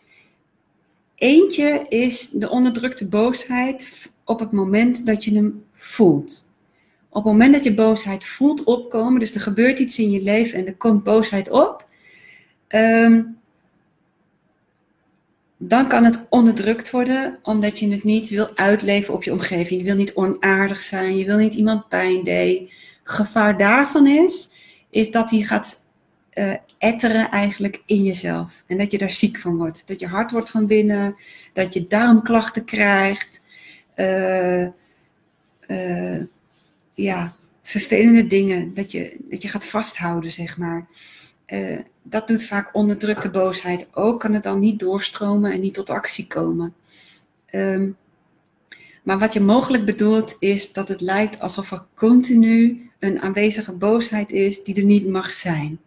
Eentje 1.15 1.85
is 1.89 2.29
de 2.29 2.49
onderdrukte 2.49 3.07
boosheid 3.07 4.09
op 4.23 4.39
het 4.39 4.51
moment 4.51 5.05
dat 5.05 5.23
je 5.23 5.33
hem 5.33 5.63
voelt. 5.73 6.47
Op 7.09 7.23
het 7.23 7.31
moment 7.31 7.53
dat 7.53 7.63
je 7.63 7.73
boosheid 7.73 8.25
voelt 8.25 8.63
opkomen, 8.63 9.19
dus 9.19 9.35
er 9.35 9.41
gebeurt 9.41 9.79
iets 9.79 9.99
in 9.99 10.11
je 10.11 10.21
leven 10.21 10.59
en 10.59 10.67
er 10.67 10.75
komt 10.75 11.03
boosheid 11.03 11.49
op, 11.49 11.87
um, 12.67 13.37
dan 15.57 15.87
kan 15.87 16.03
het 16.03 16.27
onderdrukt 16.29 16.91
worden, 16.91 17.39
omdat 17.43 17.79
je 17.79 17.91
het 17.91 18.03
niet 18.03 18.29
wil 18.29 18.49
uitleven 18.55 19.13
op 19.13 19.23
je 19.23 19.31
omgeving. 19.31 19.79
Je 19.79 19.85
wil 19.85 19.95
niet 19.95 20.13
onaardig 20.13 20.81
zijn, 20.81 21.17
je 21.17 21.25
wil 21.25 21.37
niet 21.37 21.53
iemand 21.53 21.87
pijn 21.87 22.23
doen. 22.23 22.69
Gevaar 23.03 23.57
daarvan 23.57 24.07
is, 24.07 24.49
is 24.89 25.11
dat 25.11 25.31
hij 25.31 25.41
gaat 25.41 25.87
uh, 26.33 26.55
etteren 26.77 27.29
eigenlijk 27.29 27.81
in 27.85 28.03
jezelf. 28.03 28.63
En 28.67 28.77
dat 28.77 28.91
je 28.91 28.97
daar 28.97 29.11
ziek 29.11 29.39
van 29.39 29.57
wordt. 29.57 29.87
Dat 29.87 29.99
je 29.99 30.07
hard 30.07 30.31
wordt 30.31 30.49
van 30.49 30.67
binnen, 30.67 31.15
dat 31.53 31.73
je 31.73 31.87
darmklachten 31.87 32.65
krijgt. 32.65 33.41
Uh, 33.95 34.67
uh, 35.67 36.23
ja, 36.93 37.35
vervelende 37.61 38.27
dingen. 38.27 38.73
Dat 38.73 38.91
je, 38.91 39.17
dat 39.19 39.41
je 39.41 39.47
gaat 39.47 39.65
vasthouden, 39.65 40.31
zeg 40.31 40.57
maar. 40.57 40.87
Dat 42.03 42.27
doet 42.27 42.43
vaak 42.43 42.75
onderdrukte 42.75 43.29
boosheid 43.29 43.87
ook. 43.91 44.19
Kan 44.19 44.33
het 44.33 44.43
dan 44.43 44.59
niet 44.59 44.79
doorstromen 44.79 45.51
en 45.51 45.59
niet 45.59 45.73
tot 45.73 45.89
actie 45.89 46.27
komen. 46.27 46.73
Um, 47.51 47.97
maar 49.09 49.19
wat 49.19 49.33
je 49.33 49.39
mogelijk 49.39 49.85
bedoelt 49.85 50.35
is 50.39 50.73
dat 50.73 50.87
het 50.87 51.01
lijkt 51.01 51.39
alsof 51.39 51.71
er 51.71 51.85
continu 51.95 52.89
een 52.99 53.21
aanwezige 53.21 53.71
boosheid 53.71 54.31
is 54.31 54.63
die 54.63 54.75
er 54.75 54.85
niet 54.85 55.07
mag 55.07 55.33
zijn. 55.33 55.79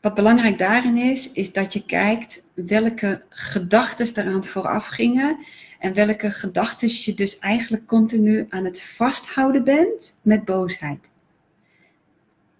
Wat 0.00 0.14
belangrijk 0.14 0.58
daarin 0.58 0.96
is, 0.96 1.32
is 1.32 1.52
dat 1.52 1.72
je 1.72 1.84
kijkt 1.84 2.46
welke 2.54 3.22
gedachten 3.28 4.26
eraan 4.26 4.44
vooraf 4.44 4.86
gingen 4.86 5.38
en 5.78 5.94
welke 5.94 6.30
gedachten 6.30 6.88
je 7.04 7.14
dus 7.14 7.38
eigenlijk 7.38 7.86
continu 7.86 8.46
aan 8.48 8.64
het 8.64 8.82
vasthouden 8.82 9.64
bent 9.64 10.18
met 10.22 10.44
boosheid. 10.44 11.10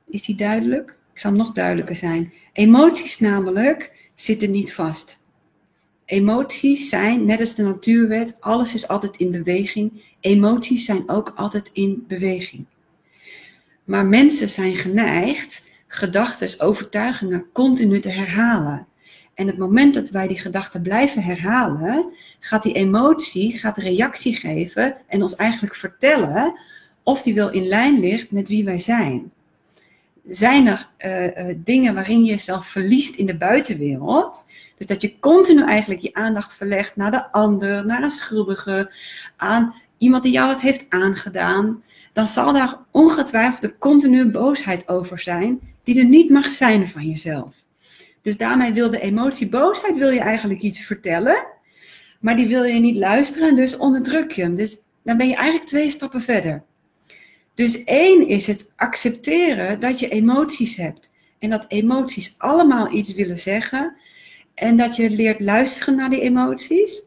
Is 0.06 0.24
die 0.24 0.36
duidelijk? 0.36 0.98
Ik 1.12 1.20
zal 1.20 1.32
nog 1.32 1.52
duidelijker 1.52 1.96
zijn. 1.96 2.32
Emoties 2.52 3.18
namelijk 3.18 3.92
zitten 4.14 4.50
niet 4.50 4.74
vast. 4.74 5.20
Emoties 6.10 6.88
zijn, 6.88 7.24
net 7.24 7.40
als 7.40 7.54
de 7.54 7.62
natuurwet, 7.62 8.36
alles 8.40 8.74
is 8.74 8.88
altijd 8.88 9.16
in 9.16 9.30
beweging. 9.30 10.02
Emoties 10.20 10.84
zijn 10.84 11.08
ook 11.08 11.32
altijd 11.36 11.70
in 11.72 12.04
beweging. 12.08 12.66
Maar 13.84 14.06
mensen 14.06 14.48
zijn 14.48 14.76
geneigd 14.76 15.64
gedachten, 15.86 16.60
overtuigingen 16.60 17.46
continu 17.52 18.00
te 18.00 18.08
herhalen. 18.08 18.86
En 19.34 19.46
het 19.46 19.58
moment 19.58 19.94
dat 19.94 20.10
wij 20.10 20.26
die 20.26 20.38
gedachten 20.38 20.82
blijven 20.82 21.22
herhalen, 21.22 22.12
gaat 22.40 22.62
die 22.62 22.74
emotie, 22.74 23.58
gaat 23.58 23.78
reactie 23.78 24.34
geven 24.34 24.96
en 25.06 25.22
ons 25.22 25.36
eigenlijk 25.36 25.74
vertellen 25.74 26.58
of 27.02 27.22
die 27.22 27.34
wel 27.34 27.50
in 27.50 27.66
lijn 27.66 28.00
ligt 28.00 28.30
met 28.30 28.48
wie 28.48 28.64
wij 28.64 28.78
zijn. 28.78 29.32
Zijn 30.30 30.66
er 30.66 30.88
uh, 30.98 31.24
uh, 31.24 31.54
dingen 31.56 31.94
waarin 31.94 32.24
je 32.24 32.30
jezelf 32.30 32.66
verliest 32.66 33.14
in 33.14 33.26
de 33.26 33.36
buitenwereld? 33.36 34.46
Dus 34.76 34.86
dat 34.86 35.02
je 35.02 35.18
continu 35.18 35.64
eigenlijk 35.64 36.00
je 36.00 36.14
aandacht 36.14 36.56
verlegt 36.56 36.96
naar 36.96 37.10
de 37.10 37.32
ander, 37.32 37.86
naar 37.86 38.02
een 38.02 38.10
schuldige, 38.10 38.92
aan 39.36 39.74
iemand 39.98 40.22
die 40.22 40.32
jou 40.32 40.50
het 40.50 40.60
heeft 40.60 40.86
aangedaan. 40.88 41.82
Dan 42.12 42.26
zal 42.26 42.52
daar 42.52 42.78
ongetwijfeld 42.90 43.62
de 43.62 43.78
continue 43.78 44.30
boosheid 44.30 44.88
over 44.88 45.18
zijn, 45.18 45.60
die 45.82 45.98
er 45.98 46.08
niet 46.08 46.30
mag 46.30 46.46
zijn 46.46 46.86
van 46.86 47.04
jezelf. 47.04 47.54
Dus 48.22 48.36
daarmee 48.36 48.72
wil 48.72 48.90
de 48.90 49.00
emotie 49.00 49.48
boosheid, 49.48 49.96
wil 49.96 50.10
je 50.10 50.20
eigenlijk 50.20 50.60
iets 50.60 50.80
vertellen, 50.80 51.46
maar 52.20 52.36
die 52.36 52.48
wil 52.48 52.62
je 52.62 52.80
niet 52.80 52.96
luisteren, 52.96 53.56
dus 53.56 53.76
onderdruk 53.76 54.32
je 54.32 54.42
hem. 54.42 54.54
Dus 54.54 54.78
dan 55.02 55.16
ben 55.16 55.28
je 55.28 55.34
eigenlijk 55.34 55.68
twee 55.68 55.90
stappen 55.90 56.20
verder. 56.20 56.62
Dus 57.54 57.84
één 57.84 58.28
is 58.28 58.46
het 58.46 58.72
accepteren 58.76 59.80
dat 59.80 60.00
je 60.00 60.08
emoties 60.08 60.76
hebt. 60.76 61.10
En 61.38 61.50
dat 61.50 61.64
emoties 61.68 62.34
allemaal 62.38 62.92
iets 62.92 63.14
willen 63.14 63.38
zeggen. 63.38 63.96
En 64.54 64.76
dat 64.76 64.96
je 64.96 65.10
leert 65.10 65.40
luisteren 65.40 65.96
naar 65.96 66.10
die 66.10 66.20
emoties. 66.20 67.02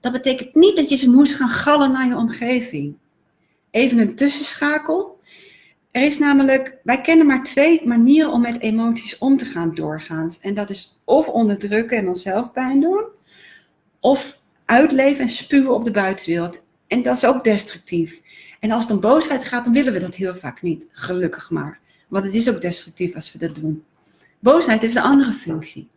Dat 0.00 0.12
betekent 0.12 0.54
niet 0.54 0.76
dat 0.76 0.88
je 0.88 0.96
ze 0.96 1.10
moest 1.10 1.34
gaan 1.34 1.48
gallen 1.48 1.92
naar 1.92 2.06
je 2.06 2.16
omgeving. 2.16 2.96
Even 3.70 3.98
een 3.98 4.14
tussenschakel. 4.14 5.20
Er 5.90 6.02
is 6.02 6.18
namelijk, 6.18 6.76
wij 6.82 7.00
kennen 7.00 7.26
maar 7.26 7.42
twee 7.42 7.86
manieren 7.86 8.32
om 8.32 8.40
met 8.40 8.60
emoties 8.60 9.18
om 9.18 9.36
te 9.36 9.44
gaan 9.44 9.74
doorgaans. 9.74 10.40
En 10.40 10.54
dat 10.54 10.70
is 10.70 11.02
of 11.04 11.28
onderdrukken 11.28 11.96
en 11.96 12.08
onszelf 12.08 12.52
pijn 12.52 12.80
doen, 12.80 13.04
of 14.00 14.38
uitleven 14.64 15.20
en 15.20 15.28
spuwen 15.28 15.74
op 15.74 15.84
de 15.84 15.90
buitenwereld. 15.90 16.66
En 16.86 17.02
dat 17.02 17.16
is 17.16 17.24
ook 17.24 17.44
destructief. 17.44 18.20
En 18.60 18.70
als 18.70 18.82
het 18.82 18.92
om 18.92 19.00
boosheid 19.00 19.44
gaat, 19.44 19.64
dan 19.64 19.72
willen 19.72 19.92
we 19.92 20.00
dat 20.00 20.14
heel 20.14 20.34
vaak 20.34 20.62
niet, 20.62 20.88
gelukkig 20.90 21.50
maar. 21.50 21.80
Want 22.08 22.24
het 22.24 22.34
is 22.34 22.50
ook 22.50 22.60
destructief 22.60 23.14
als 23.14 23.32
we 23.32 23.38
dat 23.38 23.54
doen. 23.54 23.84
Boosheid 24.38 24.80
heeft 24.80 24.96
een 24.96 25.02
andere 25.02 25.32
functie. 25.32 25.88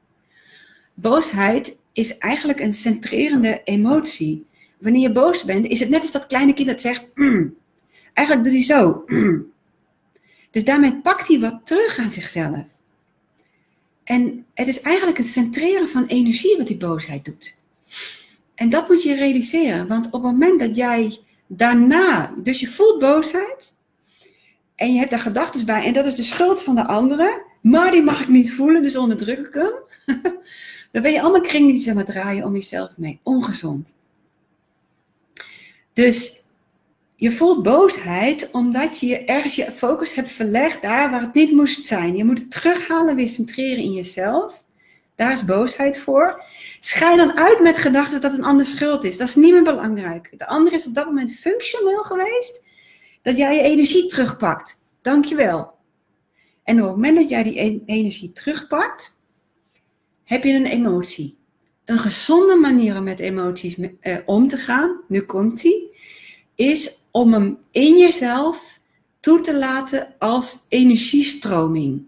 Boosheid 0.93 1.77
is 1.93 2.17
eigenlijk 2.17 2.59
een 2.59 2.73
centrerende 2.73 3.61
emotie. 3.63 4.45
Wanneer 4.77 5.01
je 5.01 5.11
boos 5.11 5.43
bent, 5.43 5.65
is 5.65 5.79
het 5.79 5.89
net 5.89 6.01
als 6.01 6.11
dat 6.11 6.27
kleine 6.27 6.53
kind 6.53 6.67
dat 6.67 6.81
zegt, 6.81 7.07
mm. 7.15 7.55
eigenlijk 8.13 8.47
doet 8.47 8.57
hij 8.57 8.77
zo. 8.77 9.03
Mm. 9.07 9.51
Dus 10.51 10.63
daarmee 10.63 10.95
pakt 10.95 11.27
hij 11.27 11.39
wat 11.39 11.59
terug 11.63 11.97
aan 11.97 12.11
zichzelf. 12.11 12.65
En 14.03 14.45
het 14.53 14.67
is 14.67 14.81
eigenlijk 14.81 15.17
het 15.17 15.27
centreren 15.27 15.89
van 15.89 16.05
energie 16.05 16.57
wat 16.57 16.67
die 16.67 16.77
boosheid 16.77 17.25
doet. 17.25 17.55
En 18.55 18.69
dat 18.69 18.87
moet 18.87 19.03
je 19.03 19.15
realiseren, 19.15 19.87
want 19.87 20.05
op 20.05 20.11
het 20.11 20.21
moment 20.21 20.59
dat 20.59 20.75
jij 20.75 21.19
daarna, 21.51 22.33
dus 22.43 22.59
je 22.59 22.67
voelt 22.67 22.99
boosheid 22.99 23.77
en 24.75 24.93
je 24.93 24.99
hebt 24.99 25.11
daar 25.11 25.19
gedachten 25.19 25.65
bij 25.65 25.85
en 25.85 25.93
dat 25.93 26.05
is 26.05 26.15
de 26.15 26.23
schuld 26.23 26.63
van 26.63 26.75
de 26.75 26.87
anderen, 26.87 27.41
maar 27.61 27.91
die 27.91 28.03
mag 28.03 28.21
ik 28.21 28.27
niet 28.27 28.53
voelen, 28.53 28.81
dus 28.81 28.95
onderdruk 28.97 29.47
ik 29.47 29.53
hem. 29.53 29.73
dan 30.91 31.01
ben 31.01 31.11
je 31.11 31.21
allemaal 31.21 31.41
kringetjes 31.41 31.87
aan 31.87 31.97
het 31.97 32.05
draaien 32.05 32.45
om 32.45 32.53
jezelf 32.53 32.97
mee. 32.97 33.19
Ongezond. 33.23 33.95
Dus 35.93 36.43
je 37.15 37.31
voelt 37.31 37.63
boosheid 37.63 38.49
omdat 38.51 38.99
je 38.99 39.25
ergens 39.25 39.55
je 39.55 39.71
focus 39.71 40.13
hebt 40.13 40.31
verlegd 40.31 40.81
daar 40.81 41.11
waar 41.11 41.21
het 41.21 41.33
niet 41.33 41.51
moest 41.51 41.85
zijn. 41.85 42.15
Je 42.15 42.23
moet 42.23 42.39
het 42.39 42.51
terughalen, 42.51 43.15
weer 43.15 43.27
centreren 43.27 43.83
in 43.83 43.93
jezelf. 43.93 44.65
Daar 45.19 45.31
is 45.31 45.45
boosheid 45.45 45.99
voor. 45.99 46.43
Schij 46.79 47.15
dan 47.15 47.37
uit 47.37 47.59
met 47.59 47.77
gedachten 47.77 48.21
dat 48.21 48.33
een 48.33 48.43
ander 48.43 48.65
schuld 48.65 49.03
is. 49.03 49.17
Dat 49.17 49.27
is 49.27 49.35
niet 49.35 49.53
meer 49.53 49.63
belangrijk. 49.63 50.29
De 50.37 50.47
ander 50.47 50.73
is 50.73 50.87
op 50.87 50.95
dat 50.95 51.05
moment 51.05 51.35
functioneel 51.35 52.03
geweest. 52.03 52.63
Dat 53.21 53.37
jij 53.37 53.55
je 53.55 53.61
energie 53.61 54.05
terugpakt. 54.05 54.85
Dankjewel. 55.01 55.73
En 56.63 56.81
op 56.81 56.85
het 56.85 56.95
moment 56.95 57.17
dat 57.17 57.29
jij 57.29 57.43
die 57.43 57.83
energie 57.85 58.31
terugpakt, 58.31 59.19
heb 60.23 60.43
je 60.43 60.53
een 60.53 60.65
emotie. 60.65 61.37
Een 61.85 61.99
gezonde 61.99 62.55
manier 62.55 62.97
om 62.97 63.03
met 63.03 63.19
emoties 63.19 63.75
eh, 63.99 64.17
om 64.25 64.47
te 64.47 64.57
gaan, 64.57 65.01
nu 65.07 65.21
komt 65.21 65.61
die, 65.61 65.97
is 66.55 67.03
om 67.11 67.33
hem 67.33 67.57
in 67.71 67.97
jezelf 67.97 68.79
toe 69.19 69.39
te 69.39 69.57
laten 69.57 70.13
als 70.19 70.65
energiestroming. 70.69 72.03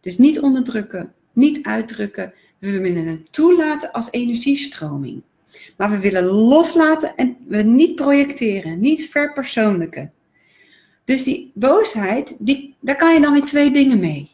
Dus 0.00 0.18
niet 0.18 0.40
onderdrukken, 0.40 1.14
niet 1.32 1.66
uitdrukken. 1.66 2.34
We 2.60 2.80
willen 2.80 3.06
het 3.06 3.32
toelaten 3.32 3.92
als 3.92 4.10
energiestroming. 4.10 5.22
Maar 5.76 5.90
we 5.90 5.98
willen 5.98 6.24
loslaten 6.24 7.16
en 7.16 7.36
we 7.46 7.62
niet 7.62 7.94
projecteren, 7.94 8.80
niet 8.80 9.10
verpersoonlijken. 9.10 10.12
Dus 11.04 11.22
die 11.22 11.50
boosheid, 11.54 12.36
die, 12.38 12.74
daar 12.80 12.96
kan 12.96 13.14
je 13.14 13.20
dan 13.20 13.32
weer 13.32 13.44
twee 13.44 13.70
dingen 13.70 13.98
mee. 13.98 14.30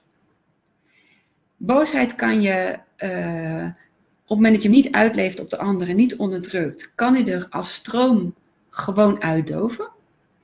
Boosheid 1.57 2.14
kan 2.14 2.43
je, 2.43 2.79
uh, 2.99 3.64
op 3.64 4.29
het 4.29 4.29
moment 4.29 4.55
dat 4.55 4.62
je 4.62 4.68
hem 4.68 4.77
niet 4.77 4.93
uitleeft 4.93 5.41
op 5.41 5.51
de 5.51 5.59
anderen, 5.59 5.97
niet 5.97 6.16
onderdrukt, 6.16 6.93
kan 6.95 7.14
je 7.14 7.33
er 7.33 7.47
als 7.51 7.74
stroom 7.74 8.35
gewoon 8.70 9.22
uitdoven, 9.22 9.89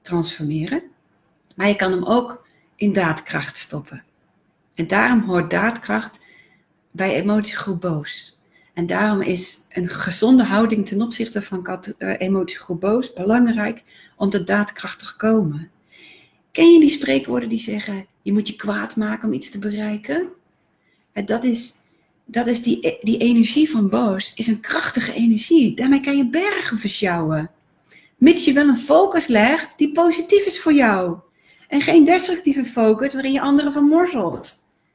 transformeren. 0.00 0.82
Maar 1.56 1.68
je 1.68 1.76
kan 1.76 1.92
hem 1.92 2.04
ook 2.04 2.46
in 2.76 2.92
daadkracht 2.92 3.56
stoppen. 3.56 4.04
En 4.74 4.86
daarom 4.86 5.20
hoort 5.20 5.50
daadkracht 5.50 6.18
bij 6.92 7.14
emotiegroep 7.14 7.80
boos. 7.80 8.38
En 8.74 8.86
daarom 8.86 9.20
is 9.20 9.60
een 9.68 9.88
gezonde 9.88 10.44
houding 10.44 10.86
ten 10.86 11.02
opzichte 11.02 11.42
van 11.42 11.66
uh, 11.98 12.14
emotiegroep 12.18 12.80
boos 12.80 13.12
belangrijk 13.12 13.82
om 14.16 14.30
te 14.30 14.44
daadkrachtig 14.44 15.16
komen. 15.16 15.70
Ken 16.52 16.72
je 16.72 16.80
die 16.80 16.90
spreekwoorden 16.90 17.48
die 17.48 17.58
zeggen: 17.58 18.06
je 18.22 18.32
moet 18.32 18.48
je 18.48 18.56
kwaad 18.56 18.96
maken 18.96 19.28
om 19.28 19.34
iets 19.34 19.50
te 19.50 19.58
bereiken? 19.58 20.28
Dat 21.24 21.44
is, 21.44 21.74
dat 22.24 22.46
is 22.46 22.62
die, 22.62 22.98
die 23.00 23.18
energie 23.18 23.70
van 23.70 23.88
boos, 23.88 24.34
is 24.34 24.46
een 24.46 24.60
krachtige 24.60 25.14
energie. 25.14 25.74
Daarmee 25.74 26.00
kan 26.00 26.16
je 26.16 26.28
bergen 26.28 26.78
versjouwen. 26.78 27.50
Mits 28.16 28.44
je 28.44 28.52
wel 28.52 28.68
een 28.68 28.76
focus 28.76 29.26
legt 29.26 29.78
die 29.78 29.92
positief 29.92 30.44
is 30.44 30.60
voor 30.60 30.72
jou. 30.72 31.18
En 31.68 31.80
geen 31.80 32.04
destructieve 32.04 32.64
focus 32.64 33.12
waarin 33.12 33.32
je 33.32 33.40
anderen 33.40 33.72
vermorzelt. 33.72 34.54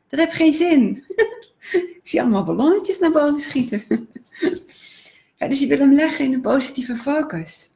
Dat 0.09 0.19
heeft 0.19 0.33
geen 0.33 0.53
zin. 0.53 1.03
Ik 2.01 2.01
zie 2.03 2.21
allemaal 2.21 2.43
ballonnetjes 2.43 2.99
naar 2.99 3.11
boven 3.11 3.41
schieten. 3.41 3.83
Dus 5.37 5.59
je 5.59 5.67
wil 5.67 5.77
hem 5.77 5.93
leggen 5.93 6.25
in 6.25 6.33
een 6.33 6.41
positieve 6.41 6.95
focus. 6.95 7.71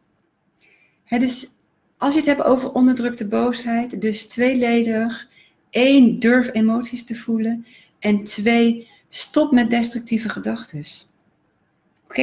dus 1.07 1.49
als 1.97 2.13
je 2.13 2.19
het 2.19 2.29
hebt 2.29 2.43
over 2.43 2.71
onderdrukte 2.71 3.27
boosheid, 3.27 4.01
dus 4.01 4.27
tweeledig. 4.27 5.29
één, 5.69 6.19
durf 6.19 6.49
emoties 6.53 7.03
te 7.03 7.15
voelen. 7.15 7.65
En 7.99 8.23
twee, 8.23 8.87
stop 9.09 9.51
met 9.51 9.69
destructieve 9.69 10.29
gedachten. 10.29 10.83
Oké? 12.03 12.21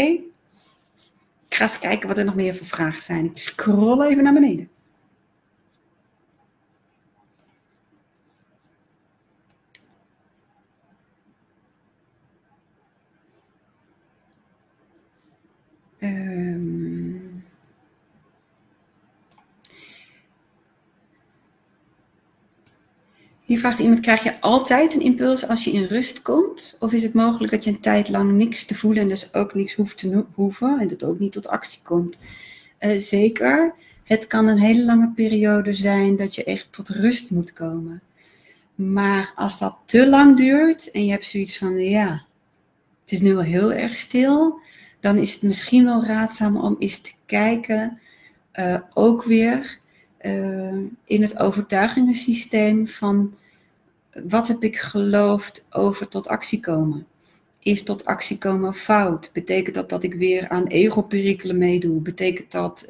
Ik 1.48 1.54
ga 1.54 1.62
eens 1.62 1.78
kijken 1.78 2.08
wat 2.08 2.18
er 2.18 2.24
nog 2.24 2.34
meer 2.34 2.54
voor 2.56 2.66
vragen 2.66 3.02
zijn. 3.02 3.24
Ik 3.24 3.36
scroll 3.36 4.06
even 4.06 4.24
naar 4.24 4.32
beneden. 4.32 4.68
Um, 16.08 16.98
Hier 23.48 23.58
vraagt 23.58 23.78
iemand, 23.78 24.00
krijg 24.00 24.22
je 24.22 24.40
altijd 24.40 24.94
een 24.94 25.00
impuls 25.00 25.48
als 25.48 25.64
je 25.64 25.72
in 25.72 25.84
rust 25.84 26.22
komt? 26.22 26.76
Of 26.80 26.92
is 26.92 27.02
het 27.02 27.14
mogelijk 27.14 27.52
dat 27.52 27.64
je 27.64 27.70
een 27.70 27.80
tijd 27.80 28.08
lang 28.08 28.32
niks 28.32 28.64
te 28.64 28.74
voelen 28.74 29.02
en 29.02 29.08
dus 29.08 29.34
ook 29.34 29.54
niks 29.54 29.74
hoeft 29.74 29.98
te 29.98 30.24
hoeven 30.34 30.78
en 30.80 30.88
dat 30.88 31.04
ook 31.04 31.18
niet 31.18 31.32
tot 31.32 31.48
actie 31.48 31.80
komt? 31.82 32.18
Uh, 32.80 32.98
zeker. 32.98 33.74
Het 34.04 34.26
kan 34.26 34.46
een 34.46 34.58
hele 34.58 34.84
lange 34.84 35.12
periode 35.14 35.74
zijn 35.74 36.16
dat 36.16 36.34
je 36.34 36.44
echt 36.44 36.72
tot 36.72 36.88
rust 36.88 37.30
moet 37.30 37.52
komen. 37.52 38.00
Maar 38.74 39.32
als 39.34 39.58
dat 39.58 39.76
te 39.84 40.08
lang 40.08 40.36
duurt 40.36 40.90
en 40.90 41.04
je 41.04 41.10
hebt 41.10 41.24
zoiets 41.24 41.58
van, 41.58 41.78
ja, 41.78 42.24
het 43.00 43.12
is 43.12 43.20
nu 43.20 43.34
wel 43.34 43.44
heel 43.44 43.72
erg 43.72 43.94
stil, 43.94 44.60
dan 45.00 45.16
is 45.16 45.32
het 45.32 45.42
misschien 45.42 45.84
wel 45.84 46.04
raadzaam 46.04 46.56
om 46.56 46.76
eens 46.78 47.00
te 47.00 47.12
kijken, 47.26 48.00
uh, 48.54 48.80
ook 48.94 49.24
weer 49.24 49.78
uh, 50.20 50.76
in 51.04 51.22
het 51.22 51.38
overtuigingensysteem 51.38 52.88
van 52.88 53.34
wat 54.28 54.48
heb 54.48 54.62
ik 54.62 54.78
geloofd 54.78 55.66
over 55.70 56.08
tot 56.08 56.28
actie 56.28 56.60
komen? 56.60 57.06
Is 57.58 57.82
tot 57.82 58.04
actie 58.04 58.38
komen 58.38 58.74
fout? 58.74 59.30
Betekent 59.32 59.74
dat 59.74 59.88
dat 59.88 60.02
ik 60.02 60.14
weer 60.14 60.48
aan 60.48 60.66
ego-perikelen 60.66 61.58
meedoe? 61.58 62.00
Betekent 62.00 62.50
dat 62.50 62.86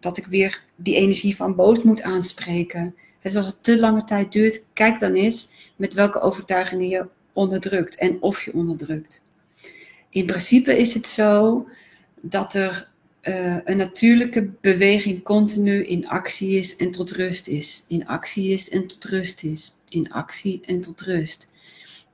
dat 0.00 0.18
ik 0.18 0.26
weer 0.26 0.62
die 0.76 0.94
energie 0.96 1.36
van 1.36 1.54
boos 1.54 1.82
moet 1.82 2.02
aanspreken? 2.02 2.94
Dus 3.20 3.36
als 3.36 3.46
het 3.46 3.62
te 3.62 3.78
lange 3.78 4.04
tijd 4.04 4.32
duurt, 4.32 4.64
kijk 4.72 5.00
dan 5.00 5.14
eens 5.14 5.52
met 5.76 5.94
welke 5.94 6.20
overtuigingen 6.20 6.88
je 6.88 7.08
onderdrukt 7.32 7.96
en 7.96 8.22
of 8.22 8.42
je 8.42 8.54
onderdrukt. 8.54 9.22
In 10.10 10.26
principe 10.26 10.78
is 10.78 10.94
het 10.94 11.06
zo 11.06 11.66
dat 12.20 12.54
er 12.54 12.88
uh, 13.22 13.56
een 13.64 13.76
natuurlijke 13.76 14.50
beweging 14.60 15.22
continu 15.22 15.84
in 15.84 16.08
actie 16.08 16.58
is 16.58 16.76
en 16.76 16.90
tot 16.90 17.10
rust 17.10 17.46
is. 17.46 17.84
In 17.88 18.06
actie 18.06 18.52
is 18.52 18.70
en 18.70 18.86
tot 18.86 19.04
rust 19.04 19.42
is. 19.42 19.80
In 19.88 20.12
actie 20.12 20.60
en 20.66 20.80
tot 20.80 21.00
rust. 21.00 21.48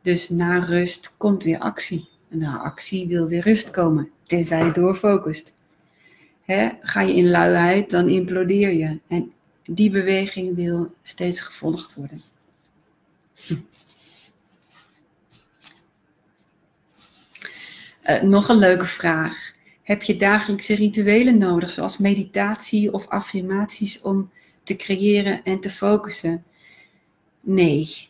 Dus 0.03 0.29
na 0.29 0.59
rust 0.59 1.15
komt 1.17 1.43
weer 1.43 1.59
actie. 1.59 2.09
En 2.29 2.39
na 2.39 2.59
actie 2.59 3.09
wil 3.09 3.27
weer 3.29 3.43
rust 3.43 3.71
komen. 3.71 4.11
Tenzij 4.27 4.65
je 4.65 4.73
doorfocust. 4.73 5.57
Hè? 6.45 6.69
Ga 6.81 7.01
je 7.01 7.15
in 7.15 7.31
luiheid, 7.31 7.91
dan 7.91 8.09
implodeer 8.09 8.73
je. 8.73 8.99
En 9.09 9.33
die 9.65 9.91
beweging 9.91 10.55
wil 10.55 10.93
steeds 11.03 11.41
gevolgd 11.41 11.95
worden. 11.95 12.21
Uh, 18.11 18.23
nog 18.23 18.49
een 18.49 18.59
leuke 18.59 18.87
vraag. 18.87 19.53
Heb 19.83 20.03
je 20.03 20.17
dagelijkse 20.17 20.75
rituelen 20.75 21.39
nodig, 21.39 21.71
zoals 21.71 21.99
meditatie 21.99 22.93
of 22.93 23.09
affirmaties 23.09 24.03
om 24.03 24.31
te 24.63 24.77
creëren 24.77 25.41
en 25.45 25.61
te 25.61 25.71
focussen? 25.71 26.45
Nee. 27.41 28.09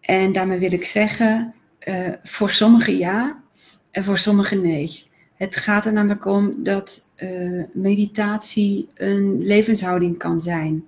En 0.00 0.32
daarmee 0.32 0.58
wil 0.58 0.72
ik 0.72 0.86
zeggen, 0.86 1.54
uh, 1.88 2.12
voor 2.22 2.50
sommigen 2.50 2.96
ja 2.96 3.42
en 3.90 4.04
voor 4.04 4.18
sommigen 4.18 4.60
nee. 4.60 5.08
Het 5.34 5.56
gaat 5.56 5.86
er 5.86 5.92
namelijk 5.92 6.24
om 6.24 6.54
dat 6.62 7.06
uh, 7.16 7.64
meditatie 7.72 8.88
een 8.94 9.42
levenshouding 9.42 10.18
kan 10.18 10.40
zijn. 10.40 10.84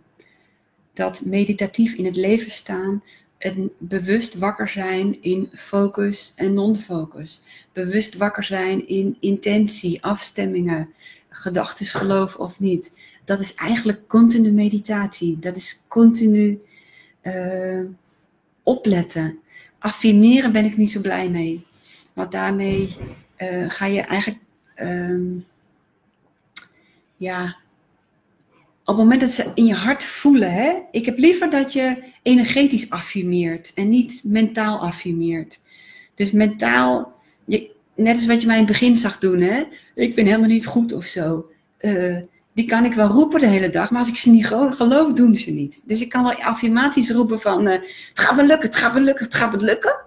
Dat 0.92 1.24
meditatief 1.24 1.94
in 1.94 2.04
het 2.04 2.16
leven 2.16 2.50
staan 2.50 3.02
een 3.42 3.72
bewust 3.78 4.34
wakker 4.34 4.68
zijn 4.68 5.22
in 5.22 5.50
focus 5.54 6.32
en 6.36 6.54
non-focus. 6.54 7.42
Bewust 7.72 8.16
wakker 8.16 8.44
zijn 8.44 8.88
in 8.88 9.16
intentie, 9.20 10.02
afstemmingen, 10.02 10.88
gedachten, 11.28 11.86
geloof 11.86 12.36
of 12.36 12.60
niet. 12.60 12.92
Dat 13.24 13.40
is 13.40 13.54
eigenlijk 13.54 14.08
continu 14.08 14.50
meditatie. 14.50 15.38
Dat 15.38 15.56
is 15.56 15.82
continu 15.88 16.60
uh, 17.22 17.84
opletten. 18.62 19.38
Affirmeren 19.78 20.52
ben 20.52 20.64
ik 20.64 20.76
niet 20.76 20.90
zo 20.90 21.00
blij 21.00 21.30
mee. 21.30 21.66
Want 22.12 22.32
daarmee 22.32 22.96
uh, 23.38 23.70
ga 23.70 23.86
je 23.86 24.00
eigenlijk 24.00 24.42
uh, 24.76 25.42
ja, 27.16 27.56
op 28.84 28.96
het 28.96 28.96
moment 28.96 29.20
dat 29.20 29.30
ze 29.30 29.50
in 29.54 29.66
je 29.66 29.74
hart 29.74 30.04
voelen, 30.04 30.52
hè, 30.52 30.78
ik 30.90 31.04
heb 31.04 31.18
liever 31.18 31.50
dat 31.50 31.72
je 31.72 31.96
energetisch 32.22 32.90
affirmeert 32.90 33.72
en 33.74 33.88
niet 33.88 34.20
mentaal 34.24 34.78
affirmeert. 34.78 35.60
Dus 36.14 36.30
mentaal, 36.30 37.12
net 37.94 38.14
als 38.14 38.26
wat 38.26 38.40
je 38.40 38.46
mij 38.46 38.58
in 38.58 38.62
het 38.62 38.72
begin 38.72 38.96
zag 38.96 39.18
doen, 39.18 39.40
hè, 39.40 39.64
ik 39.94 40.14
ben 40.14 40.26
helemaal 40.26 40.48
niet 40.48 40.66
goed 40.66 40.92
of 40.92 41.04
zo. 41.04 41.46
Uh, 41.80 42.18
die 42.54 42.64
kan 42.64 42.84
ik 42.84 42.92
wel 42.92 43.08
roepen 43.08 43.40
de 43.40 43.46
hele 43.46 43.70
dag, 43.70 43.90
maar 43.90 44.00
als 44.00 44.08
ik 44.08 44.16
ze 44.16 44.30
niet 44.30 44.46
geloof, 44.46 45.12
doen 45.12 45.36
ze 45.36 45.50
niet. 45.50 45.82
Dus 45.86 46.00
ik 46.00 46.08
kan 46.08 46.22
wel 46.22 46.34
affirmaties 46.34 47.10
roepen 47.10 47.40
van, 47.40 47.66
uh, 47.66 47.72
het 48.08 48.20
gaat 48.20 48.36
wel 48.36 48.46
lukken, 48.46 48.68
het 48.68 48.78
gaat 48.78 48.92
wel 48.92 49.02
lukken, 49.02 49.24
het 49.24 49.34
gaat 49.34 49.50
wel 49.50 49.60
lukken. 49.60 50.00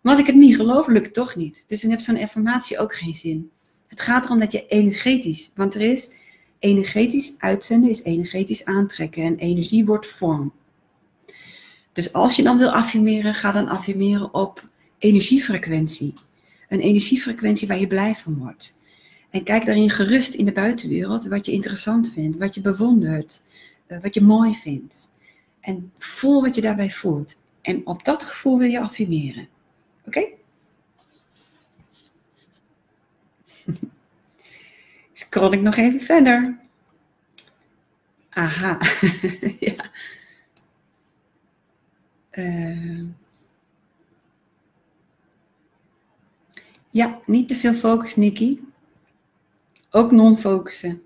Maar 0.00 0.12
als 0.12 0.20
ik 0.20 0.26
het 0.26 0.36
niet 0.36 0.56
geloof, 0.56 0.86
lukt 0.86 1.04
het 1.04 1.14
toch 1.14 1.36
niet. 1.36 1.64
Dus 1.68 1.80
dan 1.80 1.90
heb 1.90 2.00
zo'n 2.00 2.22
affirmatie 2.22 2.78
ook 2.78 2.94
geen 2.94 3.14
zin. 3.14 3.50
Het 3.88 4.00
gaat 4.00 4.24
erom 4.24 4.38
dat 4.38 4.52
je 4.52 4.66
energetisch, 4.66 5.50
want 5.54 5.74
er 5.74 5.80
is 5.80 6.10
energetisch 6.62 7.34
uitzenden 7.38 7.90
is 7.90 8.02
energetisch 8.02 8.64
aantrekken 8.64 9.22
en 9.22 9.36
energie 9.36 9.84
wordt 9.84 10.06
vorm. 10.06 10.52
Dus 11.92 12.12
als 12.12 12.36
je 12.36 12.42
dan 12.42 12.58
wil 12.58 12.70
affirmeren, 12.70 13.34
ga 13.34 13.52
dan 13.52 13.68
affirmeren 13.68 14.34
op 14.34 14.68
energiefrequentie. 14.98 16.14
Een 16.68 16.80
energiefrequentie 16.80 17.68
waar 17.68 17.78
je 17.78 17.86
blij 17.86 18.14
van 18.14 18.38
wordt. 18.38 18.80
En 19.30 19.42
kijk 19.42 19.66
daarin 19.66 19.90
gerust 19.90 20.34
in 20.34 20.44
de 20.44 20.52
buitenwereld 20.52 21.26
wat 21.26 21.46
je 21.46 21.52
interessant 21.52 22.12
vindt, 22.12 22.38
wat 22.38 22.54
je 22.54 22.60
bewondert, 22.60 23.42
eh, 23.86 23.98
wat 24.02 24.14
je 24.14 24.22
mooi 24.22 24.54
vindt. 24.54 25.12
En 25.60 25.92
voel 25.98 26.42
wat 26.42 26.54
je 26.54 26.60
daarbij 26.60 26.90
voelt. 26.90 27.36
En 27.62 27.86
op 27.86 28.04
dat 28.04 28.24
gevoel 28.24 28.58
wil 28.58 28.68
je 28.68 28.80
affirmeren. 28.80 29.48
Oké? 30.06 30.28
Scroll 35.22 35.52
ik 35.52 35.60
nog 35.60 35.76
even 35.76 36.00
verder. 36.00 36.58
Aha. 38.30 38.78
ja. 39.66 39.90
Uh. 42.32 43.04
Ja, 46.90 47.20
niet 47.26 47.48
te 47.48 47.54
veel 47.54 47.74
focus, 47.74 48.16
Nikki. 48.16 48.64
Ook 49.90 50.10
non-focussen. 50.10 51.02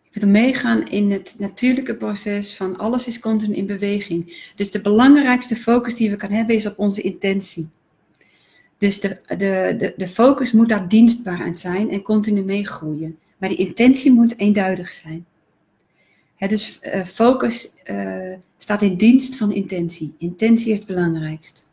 Je 0.00 0.20
moet 0.20 0.30
meegaan 0.30 0.86
in 0.86 1.10
het 1.10 1.34
natuurlijke 1.38 1.96
proces 1.96 2.56
van 2.56 2.76
alles 2.76 3.06
is 3.06 3.18
continu 3.18 3.54
in 3.54 3.66
beweging. 3.66 4.50
Dus 4.54 4.70
de 4.70 4.80
belangrijkste 4.80 5.56
focus 5.56 5.94
die 5.94 6.10
we 6.10 6.16
kan 6.16 6.30
hebben 6.30 6.56
is 6.56 6.66
op 6.66 6.78
onze 6.78 7.00
intentie. 7.00 7.68
Dus 8.78 9.00
de, 9.00 9.20
de, 9.26 9.74
de, 9.78 9.94
de 9.96 10.08
focus 10.08 10.52
moet 10.52 10.68
daar 10.68 10.88
dienstbaar 10.88 11.42
aan 11.42 11.56
zijn 11.56 11.90
en 11.90 12.02
continu 12.02 12.42
meegroeien. 12.42 13.18
Maar 13.38 13.48
die 13.48 13.58
intentie 13.58 14.12
moet 14.12 14.38
eenduidig 14.38 14.92
zijn. 14.92 15.26
dus 16.38 16.78
uh, 16.82 17.04
focus 17.04 17.74
uh, 17.84 18.34
staat 18.58 18.82
in 18.82 18.96
dienst 18.96 19.36
van 19.36 19.52
intentie. 19.52 20.14
Intentie 20.18 20.72
is 20.72 20.78
het 20.78 20.86
belangrijkst. 20.86 21.66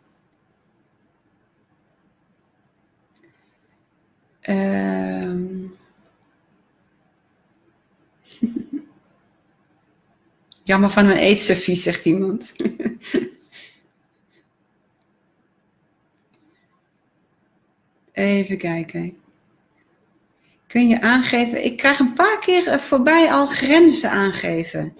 Ehm. 4.41 5.68
Jammer 10.64 10.89
van 10.89 11.05
mijn 11.05 11.18
eetservies, 11.18 11.84
zegt 11.84 12.05
iemand. 12.05 12.53
Even 18.12 18.57
kijken. 18.57 19.20
Kun 20.72 20.88
je 20.88 21.01
aangeven, 21.01 21.65
ik 21.65 21.78
krijg 21.78 21.99
een 21.99 22.13
paar 22.13 22.39
keer 22.39 22.80
voorbij 22.80 23.32
al 23.32 23.47
grenzen 23.47 24.09
aangeven. 24.09 24.93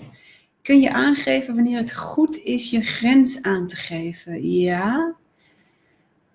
Kun 0.62 0.80
je 0.80 0.92
aangeven 0.92 1.56
wanneer 1.56 1.78
het 1.78 1.96
goed 1.96 2.44
is 2.44 2.70
je 2.70 2.82
grens 2.82 3.42
aan 3.42 3.68
te 3.68 3.76
geven? 3.76 4.52
Ja. 4.52 5.16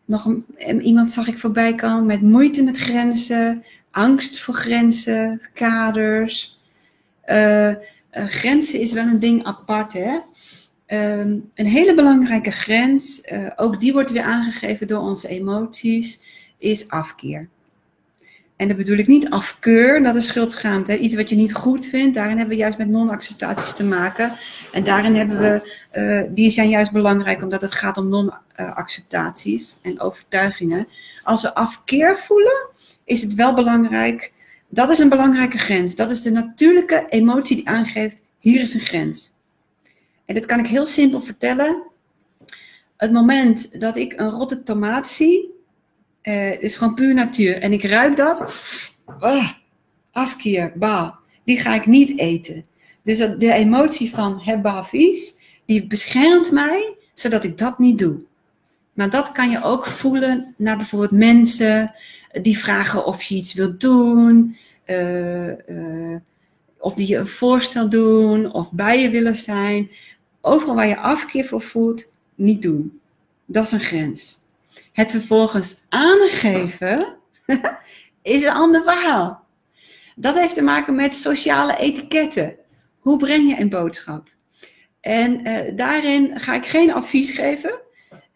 Nog 0.04 0.24
een, 0.24 0.82
iemand 0.82 1.12
zag 1.12 1.28
ik 1.28 1.38
voorbij 1.38 1.74
komen 1.74 2.06
met 2.06 2.22
moeite 2.22 2.62
met 2.62 2.78
grenzen, 2.78 3.64
angst 3.90 4.40
voor 4.40 4.54
grenzen, 4.54 5.40
kaders. 5.54 6.58
Uh, 7.26 7.74
grenzen 8.10 8.80
is 8.80 8.92
wel 8.92 9.06
een 9.06 9.20
ding 9.20 9.44
apart, 9.44 9.92
hè? 9.92 10.18
Ehm, 10.86 11.38
een 11.54 11.66
hele 11.66 11.94
belangrijke 11.94 12.50
grens, 12.50 13.22
ook 13.56 13.80
die 13.80 13.92
wordt 13.92 14.10
weer 14.10 14.22
aangegeven 14.22 14.86
door 14.86 15.00
onze 15.00 15.28
emoties, 15.28 16.20
is 16.58 16.88
afkeer. 16.88 17.48
En 18.56 18.68
dat 18.68 18.76
bedoel 18.76 18.96
ik 18.96 19.06
niet 19.06 19.30
afkeur, 19.30 20.02
dat 20.02 20.16
is 20.16 20.26
schuldschaamte. 20.26 20.98
Iets 20.98 21.14
wat 21.14 21.28
je 21.28 21.36
niet 21.36 21.54
goed 21.54 21.86
vindt, 21.86 22.14
daarin 22.14 22.36
hebben 22.36 22.56
we 22.56 22.62
juist 22.62 22.78
met 22.78 22.88
non-acceptaties 22.88 23.72
te 23.72 23.84
maken. 23.84 24.32
En 24.72 24.84
daarin 24.84 25.14
hebben 25.14 25.38
we, 25.38 25.78
uh, 25.92 26.34
die 26.34 26.50
zijn 26.50 26.68
juist 26.68 26.92
belangrijk 26.92 27.42
omdat 27.42 27.60
het 27.60 27.72
gaat 27.72 27.96
om 27.96 28.08
non-acceptaties 28.08 29.78
en 29.82 30.00
overtuigingen. 30.00 30.88
Als 31.22 31.42
we 31.42 31.54
afkeer 31.54 32.18
voelen, 32.18 32.68
is 33.04 33.22
het 33.22 33.34
wel 33.34 33.54
belangrijk, 33.54 34.32
dat 34.68 34.90
is 34.90 34.98
een 34.98 35.08
belangrijke 35.08 35.58
grens. 35.58 35.94
Dat 35.94 36.10
is 36.10 36.22
de 36.22 36.30
natuurlijke 36.30 37.06
emotie 37.08 37.56
die 37.56 37.68
aangeeft, 37.68 38.22
hier 38.38 38.60
is 38.60 38.74
een 38.74 38.80
grens. 38.80 39.32
En 40.24 40.34
dat 40.34 40.46
kan 40.46 40.58
ik 40.58 40.66
heel 40.66 40.86
simpel 40.86 41.20
vertellen. 41.20 41.82
Het 42.96 43.12
moment 43.12 43.80
dat 43.80 43.96
ik 43.96 44.12
een 44.12 44.30
rotte 44.30 44.62
tomaat 44.62 45.08
zie, 45.08 45.55
uh, 46.28 46.62
is 46.62 46.76
gewoon 46.76 46.94
puur 46.94 47.14
natuur. 47.14 47.62
En 47.62 47.72
ik 47.72 47.84
ruik 47.84 48.16
dat. 48.16 48.60
Oh, 49.20 49.48
afkeer. 50.12 50.72
Die 51.44 51.60
ga 51.60 51.74
ik 51.74 51.86
niet 51.86 52.18
eten. 52.18 52.64
Dus 53.02 53.18
de 53.18 53.52
emotie 53.52 54.10
van 54.10 54.40
hebba 54.40 54.84
vies, 54.84 55.34
die 55.64 55.86
beschermt 55.86 56.50
mij, 56.50 56.94
zodat 57.14 57.44
ik 57.44 57.58
dat 57.58 57.78
niet 57.78 57.98
doe. 57.98 58.16
Maar 58.92 59.10
dat 59.10 59.32
kan 59.32 59.50
je 59.50 59.62
ook 59.62 59.86
voelen 59.86 60.54
naar 60.56 60.76
bijvoorbeeld 60.76 61.10
mensen 61.10 61.94
die 62.42 62.58
vragen 62.58 63.06
of 63.06 63.22
je 63.22 63.34
iets 63.34 63.54
wilt 63.54 63.80
doen. 63.80 64.56
Uh, 64.86 65.48
uh, 65.48 66.16
of 66.78 66.94
die 66.94 67.08
je 67.08 67.16
een 67.16 67.26
voorstel 67.26 67.88
doen, 67.88 68.52
of 68.52 68.72
bij 68.72 69.02
je 69.02 69.10
willen 69.10 69.36
zijn. 69.36 69.90
Overal 70.40 70.74
waar 70.74 70.86
je 70.86 70.98
afkeer 70.98 71.44
voor 71.44 71.60
voelt, 71.60 72.06
niet 72.34 72.62
doen. 72.62 73.00
Dat 73.44 73.66
is 73.66 73.72
een 73.72 73.80
grens. 73.80 74.40
Het 74.96 75.10
vervolgens 75.10 75.80
aangeven 75.88 77.16
is 78.22 78.42
een 78.42 78.50
ander 78.50 78.82
verhaal. 78.82 79.46
Dat 80.14 80.38
heeft 80.38 80.54
te 80.54 80.62
maken 80.62 80.94
met 80.94 81.14
sociale 81.14 81.76
etiketten. 81.76 82.56
Hoe 82.98 83.16
breng 83.18 83.48
je 83.48 83.60
een 83.60 83.68
boodschap? 83.68 84.28
En 85.00 85.48
uh, 85.48 85.76
daarin 85.76 86.40
ga 86.40 86.54
ik 86.54 86.66
geen 86.66 86.92
advies 86.92 87.30
geven, 87.30 87.80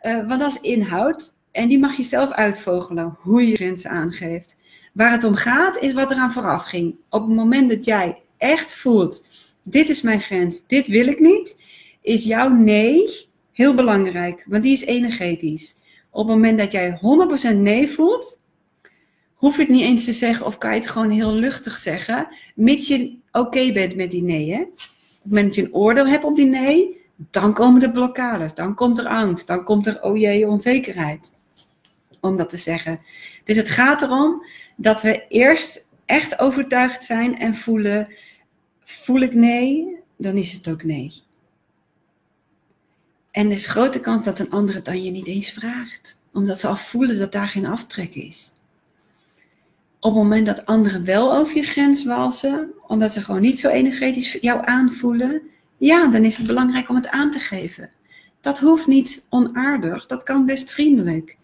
uh, 0.02 0.28
want 0.28 0.40
dat 0.40 0.54
is 0.54 0.60
inhoud. 0.60 1.32
En 1.52 1.68
die 1.68 1.78
mag 1.78 1.96
je 1.96 2.02
zelf 2.02 2.30
uitvogelen, 2.30 3.16
hoe 3.18 3.46
je 3.46 3.54
grenzen 3.54 3.90
aangeeft. 3.90 4.58
Waar 4.92 5.12
het 5.12 5.24
om 5.24 5.34
gaat, 5.34 5.78
is 5.78 5.92
wat 5.92 6.10
eraan 6.10 6.32
vooraf 6.32 6.64
ging. 6.64 6.94
Op 7.08 7.26
het 7.26 7.36
moment 7.36 7.70
dat 7.70 7.84
jij 7.84 8.22
echt 8.38 8.74
voelt, 8.74 9.26
dit 9.62 9.88
is 9.88 10.02
mijn 10.02 10.20
grens, 10.20 10.66
dit 10.66 10.86
wil 10.86 11.06
ik 11.06 11.20
niet, 11.20 11.64
is 12.02 12.24
jouw 12.24 12.48
nee 12.48 13.28
heel 13.52 13.74
belangrijk, 13.74 14.44
want 14.48 14.62
die 14.62 14.72
is 14.72 14.84
energetisch. 14.84 15.78
Op 16.10 16.26
het 16.26 16.36
moment 16.36 16.58
dat 16.58 16.72
jij 16.72 17.00
100% 17.52 17.56
nee 17.56 17.88
voelt, 17.88 18.42
hoef 19.34 19.56
je 19.56 19.62
het 19.62 19.70
niet 19.70 19.82
eens 19.82 20.04
te 20.04 20.12
zeggen 20.12 20.46
of 20.46 20.58
kan 20.58 20.70
je 20.70 20.76
het 20.76 20.88
gewoon 20.88 21.10
heel 21.10 21.32
luchtig 21.32 21.76
zeggen, 21.76 22.28
mits 22.54 22.88
je 22.88 23.18
oké 23.32 23.72
bent 23.72 23.96
met 23.96 24.10
die 24.10 24.22
nee. 24.22 24.52
Hè? 24.52 24.60
Op 24.60 24.68
het 24.76 25.24
moment 25.24 25.46
dat 25.46 25.54
je 25.54 25.62
een 25.62 25.74
oordeel 25.74 26.06
hebt 26.06 26.24
op 26.24 26.36
die 26.36 26.46
nee, 26.46 27.00
dan 27.30 27.54
komen 27.54 27.80
de 27.80 27.90
blokkades, 27.90 28.54
dan 28.54 28.74
komt 28.74 28.98
er 28.98 29.06
angst, 29.06 29.46
dan 29.46 29.64
komt 29.64 29.86
er, 29.86 30.02
oh 30.02 30.16
jee, 30.16 30.48
onzekerheid. 30.48 31.32
Om 32.20 32.36
dat 32.36 32.50
te 32.50 32.56
zeggen. 32.56 33.00
Dus 33.44 33.56
het 33.56 33.68
gaat 33.68 34.02
erom 34.02 34.44
dat 34.76 35.02
we 35.02 35.24
eerst 35.28 35.88
echt 36.06 36.38
overtuigd 36.38 37.04
zijn 37.04 37.38
en 37.38 37.54
voelen, 37.54 38.08
voel 38.84 39.20
ik 39.20 39.34
nee, 39.34 39.96
dan 40.16 40.34
is 40.34 40.52
het 40.52 40.68
ook 40.68 40.82
nee. 40.82 41.12
En 43.30 43.46
er 43.46 43.52
is 43.52 43.66
grote 43.66 44.00
kans 44.00 44.24
dat 44.24 44.38
een 44.38 44.50
ander 44.50 44.74
het 44.74 44.84
dan 44.84 45.02
je 45.02 45.10
niet 45.10 45.26
eens 45.26 45.50
vraagt. 45.50 46.20
Omdat 46.32 46.60
ze 46.60 46.66
al 46.66 46.76
voelen 46.76 47.18
dat 47.18 47.32
daar 47.32 47.48
geen 47.48 47.66
aftrek 47.66 48.14
is. 48.14 48.52
Op 50.00 50.14
het 50.14 50.22
moment 50.22 50.46
dat 50.46 50.66
anderen 50.66 51.04
wel 51.04 51.36
over 51.36 51.56
je 51.56 51.62
grens 51.62 52.04
walsen, 52.04 52.70
omdat 52.86 53.12
ze 53.12 53.20
gewoon 53.20 53.40
niet 53.40 53.60
zo 53.60 53.68
energetisch 53.68 54.38
jou 54.40 54.60
aanvoelen, 54.64 55.42
ja, 55.76 56.06
dan 56.08 56.24
is 56.24 56.36
het 56.36 56.46
belangrijk 56.46 56.88
om 56.88 56.96
het 56.96 57.08
aan 57.08 57.30
te 57.30 57.38
geven. 57.38 57.90
Dat 58.40 58.58
hoeft 58.58 58.86
niet 58.86 59.26
onaardig, 59.30 60.06
dat 60.06 60.22
kan 60.22 60.46
best 60.46 60.70
vriendelijk. 60.70 61.36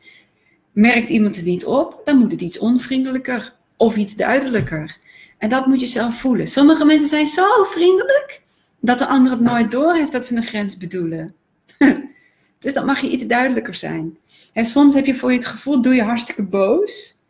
Merkt 0.73 1.09
iemand 1.09 1.37
het 1.37 1.45
niet 1.45 1.65
op, 1.65 2.01
dan 2.05 2.19
moet 2.19 2.33
het 2.33 2.41
iets 2.41 2.59
onvriendelijker 2.59 3.55
of 3.77 3.97
iets 3.97 4.17
duidelijker. 4.17 4.99
En 5.39 5.49
dat 5.49 5.67
moet 5.67 5.81
je 5.81 5.87
zelf 5.87 6.21
voelen. 6.21 6.47
Sommige 6.49 6.85
mensen 6.85 7.09
zijn 7.09 7.27
zo 7.27 7.65
vriendelijk 7.65 8.43
dat 8.81 8.99
de 8.99 9.07
ander 9.07 9.33
het 9.33 9.41
nooit 9.41 9.71
doorheeft 9.71 10.13
dat 10.13 10.27
ze 10.27 10.37
een 10.37 10.47
grens 10.47 10.77
bedoelen. 10.77 11.35
dus 12.59 12.73
dan 12.73 12.85
mag 12.85 13.01
je 13.01 13.11
iets 13.11 13.27
duidelijker 13.27 13.75
zijn. 13.75 14.19
En 14.53 14.65
soms 14.65 14.95
heb 14.95 15.07
je 15.07 15.15
voor 15.15 15.31
je 15.31 15.39
het 15.39 15.47
gevoel, 15.47 15.81
doe 15.81 15.95
je 15.95 16.03
hartstikke 16.03 16.43
boos. 16.43 17.21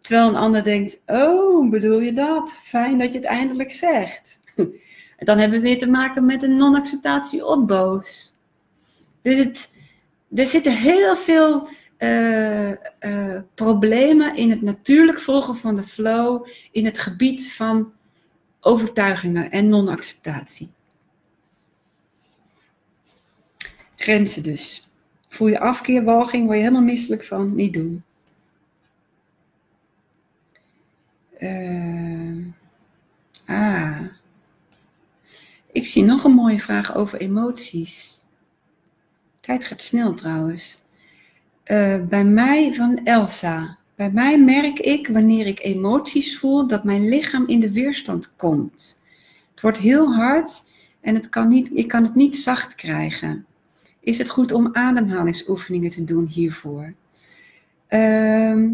Terwijl 0.00 0.28
een 0.28 0.36
ander 0.36 0.64
denkt, 0.64 1.02
oh, 1.06 1.70
bedoel 1.70 2.00
je 2.00 2.12
dat? 2.12 2.58
Fijn 2.62 2.98
dat 2.98 3.12
je 3.12 3.18
het 3.18 3.26
eindelijk 3.26 3.72
zegt. 3.72 4.40
dan 5.18 5.38
hebben 5.38 5.60
we 5.60 5.64
weer 5.64 5.78
te 5.78 5.90
maken 5.90 6.24
met 6.24 6.42
een 6.42 6.56
non-acceptatie 6.56 7.46
op 7.46 7.66
boos. 7.66 8.36
Dus 9.22 9.38
het, 9.38 9.74
er 10.34 10.46
zitten 10.46 10.76
heel 10.76 11.16
veel 11.16 11.68
uh, 11.98 12.70
uh, 12.70 12.74
problemen 13.54 14.36
in 14.36 14.50
het 14.50 14.62
natuurlijk 14.62 15.20
volgen 15.20 15.56
van 15.56 15.76
de 15.76 15.82
flow, 15.82 16.46
in 16.72 16.84
het 16.84 16.98
gebied 16.98 17.52
van 17.52 17.92
overtuigingen 18.60 19.50
en 19.50 19.68
non-acceptatie. 19.68 20.68
Grenzen 23.98 24.42
dus. 24.42 24.88
Voel 25.28 25.48
je 25.48 25.60
afkeer, 25.60 26.04
walging, 26.04 26.44
word 26.44 26.56
je 26.56 26.62
helemaal 26.62 26.82
misselijk 26.82 27.24
van, 27.24 27.54
niet 27.54 27.72
doen. 27.72 28.02
Uh, 31.38 31.98
Ah. 33.48 34.00
Ik 35.72 35.86
zie 35.86 36.04
nog 36.04 36.24
een 36.24 36.32
mooie 36.32 36.60
vraag 36.60 36.94
over 36.94 37.20
emoties. 37.20 38.24
Tijd 39.40 39.64
gaat 39.64 39.82
snel 39.82 40.14
trouwens. 40.14 40.80
Uh, 41.64 41.96
bij 42.08 42.24
mij 42.24 42.74
van 42.74 43.00
Elsa. 43.04 43.78
Bij 43.94 44.10
mij 44.10 44.40
merk 44.40 44.78
ik 44.78 45.08
wanneer 45.08 45.46
ik 45.46 45.62
emoties 45.62 46.38
voel 46.38 46.66
dat 46.66 46.84
mijn 46.84 47.08
lichaam 47.08 47.46
in 47.46 47.60
de 47.60 47.72
weerstand 47.72 48.36
komt. 48.36 49.02
Het 49.50 49.60
wordt 49.60 49.78
heel 49.78 50.14
hard 50.14 50.64
en 51.00 51.14
het 51.14 51.28
kan 51.28 51.48
niet, 51.48 51.70
ik 51.72 51.88
kan 51.88 52.02
het 52.02 52.14
niet 52.14 52.36
zacht 52.36 52.74
krijgen. 52.74 53.46
Is 54.08 54.18
het 54.18 54.28
goed 54.28 54.52
om 54.52 54.68
ademhalingsoefeningen 54.72 55.90
te 55.90 56.04
doen 56.04 56.26
hiervoor? 56.26 56.94
Uh, 57.88 58.70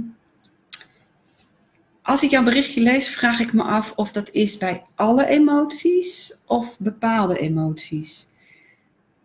als 2.03 2.22
ik 2.22 2.30
jouw 2.30 2.43
berichtje 2.43 2.80
lees, 2.80 3.09
vraag 3.09 3.41
ik 3.41 3.53
me 3.53 3.62
af 3.62 3.93
of 3.97 4.12
dat 4.12 4.30
is 4.30 4.59
bij 4.59 4.85
alle 4.95 5.26
emoties 5.26 6.39
of 6.47 6.76
bepaalde 6.78 7.39
emoties. 7.39 8.28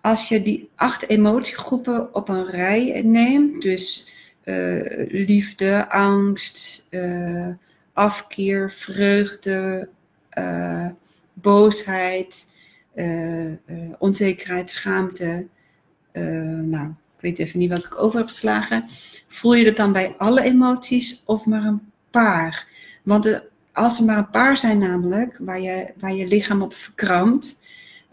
Als 0.01 0.27
je 0.27 0.41
die 0.41 0.69
acht 0.75 1.09
emotiegroepen 1.09 2.15
op 2.15 2.29
een 2.29 2.45
rij 2.45 3.01
neemt, 3.05 3.61
dus 3.61 4.13
uh, 4.43 5.07
liefde, 5.11 5.89
angst, 5.89 6.85
uh, 6.89 7.47
afkeer, 7.93 8.71
vreugde, 8.71 9.89
uh, 10.37 10.87
boosheid, 11.33 12.51
onzekerheid, 13.99 14.69
schaamte. 14.69 15.47
Nou, 16.63 16.87
ik 16.87 17.21
weet 17.21 17.39
even 17.39 17.59
niet 17.59 17.69
welke 17.69 17.85
ik 17.85 18.01
over 18.01 18.19
heb 18.19 18.27
geslagen. 18.27 18.85
Voel 19.27 19.53
je 19.53 19.63
dat 19.63 19.75
dan 19.75 19.91
bij 19.91 20.15
alle 20.17 20.41
emoties 20.41 21.23
of 21.25 21.45
maar 21.45 21.63
een 21.63 21.91
paar? 22.11 22.67
Want 23.03 23.41
als 23.73 23.99
er 23.99 24.05
maar 24.05 24.17
een 24.17 24.29
paar 24.29 24.57
zijn 24.57 24.77
namelijk, 24.77 25.37
waar 25.41 25.61
je, 25.61 25.93
waar 25.99 26.13
je 26.13 26.27
lichaam 26.27 26.61
op 26.61 26.73
verkrampt, 26.73 27.59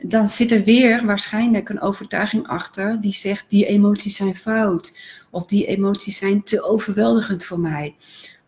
dan 0.03 0.29
zit 0.29 0.53
er 0.53 0.65
weer 0.65 1.07
waarschijnlijk 1.07 1.69
een 1.69 1.81
overtuiging 1.81 2.47
achter 2.47 3.01
die 3.01 3.13
zegt 3.13 3.45
die 3.49 3.67
emoties 3.67 4.17
zijn 4.17 4.37
fout. 4.37 4.99
Of 5.31 5.47
die 5.47 5.67
emoties 5.67 6.19
zijn 6.19 6.43
te 6.43 6.63
overweldigend 6.63 7.45
voor 7.45 7.61
mij. 7.61 7.95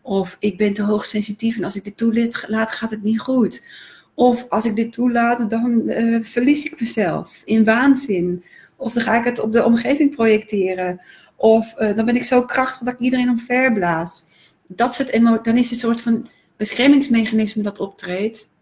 Of 0.01 0.37
ik 0.39 0.57
ben 0.57 0.73
te 0.73 0.83
hoogsensitief 0.83 1.57
en 1.57 1.63
als 1.63 1.75
ik 1.75 1.83
dit 1.83 1.97
toelaat 1.97 2.71
gaat 2.71 2.91
het 2.91 3.03
niet 3.03 3.19
goed. 3.19 3.65
Of 4.13 4.45
als 4.49 4.65
ik 4.65 4.75
dit 4.75 4.91
toelaat 4.91 5.49
dan 5.49 5.81
uh, 5.85 6.23
verlies 6.23 6.65
ik 6.65 6.79
mezelf 6.79 7.41
in 7.45 7.63
waanzin. 7.63 8.43
Of 8.79 8.93
dan 8.93 9.03
ga 9.03 9.17
ik 9.17 9.23
het 9.23 9.39
op 9.39 9.53
de 9.53 9.65
omgeving 9.65 10.15
projecteren. 10.15 11.01
Of 11.35 11.73
uh, 11.79 11.95
dan 11.95 12.05
ben 12.05 12.15
ik 12.15 12.23
zo 12.23 12.45
krachtig 12.45 12.79
dat 12.79 12.93
ik 12.93 12.99
iedereen 12.99 13.29
omverblaas. 13.29 14.25
Dat 14.67 14.93
soort 14.93 15.11
dan 15.43 15.57
is 15.57 15.69
het 15.69 15.71
een 15.71 15.79
soort 15.79 16.01
van 16.01 16.27
beschermingsmechanisme 16.57 17.63
dat 17.63 17.79
optreedt, 17.79 18.53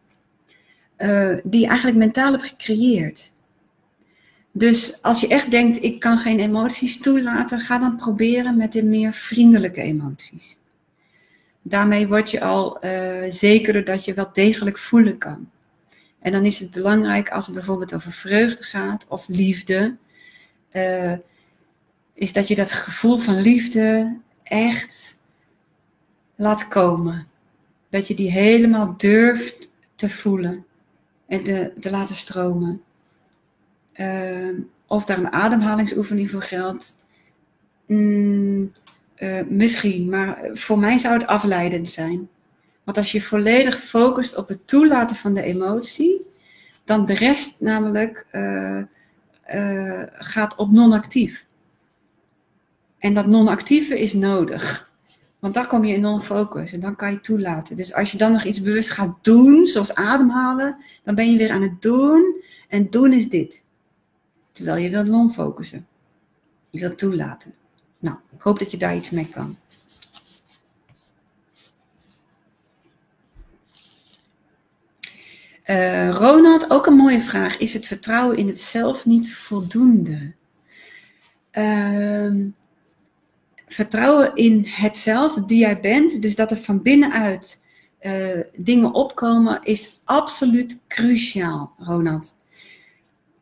uh, 0.98 1.38
die 1.44 1.62
je 1.62 1.68
eigenlijk 1.68 1.98
mentaal 1.98 2.32
hebt 2.32 2.44
gecreëerd. 2.44 3.36
Dus 4.52 5.02
als 5.02 5.20
je 5.20 5.28
echt 5.28 5.52
denkt, 5.52 5.84
ik 5.84 6.00
kan 6.00 6.18
geen 6.18 6.40
emoties 6.40 7.00
toelaten, 7.00 7.60
ga 7.60 7.80
dan 7.80 7.96
proberen 7.96 8.58
met 8.58 8.72
de 8.72 8.84
meer 8.84 9.14
vriendelijke 9.14 9.82
emoties. 9.82 10.62
Daarmee 11.62 12.08
word 12.08 12.32
je 12.32 12.42
al 12.42 12.86
uh, 12.86 12.92
zekerder 13.30 13.86
dat 13.86 14.06
je 14.06 14.14
wel 14.14 14.30
degelijk 14.34 14.78
voelen 14.78 15.18
kan. 15.18 15.50
En 16.20 16.32
dan 16.32 16.46
is 16.46 16.60
het 16.60 16.72
belangrijk 16.72 17.30
als 17.30 17.46
het 17.46 17.56
bijvoorbeeld 17.56 17.94
over 17.94 18.12
vreugde 18.12 18.64
gaat 18.64 19.06
of 19.10 19.26
liefde, 19.28 19.96
uh, 20.72 21.14
is 22.14 22.34
dat 22.34 22.48
je 22.48 22.56
dat 22.56 22.72
gevoel 22.72 23.18
van 23.18 23.42
liefde 23.42 24.18
echt 24.44 25.18
laat 26.36 26.68
komen. 26.68 27.28
Dat 27.90 28.08
je 28.08 28.14
die 28.14 28.32
helemaal 28.32 28.94
durft 28.98 29.74
te 29.96 30.10
voelen 30.10 30.66
en 31.28 31.44
te, 31.44 31.74
te 31.80 31.92
laten 31.92 32.16
stromen. 32.16 32.82
Uh, 33.96 34.60
of 34.88 35.06
daar 35.06 35.18
een 35.18 35.32
ademhalingsoefening 35.32 36.32
voor 36.32 36.42
geldt. 36.42 36.96
Mm, 37.86 38.72
uh, 39.18 39.44
misschien, 39.48 40.10
maar 40.10 40.50
voor 40.54 40.80
mij 40.80 40.98
zou 40.98 41.14
het 41.14 41.28
afleidend 41.28 41.90
zijn. 41.90 42.30
Want 42.84 42.98
als 42.98 43.12
je 43.12 43.22
volledig 43.22 43.84
focust 43.84 44.36
op 44.36 44.48
het 44.48 44.68
toelaten 44.68 45.16
van 45.16 45.34
de 45.34 45.42
emotie, 45.42 46.26
dan 46.84 47.06
de 47.06 47.14
rest 47.14 47.62
namelijk 47.62 48.26
gaat 50.14 50.56
op 50.56 50.72
non-actief. 50.72 51.46
En 52.98 53.14
dat 53.14 53.28
non-actieve 53.28 54.00
is 54.00 54.14
nodig. 54.14 54.92
Want 55.40 55.54
dan 55.54 55.68
kom 55.68 55.86
je 55.86 55.94
in 55.94 56.02
non-focus 56.02 56.74
en 56.74 56.80
dan 56.80 56.96
kan 56.96 57.12
je 57.12 57.20
toelaten. 57.20 57.78
Dus 57.78 57.94
als 57.94 58.12
je 58.12 58.18
dan 58.18 58.32
nog 58.32 58.44
iets 58.44 58.62
bewust 58.62 58.90
gaat 58.90 59.16
doen, 59.22 59.68
zoals 59.68 59.96
ademhalen, 59.96 60.78
dan 61.04 61.16
ben 61.16 61.32
je 61.32 61.38
weer 61.38 61.52
aan 61.52 61.62
het 61.62 61.82
doen. 61.82 62.44
En 62.68 62.90
doen 62.90 63.14
is 63.14 63.30
dit. 63.30 63.64
Terwijl 64.52 64.84
je 64.84 64.90
wilt 64.90 65.08
non-focussen. 65.08 65.88
Je 66.70 66.80
wilt 66.80 66.98
toelaten. 66.98 67.54
Nou, 68.00 68.18
ik 68.36 68.42
hoop 68.42 68.60
dat 68.60 68.72
je 68.72 68.78
daar 68.78 68.96
iets 68.96 69.10
mee 69.10 69.30
kan. 69.30 69.58
Uh, 75.70 76.10
Ronald, 76.10 76.72
ook 76.72 76.86
een 76.86 76.96
mooie 76.96 77.22
vraag. 77.22 77.58
Is 77.58 77.74
het 77.74 77.86
vertrouwen 77.86 78.38
in 78.38 78.48
het 78.48 78.62
zelf 78.62 79.06
niet 79.06 79.34
voldoende? 79.34 80.34
Uh, 81.52 82.34
vertrouwen 83.68 84.36
in 84.36 84.66
het 84.66 84.98
zelf, 84.98 85.34
die 85.34 85.60
jij 85.60 85.80
bent, 85.82 86.22
dus 86.22 86.36
dat 86.36 86.52
er 86.52 86.58
van 86.58 86.82
binnenuit 86.82 87.62
uh, 88.02 88.42
dingen 88.56 88.94
opkomen, 88.94 89.60
is 89.64 90.02
absoluut 90.04 90.82
cruciaal, 90.88 91.74
Ronald. 91.78 92.36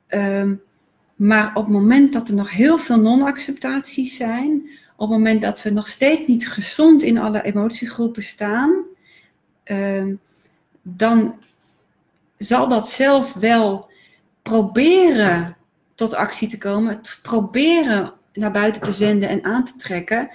Um, 0.07 0.61
maar 1.15 1.47
op 1.55 1.63
het 1.63 1.73
moment 1.73 2.13
dat 2.13 2.29
er 2.29 2.35
nog 2.35 2.51
heel 2.51 2.77
veel 2.77 2.99
non-acceptaties 2.99 4.15
zijn, 4.15 4.69
op 4.95 5.09
het 5.09 5.17
moment 5.17 5.41
dat 5.41 5.61
we 5.61 5.69
nog 5.69 5.87
steeds 5.87 6.27
niet 6.27 6.47
gezond 6.47 7.03
in 7.03 7.17
alle 7.17 7.41
emotiegroepen 7.41 8.23
staan, 8.23 8.83
um, 9.63 10.19
dan 10.81 11.35
zal 12.37 12.67
dat 12.67 12.89
zelf 12.89 13.33
wel 13.33 13.89
proberen 14.41 15.57
tot 15.95 16.13
actie 16.13 16.47
te 16.47 16.57
komen, 16.57 17.01
proberen 17.21 18.13
naar 18.33 18.51
buiten 18.51 18.81
te 18.81 18.93
zenden 18.93 19.29
en 19.29 19.43
aan 19.43 19.65
te 19.65 19.75
trekken. 19.75 20.29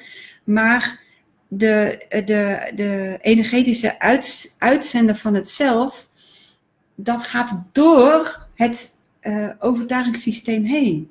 Maar 0.45 1.01
de, 1.49 2.05
de, 2.09 2.73
de 2.75 3.19
energetische 3.21 3.99
uit, 3.99 4.55
uitzenden 4.59 5.17
van 5.17 5.35
het 5.35 5.51
zelf, 5.51 6.07
dat 6.95 7.27
gaat 7.27 7.63
door 7.73 8.47
het 8.55 8.97
uh, 9.23 9.49
overtuigingssysteem 9.59 10.65
heen. 10.65 11.11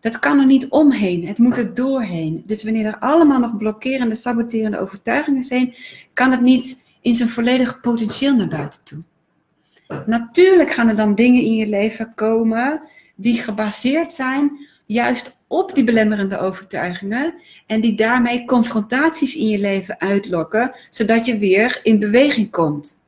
Dat 0.00 0.18
kan 0.18 0.38
er 0.38 0.46
niet 0.46 0.68
omheen, 0.68 1.26
het 1.26 1.38
moet 1.38 1.56
er 1.56 1.74
doorheen. 1.74 2.42
Dus 2.46 2.64
wanneer 2.64 2.86
er 2.86 2.98
allemaal 2.98 3.38
nog 3.38 3.56
blokkerende, 3.56 4.14
saboterende 4.14 4.78
overtuigingen 4.78 5.42
zijn, 5.42 5.74
kan 6.12 6.30
het 6.30 6.40
niet 6.40 6.88
in 7.00 7.14
zijn 7.14 7.28
volledige 7.28 7.80
potentieel 7.80 8.34
naar 8.34 8.48
buiten 8.48 8.80
toe. 8.84 9.02
Natuurlijk 10.06 10.70
gaan 10.72 10.88
er 10.88 10.96
dan 10.96 11.14
dingen 11.14 11.42
in 11.42 11.54
je 11.54 11.68
leven 11.68 12.14
komen 12.14 12.80
die 13.14 13.42
gebaseerd 13.42 14.12
zijn 14.12 14.66
juist 14.84 15.36
op 15.46 15.74
die 15.74 15.84
belemmerende 15.84 16.38
overtuigingen 16.38 17.34
en 17.66 17.80
die 17.80 17.96
daarmee 17.96 18.44
confrontaties 18.44 19.36
in 19.36 19.48
je 19.48 19.58
leven 19.58 20.00
uitlokken, 20.00 20.74
zodat 20.90 21.26
je 21.26 21.38
weer 21.38 21.80
in 21.82 21.98
beweging 21.98 22.50
komt. 22.50 23.00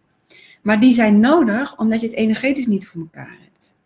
Maar 0.63 0.81
die 0.81 0.95
zijn 0.95 1.21
nodig 1.21 1.79
omdat 1.79 2.01
je 2.01 2.07
het 2.07 2.17
energetisch 2.17 2.67
niet 2.67 2.87
voor 2.87 3.01
elkaar 3.01 3.37
hebt. 3.43 3.77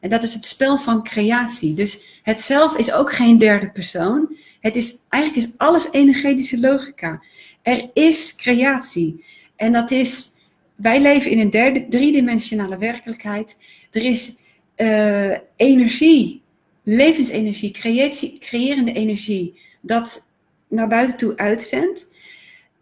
En 0.00 0.10
dat 0.10 0.22
is 0.22 0.34
het 0.34 0.44
spel 0.44 0.78
van 0.78 1.02
creatie. 1.02 1.74
Dus 1.74 2.20
het 2.22 2.40
zelf 2.40 2.76
is 2.76 2.92
ook 2.92 3.12
geen 3.12 3.38
derde 3.38 3.70
persoon. 3.70 4.36
Het 4.60 4.76
is, 4.76 4.96
eigenlijk 5.08 5.46
is 5.46 5.52
alles 5.56 5.88
energetische 5.90 6.60
logica. 6.60 7.22
Er 7.62 7.90
is 7.92 8.36
creatie. 8.36 9.24
En 9.56 9.72
dat 9.72 9.90
is, 9.90 10.32
wij 10.76 11.00
leven 11.00 11.30
in 11.30 11.38
een 11.38 11.50
derde, 11.50 11.86
driedimensionale 11.88 12.78
werkelijkheid. 12.78 13.56
Er 13.90 14.02
is 14.02 14.36
uh, 14.76 15.36
energie 15.56 16.44
levensenergie, 16.86 17.70
creatie, 17.70 18.38
creërende 18.38 18.92
energie, 18.92 19.60
dat 19.80 20.28
naar 20.68 20.88
buiten 20.88 21.16
toe 21.16 21.36
uitzendt. 21.36 22.08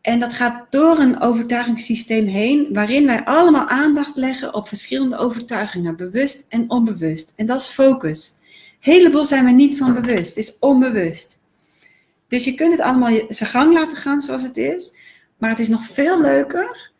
En 0.00 0.20
dat 0.20 0.32
gaat 0.32 0.66
door 0.70 0.98
een 0.98 1.20
overtuigingssysteem 1.20 2.26
heen, 2.26 2.68
waarin 2.72 3.06
wij 3.06 3.24
allemaal 3.24 3.68
aandacht 3.68 4.16
leggen 4.16 4.54
op 4.54 4.68
verschillende 4.68 5.16
overtuigingen, 5.16 5.96
bewust 5.96 6.46
en 6.48 6.70
onbewust. 6.70 7.32
En 7.36 7.46
dat 7.46 7.60
is 7.60 7.66
focus. 7.66 8.34
Heleboel 8.80 9.24
zijn 9.24 9.44
we 9.44 9.50
niet 9.50 9.76
van 9.76 9.94
bewust, 9.94 10.36
is 10.36 10.58
onbewust. 10.58 11.38
Dus 12.28 12.44
je 12.44 12.54
kunt 12.54 12.72
het 12.72 12.80
allemaal 12.80 13.20
zijn 13.28 13.50
gang 13.50 13.72
laten 13.72 13.96
gaan 13.96 14.20
zoals 14.20 14.42
het 14.42 14.56
is, 14.56 14.94
maar 15.38 15.50
het 15.50 15.58
is 15.58 15.68
nog 15.68 15.86
veel 15.86 16.20
leuker 16.20 16.92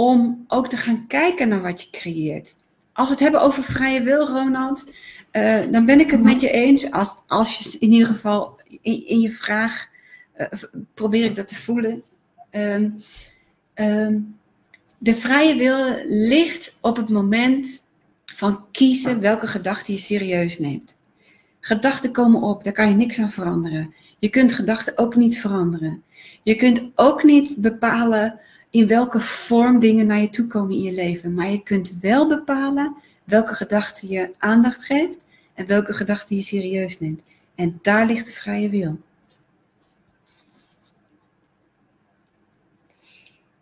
om 0.00 0.44
ook 0.48 0.68
te 0.68 0.76
gaan 0.76 1.06
kijken 1.06 1.48
naar 1.48 1.62
wat 1.62 1.82
je 1.82 1.90
creëert. 1.90 2.56
Als 2.92 3.08
we 3.08 3.14
het 3.14 3.22
hebben 3.22 3.42
over 3.42 3.62
vrije 3.62 4.02
wil, 4.02 4.26
Ronald, 4.26 4.90
uh, 5.32 5.60
dan 5.70 5.86
ben 5.86 6.00
ik 6.00 6.10
het 6.10 6.22
met 6.22 6.40
je 6.40 6.50
eens. 6.50 6.90
Als, 6.90 7.22
als 7.26 7.58
je 7.58 7.78
in 7.78 7.92
ieder 7.92 8.08
geval 8.08 8.60
in, 8.82 9.20
je 9.20 9.30
vraag 9.30 9.88
uh, 10.36 10.46
probeer 10.94 11.24
ik 11.24 11.36
dat 11.36 11.48
te 11.48 11.54
voelen. 11.54 12.02
Um, 12.50 13.02
um, 13.74 14.38
de 14.98 15.14
vrije 15.14 15.56
wil 15.56 16.00
ligt 16.04 16.78
op 16.80 16.96
het 16.96 17.08
moment 17.08 17.82
van 18.26 18.64
kiezen 18.70 19.20
welke 19.20 19.46
gedachten 19.46 19.94
je 19.94 20.00
serieus 20.00 20.58
neemt. 20.58 20.96
Gedachten 21.60 22.12
komen 22.12 22.42
op, 22.42 22.64
daar 22.64 22.72
kan 22.72 22.88
je 22.88 22.94
niks 22.94 23.18
aan 23.18 23.30
veranderen. 23.30 23.94
Je 24.18 24.28
kunt 24.28 24.52
gedachten 24.52 24.98
ook 24.98 25.16
niet 25.16 25.40
veranderen. 25.40 26.02
Je 26.42 26.54
kunt 26.54 26.90
ook 26.94 27.22
niet 27.22 27.56
bepalen 27.58 28.40
in 28.70 28.86
welke 28.86 29.20
vorm 29.20 29.78
dingen 29.78 30.06
naar 30.06 30.20
je 30.20 30.28
toe 30.28 30.46
komen 30.46 30.76
in 30.76 30.82
je 30.82 30.92
leven. 30.92 31.34
Maar 31.34 31.50
je 31.50 31.62
kunt 31.62 31.98
wel 32.00 32.28
bepalen 32.28 32.96
welke 33.24 33.54
gedachten 33.54 34.08
je 34.08 34.30
aandacht 34.38 34.84
geeft 34.84 35.26
en 35.54 35.66
welke 35.66 35.92
gedachten 35.92 36.36
je 36.36 36.42
serieus 36.42 36.98
neemt. 36.98 37.22
En 37.54 37.78
daar 37.82 38.06
ligt 38.06 38.26
de 38.26 38.32
vrije 38.32 38.70
wil. 38.70 38.98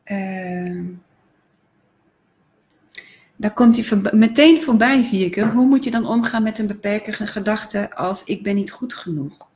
Uh, 0.04 0.84
daar 3.36 3.52
komt 3.52 3.88
hij 3.88 4.12
meteen 4.12 4.60
voorbij, 4.62 5.02
zie 5.02 5.24
ik 5.24 5.34
hem. 5.34 5.50
Hoe 5.50 5.66
moet 5.66 5.84
je 5.84 5.90
dan 5.90 6.06
omgaan 6.06 6.42
met 6.42 6.58
een 6.58 6.66
beperkende 6.66 7.26
gedachte 7.26 7.94
als 7.94 8.24
ik 8.24 8.42
ben 8.42 8.54
niet 8.54 8.70
goed 8.70 8.94
genoeg? 8.94 9.48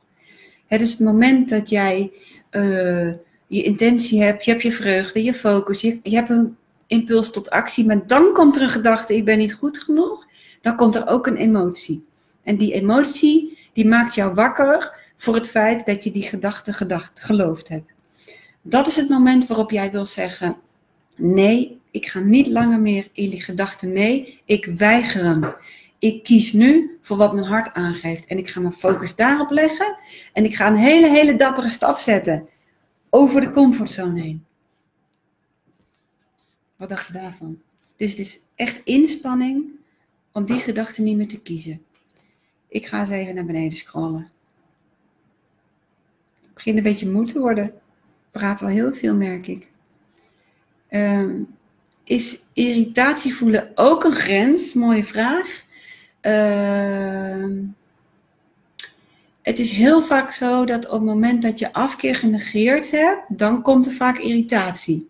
Het 0.66 0.80
is 0.80 0.90
het 0.90 1.00
moment 1.00 1.48
dat 1.48 1.68
jij 1.68 2.12
uh, 2.50 3.12
je 3.56 3.62
intentie 3.62 4.22
hebt, 4.22 4.44
je 4.44 4.50
hebt 4.50 4.62
je 4.62 4.72
vreugde, 4.72 5.22
je 5.22 5.34
focus, 5.34 5.80
je, 5.80 6.00
je 6.02 6.14
hebt 6.14 6.28
een 6.28 6.56
impuls 6.86 7.30
tot 7.30 7.50
actie, 7.50 7.86
maar 7.86 8.06
dan 8.06 8.32
komt 8.32 8.56
er 8.56 8.62
een 8.62 8.70
gedachte, 8.70 9.16
ik 9.16 9.24
ben 9.24 9.38
niet 9.38 9.54
goed 9.54 9.78
genoeg. 9.78 10.26
Dan 10.60 10.76
komt 10.76 10.94
er 10.94 11.06
ook 11.08 11.26
een 11.26 11.36
emotie. 11.36 12.04
En 12.42 12.56
die 12.56 12.72
emotie, 12.72 13.58
die 13.72 13.86
maakt 13.86 14.14
jou 14.14 14.34
wakker 14.34 14.98
voor 15.16 15.34
het 15.34 15.50
feit 15.50 15.86
dat 15.86 16.04
je 16.04 16.10
die 16.10 16.22
gedachte 16.22 16.72
gedacht, 16.72 17.20
geloofd 17.20 17.68
hebt. 17.68 17.92
Dat 18.62 18.86
is 18.86 18.96
het 18.96 19.08
moment 19.08 19.46
waarop 19.46 19.70
jij 19.70 19.90
wil 19.90 20.06
zeggen, 20.06 20.56
nee, 21.16 21.80
ik 21.90 22.06
ga 22.06 22.18
niet 22.18 22.46
langer 22.46 22.80
meer 22.80 23.08
in 23.12 23.30
die 23.30 23.42
gedachte 23.42 23.86
mee. 23.86 24.40
Ik 24.44 24.64
weiger 24.76 25.24
hem. 25.24 25.54
Ik 25.98 26.22
kies 26.22 26.52
nu 26.52 26.98
voor 27.02 27.16
wat 27.16 27.34
mijn 27.34 27.46
hart 27.46 27.74
aangeeft. 27.74 28.26
En 28.26 28.38
ik 28.38 28.48
ga 28.48 28.60
mijn 28.60 28.72
focus 28.72 29.16
daarop 29.16 29.50
leggen. 29.50 29.96
En 30.32 30.44
ik 30.44 30.54
ga 30.54 30.66
een 30.66 30.76
hele, 30.76 31.08
hele 31.08 31.36
dappere 31.36 31.68
stap 31.68 31.98
zetten. 31.98 32.48
Over 33.14 33.40
de 33.40 33.50
comfortzone 33.50 34.20
heen. 34.20 34.44
Wat 36.76 36.88
dacht 36.88 37.06
je 37.06 37.12
daarvan? 37.12 37.60
Dus 37.96 38.10
het 38.10 38.18
is 38.18 38.40
echt 38.54 38.80
inspanning 38.84 39.70
om 40.32 40.44
die 40.44 40.60
gedachte 40.60 41.02
niet 41.02 41.16
meer 41.16 41.28
te 41.28 41.42
kiezen. 41.42 41.84
Ik 42.68 42.86
ga 42.86 43.00
eens 43.00 43.10
even 43.10 43.34
naar 43.34 43.44
beneden 43.44 43.76
scrollen. 43.76 44.30
Het 46.40 46.54
begint 46.54 46.76
een 46.76 46.82
beetje 46.82 47.10
moe 47.10 47.24
te 47.24 47.38
worden. 47.40 47.64
Ik 47.64 48.30
praat 48.30 48.60
wel 48.60 48.68
heel 48.68 48.94
veel, 48.94 49.14
merk 49.14 49.46
ik. 49.46 49.68
Um, 50.90 51.56
is 52.04 52.42
irritatie 52.52 53.34
voelen 53.34 53.72
ook 53.74 54.04
een 54.04 54.14
grens? 54.14 54.72
Mooie 54.72 55.04
vraag. 55.04 55.64
Uh, 56.22 57.58
het 59.42 59.58
is 59.58 59.70
heel 59.70 60.02
vaak 60.02 60.32
zo 60.32 60.64
dat 60.64 60.84
op 60.84 60.92
het 60.92 61.02
moment 61.02 61.42
dat 61.42 61.58
je 61.58 61.72
afkeer 61.72 62.14
genegeerd 62.14 62.90
hebt, 62.90 63.22
dan 63.28 63.62
komt 63.62 63.86
er 63.86 63.92
vaak 63.92 64.18
irritatie. 64.18 65.08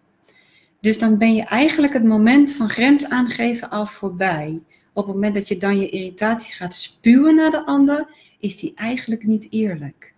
Dus 0.80 0.98
dan 0.98 1.18
ben 1.18 1.34
je 1.34 1.42
eigenlijk 1.42 1.92
het 1.92 2.04
moment 2.04 2.52
van 2.52 2.68
grens 2.68 3.08
aangeven 3.08 3.70
al 3.70 3.86
voorbij. 3.86 4.62
Op 4.92 5.06
het 5.06 5.14
moment 5.14 5.34
dat 5.34 5.48
je 5.48 5.56
dan 5.56 5.80
je 5.80 5.88
irritatie 5.88 6.54
gaat 6.54 6.74
spuwen 6.74 7.34
naar 7.34 7.50
de 7.50 7.66
ander, 7.66 8.08
is 8.40 8.56
die 8.56 8.72
eigenlijk 8.74 9.24
niet 9.24 9.46
eerlijk 9.50 10.12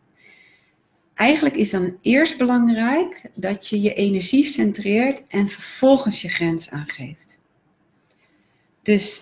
eigenlijk 1.14 1.56
is 1.56 1.70
dan 1.70 1.96
eerst 2.00 2.38
belangrijk 2.38 3.22
dat 3.34 3.68
je 3.68 3.80
je 3.80 3.94
energie 3.94 4.44
centreert 4.44 5.22
en 5.28 5.48
vervolgens 5.48 6.22
je 6.22 6.28
grens 6.28 6.70
aangeeft. 6.70 7.38
Dus 8.82 9.20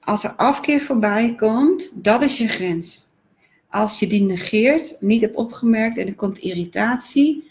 als 0.00 0.24
er 0.24 0.30
afkeer 0.30 0.80
voorbij 0.80 1.34
komt, 1.34 2.04
dat 2.04 2.22
is 2.22 2.38
je 2.38 2.48
grens. 2.48 3.06
Als 3.74 3.98
je 3.98 4.06
die 4.06 4.22
negeert, 4.22 4.96
niet 5.00 5.20
hebt 5.20 5.36
opgemerkt 5.36 5.98
en 5.98 6.06
er 6.06 6.14
komt 6.14 6.38
irritatie, 6.38 7.50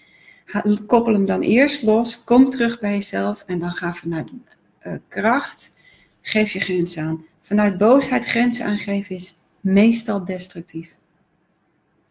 koppel 0.88 1.14
hem 1.14 1.26
dan 1.26 1.42
eerst 1.42 1.82
los, 1.82 2.24
kom 2.24 2.50
terug 2.50 2.80
bij 2.80 2.92
jezelf 2.92 3.44
en 3.48 3.60
dan 3.60 3.74
ga 3.74 3.94
vanuit 3.94 4.30
uh, 4.84 4.96
kracht, 5.08 5.76
geef 6.22 6.52
je 6.52 6.60
grens 6.60 6.98
aan. 6.98 7.26
Vanuit 7.42 7.78
boosheid 7.78 8.26
grenzen 8.26 8.66
aangeven 8.66 9.16
is 9.16 9.44
meestal 9.60 10.26
destructief. 10.26 10.96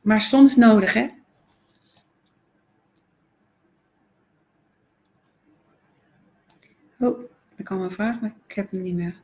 Maar 0.01 0.21
soms 0.21 0.57
nodig, 0.57 0.93
hè? 0.93 1.09
Oh, 6.99 7.21
ik 7.57 7.65
kan 7.65 7.81
een 7.81 7.91
vraag, 7.91 8.21
maar 8.21 8.35
ik 8.47 8.55
heb 8.55 8.71
hem 8.71 8.83
niet 8.83 8.95
meer. 8.95 9.15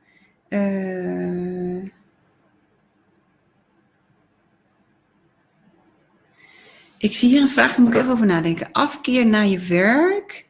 Uh... 0.49 1.97
Ik 6.99 7.14
zie 7.14 7.28
hier 7.28 7.42
een 7.42 7.51
vraag, 7.51 7.74
daar 7.74 7.80
moet 7.80 7.94
ik 7.94 8.01
even 8.01 8.12
over 8.12 8.26
nadenken. 8.26 8.72
Afkeer 8.72 9.26
naar 9.26 9.46
je 9.46 9.59
werk, 9.59 10.46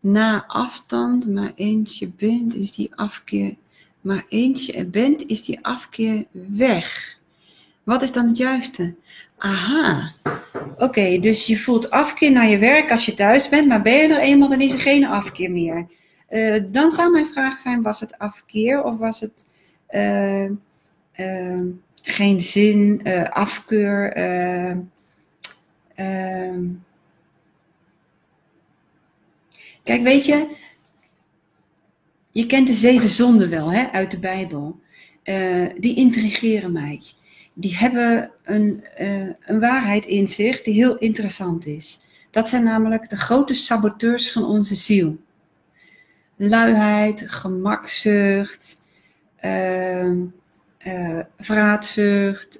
na 0.00 0.44
afstand, 0.46 1.28
maar 1.28 1.52
eentje 1.54 2.08
bent, 2.16 2.54
is 2.54 2.72
die 2.72 2.94
afkeer, 2.94 3.56
maar 4.00 4.24
eentje 4.28 4.84
bent, 4.84 5.26
is 5.26 5.44
die 5.44 5.58
afkeer 5.62 6.24
weg. 6.32 7.18
Wat 7.82 8.02
is 8.02 8.12
dan 8.12 8.26
het 8.26 8.36
juiste? 8.36 8.94
Aha. 9.38 10.12
Oké, 10.78 11.18
dus 11.18 11.46
je 11.46 11.58
voelt 11.58 11.90
afkeer 11.90 12.32
naar 12.32 12.48
je 12.48 12.58
werk 12.58 12.90
als 12.90 13.06
je 13.06 13.14
thuis 13.14 13.48
bent, 13.48 13.68
maar 13.68 13.82
ben 13.82 13.94
je 13.94 14.14
er 14.14 14.20
eenmaal, 14.20 14.48
dan 14.48 14.60
is 14.60 14.72
er 14.72 14.80
geen 14.80 15.06
afkeer 15.06 15.50
meer. 15.50 15.86
Uh, 16.30 16.62
dan 16.68 16.92
zou 16.92 17.10
mijn 17.10 17.26
vraag 17.26 17.58
zijn, 17.58 17.82
was 17.82 18.00
het 18.00 18.18
afkeer 18.18 18.82
of 18.82 18.98
was 18.98 19.20
het 19.20 19.46
uh, 19.90 20.44
uh, 21.16 21.60
geen 22.02 22.40
zin, 22.40 23.00
afkeur? 23.30 24.12
Kijk, 29.82 30.02
weet 30.02 30.26
je, 30.26 30.48
je 32.30 32.46
kent 32.46 32.66
de 32.66 32.72
zeven 32.72 33.08
zonden 33.08 33.50
wel 33.50 33.72
hè, 33.72 33.90
uit 33.90 34.10
de 34.10 34.18
Bijbel. 34.18 34.80
die 35.78 35.96
intrigeren 35.96 36.72
mij 36.72 37.00
die 37.58 37.76
hebben 37.76 38.30
een, 38.44 38.84
uh, 39.00 39.28
een 39.40 39.60
waarheid 39.60 40.06
in 40.06 40.28
zich 40.28 40.62
die 40.62 40.74
heel 40.74 40.98
interessant 40.98 41.66
is. 41.66 42.00
Dat 42.30 42.48
zijn 42.48 42.62
namelijk 42.62 43.10
de 43.10 43.16
grote 43.16 43.54
saboteurs 43.54 44.32
van 44.32 44.44
onze 44.44 44.74
ziel. 44.74 45.16
Luiheid, 46.36 47.30
gemakzucht, 47.30 48.82
uh, 49.44 50.10
uh, 50.86 51.20
vraatzucht, 51.38 52.58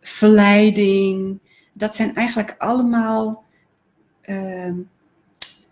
verleiding. 0.00 1.38
Dat 1.76 1.96
zijn 1.96 2.14
eigenlijk 2.14 2.54
allemaal 2.58 3.44
ehm, 4.20 4.74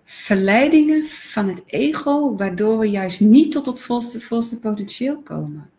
verleidingen 0.05 1.07
van 1.07 1.49
het 1.49 1.63
ego, 1.67 2.37
waardoor 2.37 2.79
we 2.79 2.91
juist 2.91 3.21
niet 3.21 3.53
tot 3.53 3.67
het 3.67 3.83
volste, 3.83 4.59
potentieel 4.61 5.21
komen. 5.21 5.71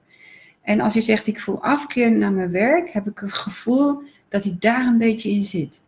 En 0.61 0.79
als 0.79 0.93
je 0.93 1.01
zegt, 1.01 1.27
ik 1.27 1.39
voel 1.39 1.63
afkeer 1.63 2.11
naar 2.11 2.31
mijn 2.31 2.51
werk, 2.51 2.93
heb 2.93 3.07
ik 3.07 3.19
het 3.19 3.33
gevoel 3.33 4.01
dat 4.29 4.43
hij 4.43 4.55
daar 4.59 4.85
een 4.85 4.97
beetje 4.97 5.29
in 5.29 5.45
zit. 5.45 5.81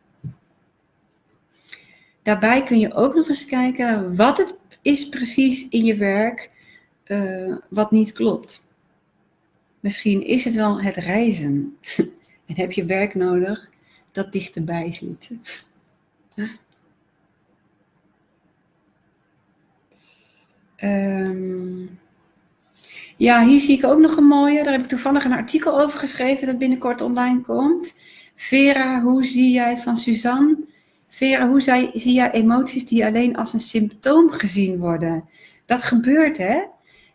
Daarbij 2.21 2.63
kun 2.63 2.79
je 2.79 2.93
ook 2.93 3.15
nog 3.15 3.29
eens 3.29 3.45
kijken 3.45 4.15
wat 4.15 4.37
het 4.37 4.57
is 4.81 5.09
precies 5.09 5.67
in 5.67 5.85
je 5.85 5.95
werk 5.95 6.49
uh, 7.05 7.55
wat 7.69 7.91
niet 7.91 8.11
klopt. 8.11 8.67
Misschien 9.79 10.25
is 10.25 10.43
het 10.43 10.55
wel 10.55 10.81
het 10.81 10.95
reizen. 10.95 11.77
en 12.47 12.55
heb 12.55 12.71
je 12.71 12.85
werk 12.85 13.15
nodig 13.15 13.69
dat 14.15 14.31
dichterbij 14.31 14.91
zit. 14.91 15.31
um, 20.77 21.99
Ja, 23.17 23.45
hier 23.45 23.59
zie 23.59 23.77
ik 23.77 23.85
ook 23.85 23.99
nog 23.99 24.17
een 24.17 24.27
mooie. 24.27 24.63
Daar 24.63 24.73
heb 24.73 24.81
ik 24.81 24.87
toevallig 24.87 25.23
een 25.25 25.31
artikel 25.31 25.81
over 25.81 25.99
geschreven 25.99 26.47
dat 26.47 26.57
binnenkort 26.57 27.01
online 27.01 27.41
komt. 27.41 27.95
Vera, 28.35 29.01
hoe 29.01 29.25
zie 29.25 29.51
jij 29.51 29.77
van 29.77 29.97
Suzanne? 29.97 30.57
Vera, 31.09 31.47
hoe 31.47 31.61
zie 31.93 32.13
jij 32.13 32.31
emoties 32.31 32.85
die 32.85 33.05
alleen 33.05 33.35
als 33.35 33.53
een 33.53 33.59
symptoom 33.59 34.31
gezien 34.31 34.77
worden? 34.77 35.29
Dat 35.65 35.83
gebeurt, 35.83 36.37
hè? 36.37 36.61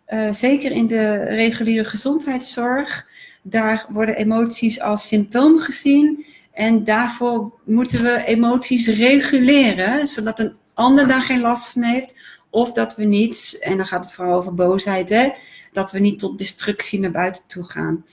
Uh, 0.09 0.33
zeker 0.33 0.73
in 0.73 0.87
de 0.87 1.25
reguliere 1.25 1.89
gezondheidszorg. 1.89 3.09
Daar 3.43 3.87
worden 3.89 4.17
emoties 4.17 4.81
als 4.81 5.09
symptoom 5.09 5.59
gezien. 5.59 6.25
En 6.61 6.85
daarvoor 6.85 7.53
moeten 7.65 8.03
we 8.03 8.25
emoties 8.25 8.87
reguleren, 8.87 10.07
zodat 10.07 10.39
een 10.39 10.57
ander 10.75 11.09
daar 11.09 11.23
geen 11.23 11.41
last 11.41 11.73
van 11.73 11.83
heeft. 11.83 12.15
Of 12.51 12.73
dat 12.73 12.97
we 12.97 13.05
niet, 13.05 13.57
en 13.61 13.77
dan 13.77 13.87
gaat 13.87 14.05
het 14.05 14.15
vooral 14.15 14.37
over 14.37 14.55
boosheid, 14.55 15.09
hè, 15.09 15.31
dat 15.73 15.93
we 15.93 15.99
niet 15.99 16.19
tot 16.19 16.39
destructie 16.39 17.01
naar 17.01 17.11
buiten 17.11 17.43
toe 17.47 17.65
gaan. 17.65 18.05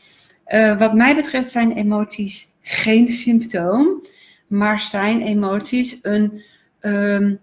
Uh, 0.48 0.80
wat 0.80 0.94
mij 0.94 1.16
betreft 1.16 1.52
zijn 1.52 1.72
emoties 1.72 2.48
geen 2.62 3.08
symptoom, 3.08 4.06
maar 4.48 4.80
zijn 4.80 5.22
emoties 5.22 6.00
een, 6.02 6.44
um, 6.82 7.40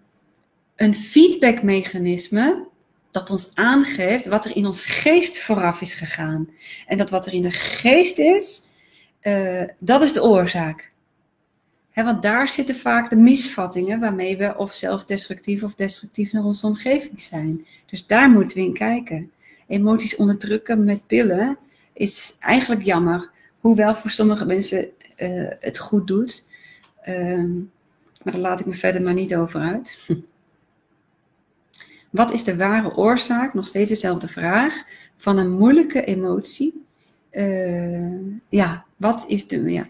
een 0.77 0.95
feedbackmechanisme 0.95 2.67
dat 3.11 3.31
ons 3.31 3.51
aangeeft 3.55 4.27
wat 4.27 4.45
er 4.45 4.57
in 4.57 4.67
ons 4.67 4.87
geest 4.87 5.43
vooraf 5.43 5.81
is 5.81 5.95
gegaan. 5.95 6.49
En 6.87 6.99
dat 6.99 7.11
wat 7.11 7.27
er 7.27 7.33
in 7.33 7.43
de 7.43 7.51
geest 7.51 8.19
is, 8.19 8.63
uh, 9.23 9.63
dat 9.79 10.03
is 10.03 10.13
de 10.13 10.23
oorzaak. 10.23 10.93
Want 12.03 12.23
daar 12.23 12.49
zitten 12.49 12.77
vaak 12.77 13.11
de 13.11 13.17
misvattingen 13.17 14.01
waarmee 14.01 14.37
we 14.37 14.57
of 14.57 14.73
zelfdestructief 14.73 15.63
of 15.63 15.75
destructief 15.75 16.33
naar 16.33 16.45
onze 16.45 16.67
omgeving 16.67 17.21
zijn. 17.21 17.67
Dus 17.87 18.07
daar 18.07 18.31
moeten 18.31 18.57
we 18.57 18.63
in 18.63 18.73
kijken. 18.73 19.31
Emoties 19.67 20.17
onderdrukken 20.17 20.85
met 20.85 21.07
pillen 21.07 21.59
is 21.93 22.37
eigenlijk 22.41 22.83
jammer. 22.83 23.31
Hoewel 23.59 23.95
voor 23.95 24.11
sommige 24.11 24.47
mensen 24.47 24.89
uh, 25.17 25.51
het 25.61 25.79
goed 25.79 26.07
doet. 26.07 26.47
Uh, 27.09 27.45
maar 28.23 28.33
daar 28.33 28.43
laat 28.43 28.61
ik 28.61 28.67
me 28.67 28.75
verder 28.75 29.03
maar 29.03 29.15
niet 29.15 29.37
over 29.37 29.61
uit. 29.61 29.99
Wat 32.11 32.33
is 32.33 32.45
de 32.45 32.57
ware 32.57 32.97
oorzaak, 32.97 33.55
nog 33.55 33.67
steeds 33.67 33.89
dezelfde 33.89 34.29
vraag, 34.29 34.83
van 35.17 35.39
een 35.39 35.51
moeilijke 35.51 36.05
emotie? 36.05 36.85
Uh, 37.31 38.19
ja, 38.49 38.85
wat 38.97 39.25
is 39.29 39.49
de 39.49 39.63
ja, 39.63 39.87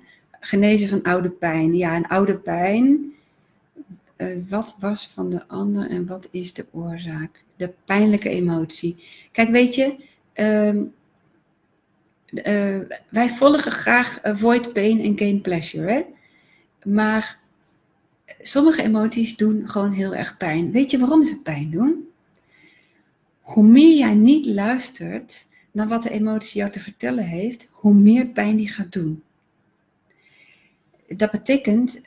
genezen 0.46 0.88
van 0.88 1.02
oude 1.02 1.30
pijn? 1.30 1.74
Ja, 1.74 1.96
een 1.96 2.06
oude 2.06 2.38
pijn. 2.38 3.12
Uh, 4.16 4.36
wat 4.48 4.76
was 4.80 5.10
van 5.14 5.30
de 5.30 5.48
ander 5.48 5.90
en 5.90 6.06
wat 6.06 6.28
is 6.30 6.52
de 6.52 6.66
oorzaak? 6.70 7.44
De 7.56 7.72
pijnlijke 7.84 8.28
emotie. 8.28 9.04
Kijk, 9.32 9.50
weet 9.50 9.74
je, 9.74 9.96
uh, 12.44 12.80
wij 13.08 13.28
volgen 13.28 13.72
graag 13.72 14.22
avoid 14.22 14.72
pain 14.72 15.00
en 15.00 15.18
gain 15.18 15.40
pleasure. 15.40 15.92
Hè? 15.92 16.02
Maar 16.90 17.38
sommige 18.40 18.82
emoties 18.82 19.36
doen 19.36 19.70
gewoon 19.70 19.92
heel 19.92 20.14
erg 20.14 20.36
pijn. 20.36 20.72
Weet 20.72 20.90
je 20.90 20.98
waarom 20.98 21.24
ze 21.24 21.40
pijn 21.40 21.70
doen? 21.70 22.08
Hoe 23.40 23.64
meer 23.64 23.96
jij 23.96 24.14
niet 24.14 24.46
luistert 24.46 25.46
naar 25.70 25.88
wat 25.88 26.02
de 26.02 26.10
emotie 26.10 26.58
jou 26.58 26.70
te 26.70 26.80
vertellen 26.80 27.24
heeft, 27.24 27.68
hoe 27.72 27.94
meer 27.94 28.26
pijn 28.26 28.56
die 28.56 28.68
gaat 28.68 28.92
doen. 28.92 29.22
Dat 31.08 31.30
betekent, 31.30 32.00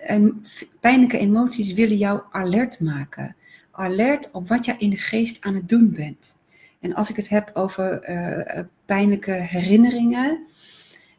pijnlijke 0.80 1.18
emoties 1.18 1.74
willen 1.74 1.98
jou 1.98 2.22
alert 2.32 2.80
maken. 2.80 3.36
Alert 3.72 4.32
op 4.32 4.48
wat 4.48 4.66
jij 4.66 4.76
in 4.78 4.90
de 4.90 4.98
geest 4.98 5.44
aan 5.44 5.54
het 5.54 5.70
doen 5.70 5.92
bent. 5.92 6.38
En 6.80 6.94
als 6.94 7.10
ik 7.10 7.16
het 7.16 7.30
heb 7.30 7.52
over 7.54 8.10
uh, 8.10 8.60
pijnlijke 8.86 9.32
herinneringen, 9.32 10.46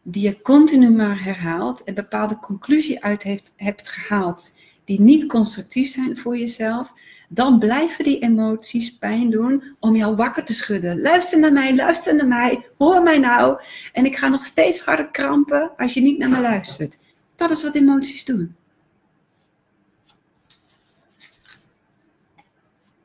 die 0.02 0.22
je 0.22 0.42
continu 0.42 0.90
maar 0.90 1.24
herhaalt 1.24 1.84
en 1.84 1.94
bepaalde 1.94 2.38
conclusie 2.38 3.04
uit 3.04 3.22
heeft, 3.22 3.52
hebt 3.56 3.88
gehaald 3.88 4.52
die 4.84 5.00
niet 5.00 5.26
constructief 5.26 5.90
zijn 5.90 6.16
voor 6.16 6.38
jezelf, 6.38 6.92
dan 7.28 7.58
blijven 7.58 8.04
die 8.04 8.18
emoties 8.18 8.96
pijn 8.98 9.30
doen 9.30 9.62
om 9.80 9.96
jou 9.96 10.16
wakker 10.16 10.44
te 10.44 10.54
schudden. 10.54 11.00
Luister 11.00 11.38
naar 11.38 11.52
mij, 11.52 11.76
luister 11.76 12.16
naar 12.16 12.26
mij, 12.26 12.66
hoor 12.78 13.02
mij 13.02 13.18
nou. 13.18 13.60
En 13.92 14.04
ik 14.04 14.16
ga 14.16 14.28
nog 14.28 14.44
steeds 14.44 14.80
harder 14.80 15.08
krampen 15.10 15.70
als 15.76 15.94
je 15.94 16.00
niet 16.00 16.18
naar 16.18 16.28
me 16.28 16.40
luistert. 16.40 16.98
Dat 17.38 17.50
is 17.50 17.62
wat 17.62 17.74
emoties 17.74 18.24
doen. 18.24 18.56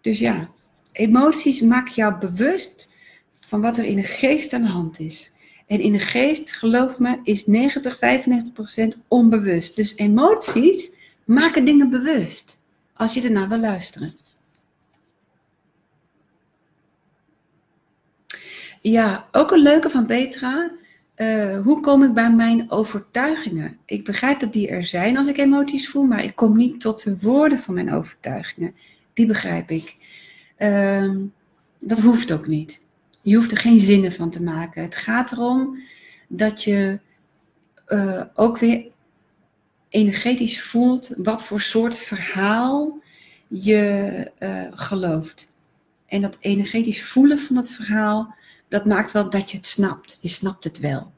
Dus 0.01 0.19
ja, 0.19 0.49
emoties 0.91 1.61
maken 1.61 1.93
jou 1.93 2.17
bewust 2.17 2.91
van 3.39 3.61
wat 3.61 3.77
er 3.77 3.85
in 3.85 3.95
de 3.95 4.03
geest 4.03 4.53
aan 4.53 4.61
de 4.61 4.67
hand 4.67 4.99
is. 4.99 5.31
En 5.67 5.79
in 5.79 5.91
de 5.91 5.99
geest, 5.99 6.53
geloof 6.53 6.99
me, 6.99 7.19
is 7.23 7.45
90, 7.45 7.95
95% 7.95 8.97
onbewust. 9.07 9.75
Dus 9.75 9.95
emoties 9.95 10.91
maken 11.25 11.65
dingen 11.65 11.89
bewust. 11.89 12.57
Als 12.93 13.13
je 13.13 13.21
ernaar 13.21 13.49
wil 13.49 13.59
luisteren. 13.59 14.13
Ja, 18.81 19.27
ook 19.31 19.51
een 19.51 19.61
leuke 19.61 19.89
van 19.89 20.05
Petra. 20.05 20.71
Uh, 21.17 21.61
hoe 21.61 21.79
kom 21.79 22.03
ik 22.03 22.13
bij 22.13 22.31
mijn 22.31 22.71
overtuigingen? 22.71 23.77
Ik 23.85 24.05
begrijp 24.05 24.39
dat 24.39 24.53
die 24.53 24.67
er 24.67 24.85
zijn 24.85 25.17
als 25.17 25.27
ik 25.27 25.37
emoties 25.37 25.89
voel, 25.89 26.03
maar 26.03 26.23
ik 26.23 26.35
kom 26.35 26.57
niet 26.57 26.81
tot 26.81 27.03
de 27.03 27.19
woorden 27.19 27.57
van 27.57 27.73
mijn 27.73 27.93
overtuigingen. 27.93 28.75
Die 29.13 29.25
begrijp 29.27 29.71
ik. 29.71 29.95
Uh, 30.57 31.15
dat 31.79 31.99
hoeft 31.99 32.31
ook 32.31 32.47
niet. 32.47 32.83
Je 33.21 33.35
hoeft 33.35 33.51
er 33.51 33.57
geen 33.57 33.79
zinnen 33.79 34.11
van 34.11 34.29
te 34.29 34.43
maken. 34.43 34.81
Het 34.81 34.95
gaat 34.95 35.31
erom 35.31 35.77
dat 36.27 36.63
je 36.63 36.99
uh, 37.87 38.23
ook 38.33 38.57
weer 38.57 38.91
energetisch 39.89 40.63
voelt 40.63 41.13
wat 41.17 41.45
voor 41.45 41.61
soort 41.61 41.99
verhaal 41.99 43.01
je 43.47 44.31
uh, 44.39 44.67
gelooft. 44.71 45.53
En 46.07 46.21
dat 46.21 46.37
energetisch 46.39 47.03
voelen 47.03 47.39
van 47.39 47.55
dat 47.55 47.69
verhaal, 47.69 48.35
dat 48.73 48.85
maakt 48.85 49.11
wel 49.11 49.29
dat 49.29 49.51
je 49.51 49.57
het 49.57 49.67
snapt. 49.67 50.17
Je 50.21 50.27
snapt 50.27 50.63
het 50.63 50.79
wel. 50.79 51.13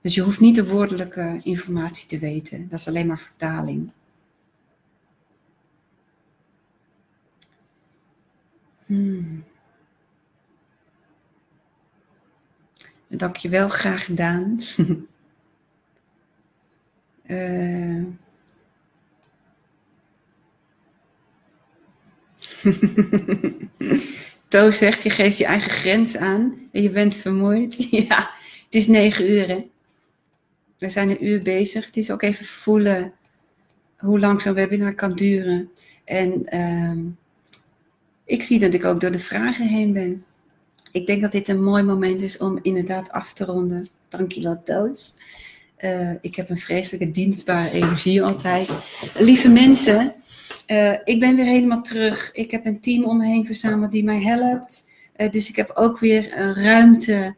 Dus 0.00 0.14
je 0.14 0.20
hoeft 0.20 0.40
niet 0.40 0.54
de 0.54 0.68
woordelijke 0.68 1.40
informatie 1.42 2.08
te 2.08 2.18
weten. 2.18 2.68
Dat 2.68 2.78
is 2.78 2.88
alleen 2.88 3.06
maar 3.06 3.18
vertaling. 3.18 3.92
Hmm. 8.86 9.44
Dank 13.08 13.36
je 13.36 13.48
wel, 13.48 13.68
graag 13.68 14.04
gedaan. 14.04 14.60
uh... 17.26 18.04
Toos 24.50 24.78
zegt, 24.78 25.02
je 25.02 25.10
geeft 25.10 25.38
je 25.38 25.44
eigen 25.44 25.70
grens 25.70 26.16
aan 26.16 26.68
en 26.72 26.82
je 26.82 26.90
bent 26.90 27.14
vermoeid. 27.14 27.86
Ja, 28.08 28.30
het 28.64 28.74
is 28.74 28.86
negen 28.86 29.30
uur. 29.30 29.64
We 30.78 30.88
zijn 30.88 31.10
een 31.10 31.24
uur 31.26 31.42
bezig. 31.42 31.86
Het 31.86 31.96
is 31.96 32.10
ook 32.10 32.22
even 32.22 32.44
voelen 32.44 33.12
hoe 33.96 34.20
lang 34.20 34.42
zo'n 34.42 34.54
webinar 34.54 34.94
kan 34.94 35.14
duren. 35.14 35.70
En 36.04 36.46
uh, 36.54 37.12
ik 38.24 38.42
zie 38.42 38.58
dat 38.58 38.74
ik 38.74 38.84
ook 38.84 39.00
door 39.00 39.10
de 39.10 39.18
vragen 39.18 39.66
heen 39.66 39.92
ben. 39.92 40.24
Ik 40.92 41.06
denk 41.06 41.22
dat 41.22 41.32
dit 41.32 41.48
een 41.48 41.62
mooi 41.62 41.82
moment 41.82 42.22
is 42.22 42.38
om 42.38 42.58
inderdaad 42.62 43.10
af 43.10 43.32
te 43.32 43.44
ronden. 43.44 43.88
Dankjewel 44.08 44.62
Toos. 44.64 45.14
Uh, 45.80 46.12
ik 46.20 46.34
heb 46.34 46.50
een 46.50 46.58
vreselijke 46.58 47.10
dienstbare 47.10 47.70
energie 47.70 48.22
altijd. 48.22 48.70
Lieve 49.18 49.48
mensen, 49.48 50.14
uh, 50.70 50.92
ik 51.04 51.20
ben 51.20 51.36
weer 51.36 51.44
helemaal 51.44 51.82
terug. 51.82 52.30
Ik 52.32 52.50
heb 52.50 52.66
een 52.66 52.80
team 52.80 53.04
om 53.04 53.16
me 53.16 53.26
heen 53.26 53.46
verzameld 53.46 53.92
die 53.92 54.04
mij 54.04 54.22
helpt. 54.22 54.88
Uh, 55.16 55.30
dus 55.30 55.48
ik 55.48 55.56
heb 55.56 55.70
ook 55.74 55.98
weer 55.98 56.30
ruimte 56.54 57.34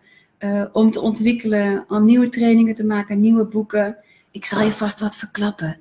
om 0.73 0.91
te 0.91 1.01
ontwikkelen, 1.01 1.85
om 1.89 2.05
nieuwe 2.05 2.29
trainingen 2.29 2.75
te 2.75 2.85
maken, 2.85 3.21
nieuwe 3.21 3.45
boeken. 3.45 3.97
Ik 4.31 4.45
zal 4.45 4.63
je 4.63 4.73
vast 4.73 5.01
wat 5.01 5.17
verklappen. 5.17 5.79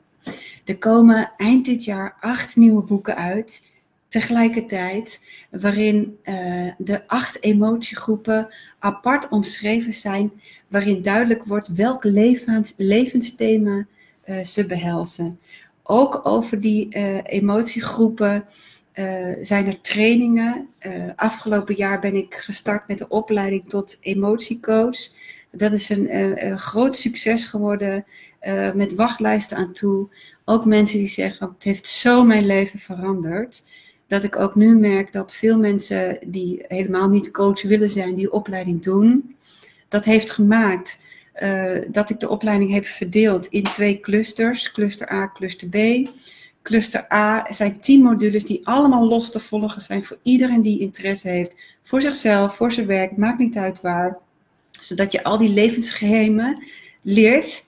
Er 0.65 0.77
komen 0.77 1.31
eind 1.37 1.65
dit 1.65 1.83
jaar 1.83 2.17
acht 2.19 2.55
nieuwe 2.55 2.83
boeken 2.83 3.15
uit 3.15 3.67
tegelijkertijd, 4.07 5.25
waarin 5.49 6.17
de 6.77 7.07
acht 7.07 7.43
emotiegroepen 7.43 8.47
apart 8.79 9.29
omschreven 9.29 9.93
zijn, 9.93 10.31
waarin 10.67 11.01
duidelijk 11.01 11.43
wordt 11.43 11.67
welk 11.67 12.03
levens, 12.03 12.73
levensthema 12.77 13.85
ze 14.43 14.65
behelzen. 14.65 15.39
Ook 15.93 16.21
over 16.23 16.61
die 16.61 16.87
uh, 16.95 17.17
emotiegroepen 17.23 18.45
zijn 19.41 19.67
er 19.67 19.81
trainingen. 19.81 20.69
afgelopen 21.15 21.75
jaar 21.75 21.99
ben 21.99 22.15
ik 22.15 22.35
gestart 22.35 22.87
met 22.87 22.97
de 22.97 23.07
opleiding 23.07 23.69
tot 23.69 23.97
emotiecoach. 24.01 24.97
Dat 25.51 25.73
is 25.73 25.89
een, 25.89 26.15
een 26.45 26.59
groot 26.59 26.95
succes 26.95 27.45
geworden 27.45 28.05
met 28.73 28.95
wachtlijsten 28.95 29.57
aan 29.57 29.71
toe. 29.71 30.09
Ook 30.45 30.65
mensen 30.65 30.99
die 30.99 31.07
zeggen, 31.07 31.51
het 31.53 31.63
heeft 31.63 31.87
zo 31.87 32.23
mijn 32.23 32.45
leven 32.45 32.79
veranderd 32.79 33.63
dat 34.07 34.23
ik 34.23 34.35
ook 34.35 34.55
nu 34.55 34.75
merk 34.75 35.13
dat 35.13 35.35
veel 35.35 35.57
mensen 35.57 36.19
die 36.25 36.65
helemaal 36.67 37.09
niet 37.09 37.31
coach 37.31 37.61
willen 37.61 37.89
zijn, 37.89 38.15
die 38.15 38.31
opleiding 38.31 38.83
doen. 38.83 39.35
Dat 39.87 40.05
heeft 40.05 40.31
gemaakt 40.31 40.99
uh, 41.41 41.81
dat 41.87 42.09
ik 42.09 42.19
de 42.19 42.29
opleiding 42.29 42.73
heb 42.73 42.85
verdeeld 42.85 43.47
in 43.47 43.63
twee 43.63 43.99
clusters, 43.99 44.71
cluster 44.71 45.11
A, 45.11 45.31
cluster 45.33 45.67
B. 45.67 46.09
Cluster 46.61 47.11
A 47.13 47.47
zijn 47.49 47.79
tien 47.79 48.01
modules 48.01 48.45
die 48.45 48.61
allemaal 48.63 49.07
los 49.07 49.31
te 49.31 49.39
volgen 49.39 49.81
zijn 49.81 50.03
voor 50.05 50.17
iedereen 50.23 50.61
die 50.61 50.79
interesse 50.79 51.29
heeft. 51.29 51.55
Voor 51.83 52.01
zichzelf, 52.01 52.55
voor 52.55 52.71
zijn 52.71 52.87
werk, 52.87 53.17
maakt 53.17 53.39
niet 53.39 53.57
uit 53.57 53.81
waar. 53.81 54.17
Zodat 54.79 55.11
je 55.11 55.23
al 55.23 55.37
die 55.37 55.49
levensgeheimen 55.49 56.63
leert. 57.01 57.65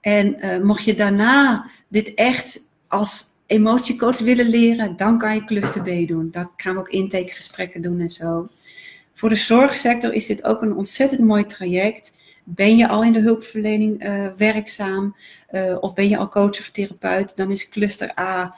En 0.00 0.36
uh, 0.38 0.58
mocht 0.58 0.84
je 0.84 0.94
daarna 0.94 1.70
dit 1.88 2.14
echt 2.14 2.60
als 2.88 3.24
emotiecoach 3.46 4.18
willen 4.18 4.48
leren, 4.48 4.96
dan 4.96 5.18
kan 5.18 5.34
je 5.34 5.44
cluster 5.44 5.82
B 5.82 6.08
doen. 6.08 6.28
Dan 6.30 6.50
gaan 6.56 6.74
we 6.74 6.80
ook 6.80 6.88
intakegesprekken 6.88 7.82
doen 7.82 8.00
en 8.00 8.08
zo. 8.08 8.48
Voor 9.14 9.28
de 9.28 9.36
zorgsector 9.36 10.12
is 10.12 10.26
dit 10.26 10.44
ook 10.44 10.62
een 10.62 10.76
ontzettend 10.76 11.20
mooi 11.20 11.44
traject. 11.44 12.12
Ben 12.54 12.76
je 12.76 12.88
al 12.88 13.04
in 13.04 13.12
de 13.12 13.20
hulpverlening 13.20 14.04
uh, 14.04 14.26
werkzaam 14.36 15.16
uh, 15.50 15.76
of 15.80 15.94
ben 15.94 16.08
je 16.08 16.16
al 16.16 16.28
coach 16.28 16.58
of 16.58 16.70
therapeut, 16.70 17.36
dan 17.36 17.50
is 17.50 17.68
cluster 17.68 18.18
A 18.18 18.54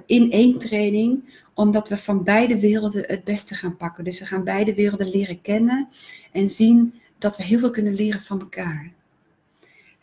in 0.05 0.31
één 0.31 0.59
training, 0.59 1.41
omdat 1.53 1.89
we 1.89 1.97
van 1.97 2.23
beide 2.23 2.59
werelden 2.59 3.03
het 3.07 3.23
beste 3.23 3.55
gaan 3.55 3.77
pakken. 3.77 4.03
Dus 4.03 4.19
we 4.19 4.25
gaan 4.25 4.43
beide 4.43 4.73
werelden 4.73 5.09
leren 5.09 5.41
kennen 5.41 5.87
en 6.31 6.49
zien 6.49 6.93
dat 7.17 7.37
we 7.37 7.43
heel 7.43 7.59
veel 7.59 7.71
kunnen 7.71 7.95
leren 7.95 8.21
van 8.21 8.39
elkaar 8.39 8.91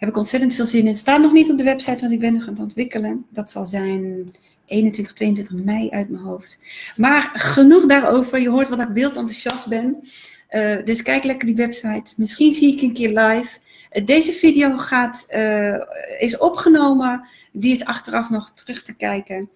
heb 0.01 0.09
ik 0.09 0.17
ontzettend 0.17 0.55
veel 0.55 0.67
zin 0.67 0.87
in. 0.87 0.97
Staat 0.97 1.21
nog 1.21 1.33
niet 1.33 1.51
op 1.51 1.59
de 1.59 1.65
website, 1.65 2.01
want 2.01 2.13
ik 2.13 2.21
ben 2.21 2.33
nog 2.33 2.43
aan 2.43 2.53
het 2.53 2.63
ontwikkelen. 2.63 3.27
Dat 3.31 3.51
zal 3.51 3.67
zijn 3.67 4.31
21, 4.67 5.13
22 5.15 5.65
mei 5.65 5.91
uit 5.91 6.09
mijn 6.09 6.23
hoofd. 6.23 6.59
Maar 6.97 7.31
genoeg 7.35 7.87
daarover. 7.87 8.41
Je 8.41 8.49
hoort 8.49 8.69
wat 8.69 8.81
ik 8.81 8.89
wild 8.89 9.17
enthousiast 9.17 9.69
ben. 9.69 10.03
Uh, 10.51 10.85
dus 10.85 11.03
kijk 11.03 11.25
lekker 11.25 11.47
die 11.47 11.57
website. 11.57 12.13
Misschien 12.17 12.53
zie 12.53 12.73
ik 12.75 12.81
een 12.81 12.93
keer 12.93 13.09
live. 13.09 13.59
Uh, 13.93 14.07
deze 14.07 14.33
video 14.33 14.77
gaat, 14.77 15.27
uh, 15.31 15.77
is 16.19 16.39
opgenomen. 16.39 17.29
Die 17.53 17.73
is 17.73 17.85
achteraf 17.85 18.31
nog 18.31 18.51
terug 18.51 18.83
te 18.83 18.97
kijken. 18.97 19.51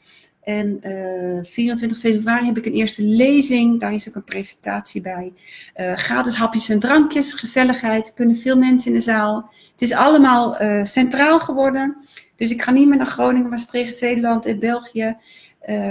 En 0.45 0.81
uh, 0.83 1.39
eh, 1.39 1.45
24 1.45 1.99
februari 1.99 2.47
heb 2.47 2.59
ik 2.59 2.67
een 2.67 2.73
eerste 2.73 3.03
lezing. 3.03 3.81
Daar 3.81 3.95
is 3.95 4.09
ook 4.09 4.15
een 4.15 4.25
presentatie 4.25 5.01
bij. 5.01 5.33
Uh, 5.77 5.93
gratis 5.93 6.37
hapjes 6.37 6.69
en 6.69 6.81
drankjes, 6.81 7.33
gezelligheid. 7.33 8.15
Kunnen 8.15 8.37
veel 8.37 8.57
mensen 8.57 8.91
in 8.91 8.97
de 8.97 9.03
zaal. 9.03 9.51
Het 9.73 9.83
is 9.83 9.93
allemaal 9.93 10.63
uh, 10.63 10.85
centraal 10.85 11.39
geworden. 11.41 11.97
Dus 12.37 12.51
ik 12.51 12.63
ga 12.63 12.71
niet 12.71 12.89
meer 12.89 12.97
naar 12.97 13.07
Groningen, 13.07 13.51
Maastricht, 13.51 13.97
Zeeland 13.97 14.47
en 14.47 14.59
België. 14.59 15.17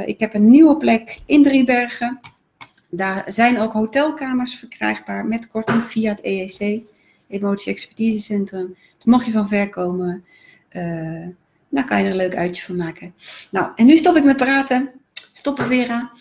ik 0.06 0.20
heb 0.20 0.34
een 0.34 0.50
nieuwe 0.50 0.78
plek 0.78 1.20
in 1.26 1.44
Driebergen. 1.44 2.20
Daar 2.90 3.24
zijn 3.28 3.60
ook 3.60 3.74
hotelkamers 3.74 4.56
verkrijgbaar 4.56 5.26
met 5.26 5.48
korting 5.48 5.84
via 5.84 6.10
het 6.10 6.24
EEC, 6.24 6.82
Emotie 7.28 7.72
Expertise 7.72 8.20
Centrum. 8.20 8.76
Mag 9.04 9.26
je 9.26 9.32
van 9.32 9.48
ver 9.48 9.70
komen. 9.70 10.24
Dan 11.74 11.86
kan 11.86 11.98
je 11.98 12.04
er 12.04 12.12
een 12.12 12.18
leuk 12.18 12.36
uitje 12.36 12.64
van 12.64 12.76
maken. 12.76 13.16
Nou, 13.52 13.72
en 13.76 13.86
nu 13.86 13.98
stop 13.98 14.16
ik 14.16 14.24
met 14.24 14.38
praten. 14.38 14.92
Stoppen 15.32 15.66
Vera. 15.66 16.12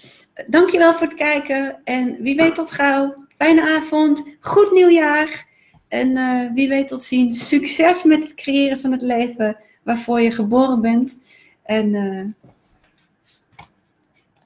Dankjewel 0.47 0.95
voor 0.95 1.07
het 1.07 1.17
kijken. 1.17 1.81
En 1.85 2.23
wie 2.23 2.37
weet 2.37 2.55
tot 2.55 2.71
gauw. 2.71 3.27
Fijne 3.37 3.77
avond. 3.77 4.23
Goed 4.41 4.73
nieuwjaar. 4.73 5.47
En 5.89 6.09
uh, 6.17 6.53
wie 6.55 6.69
weet 6.69 6.89
tot 6.89 7.03
ziens. 7.03 7.49
Succes 7.49 8.03
met 8.03 8.23
het 8.23 8.35
creëren 8.35 8.81
van 8.81 8.93
het 8.93 9.03
leven 9.03 9.57
waarvoor 9.83 10.21
je 10.21 10.31
geboren 10.31 10.81
bent. 10.81 11.19
En 11.63 11.95
uh, 11.95 12.25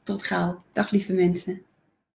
tot 0.02 0.22
gauw. 0.22 0.62
Dag 0.72 0.90
lieve 0.90 1.12
mensen. 1.12 1.65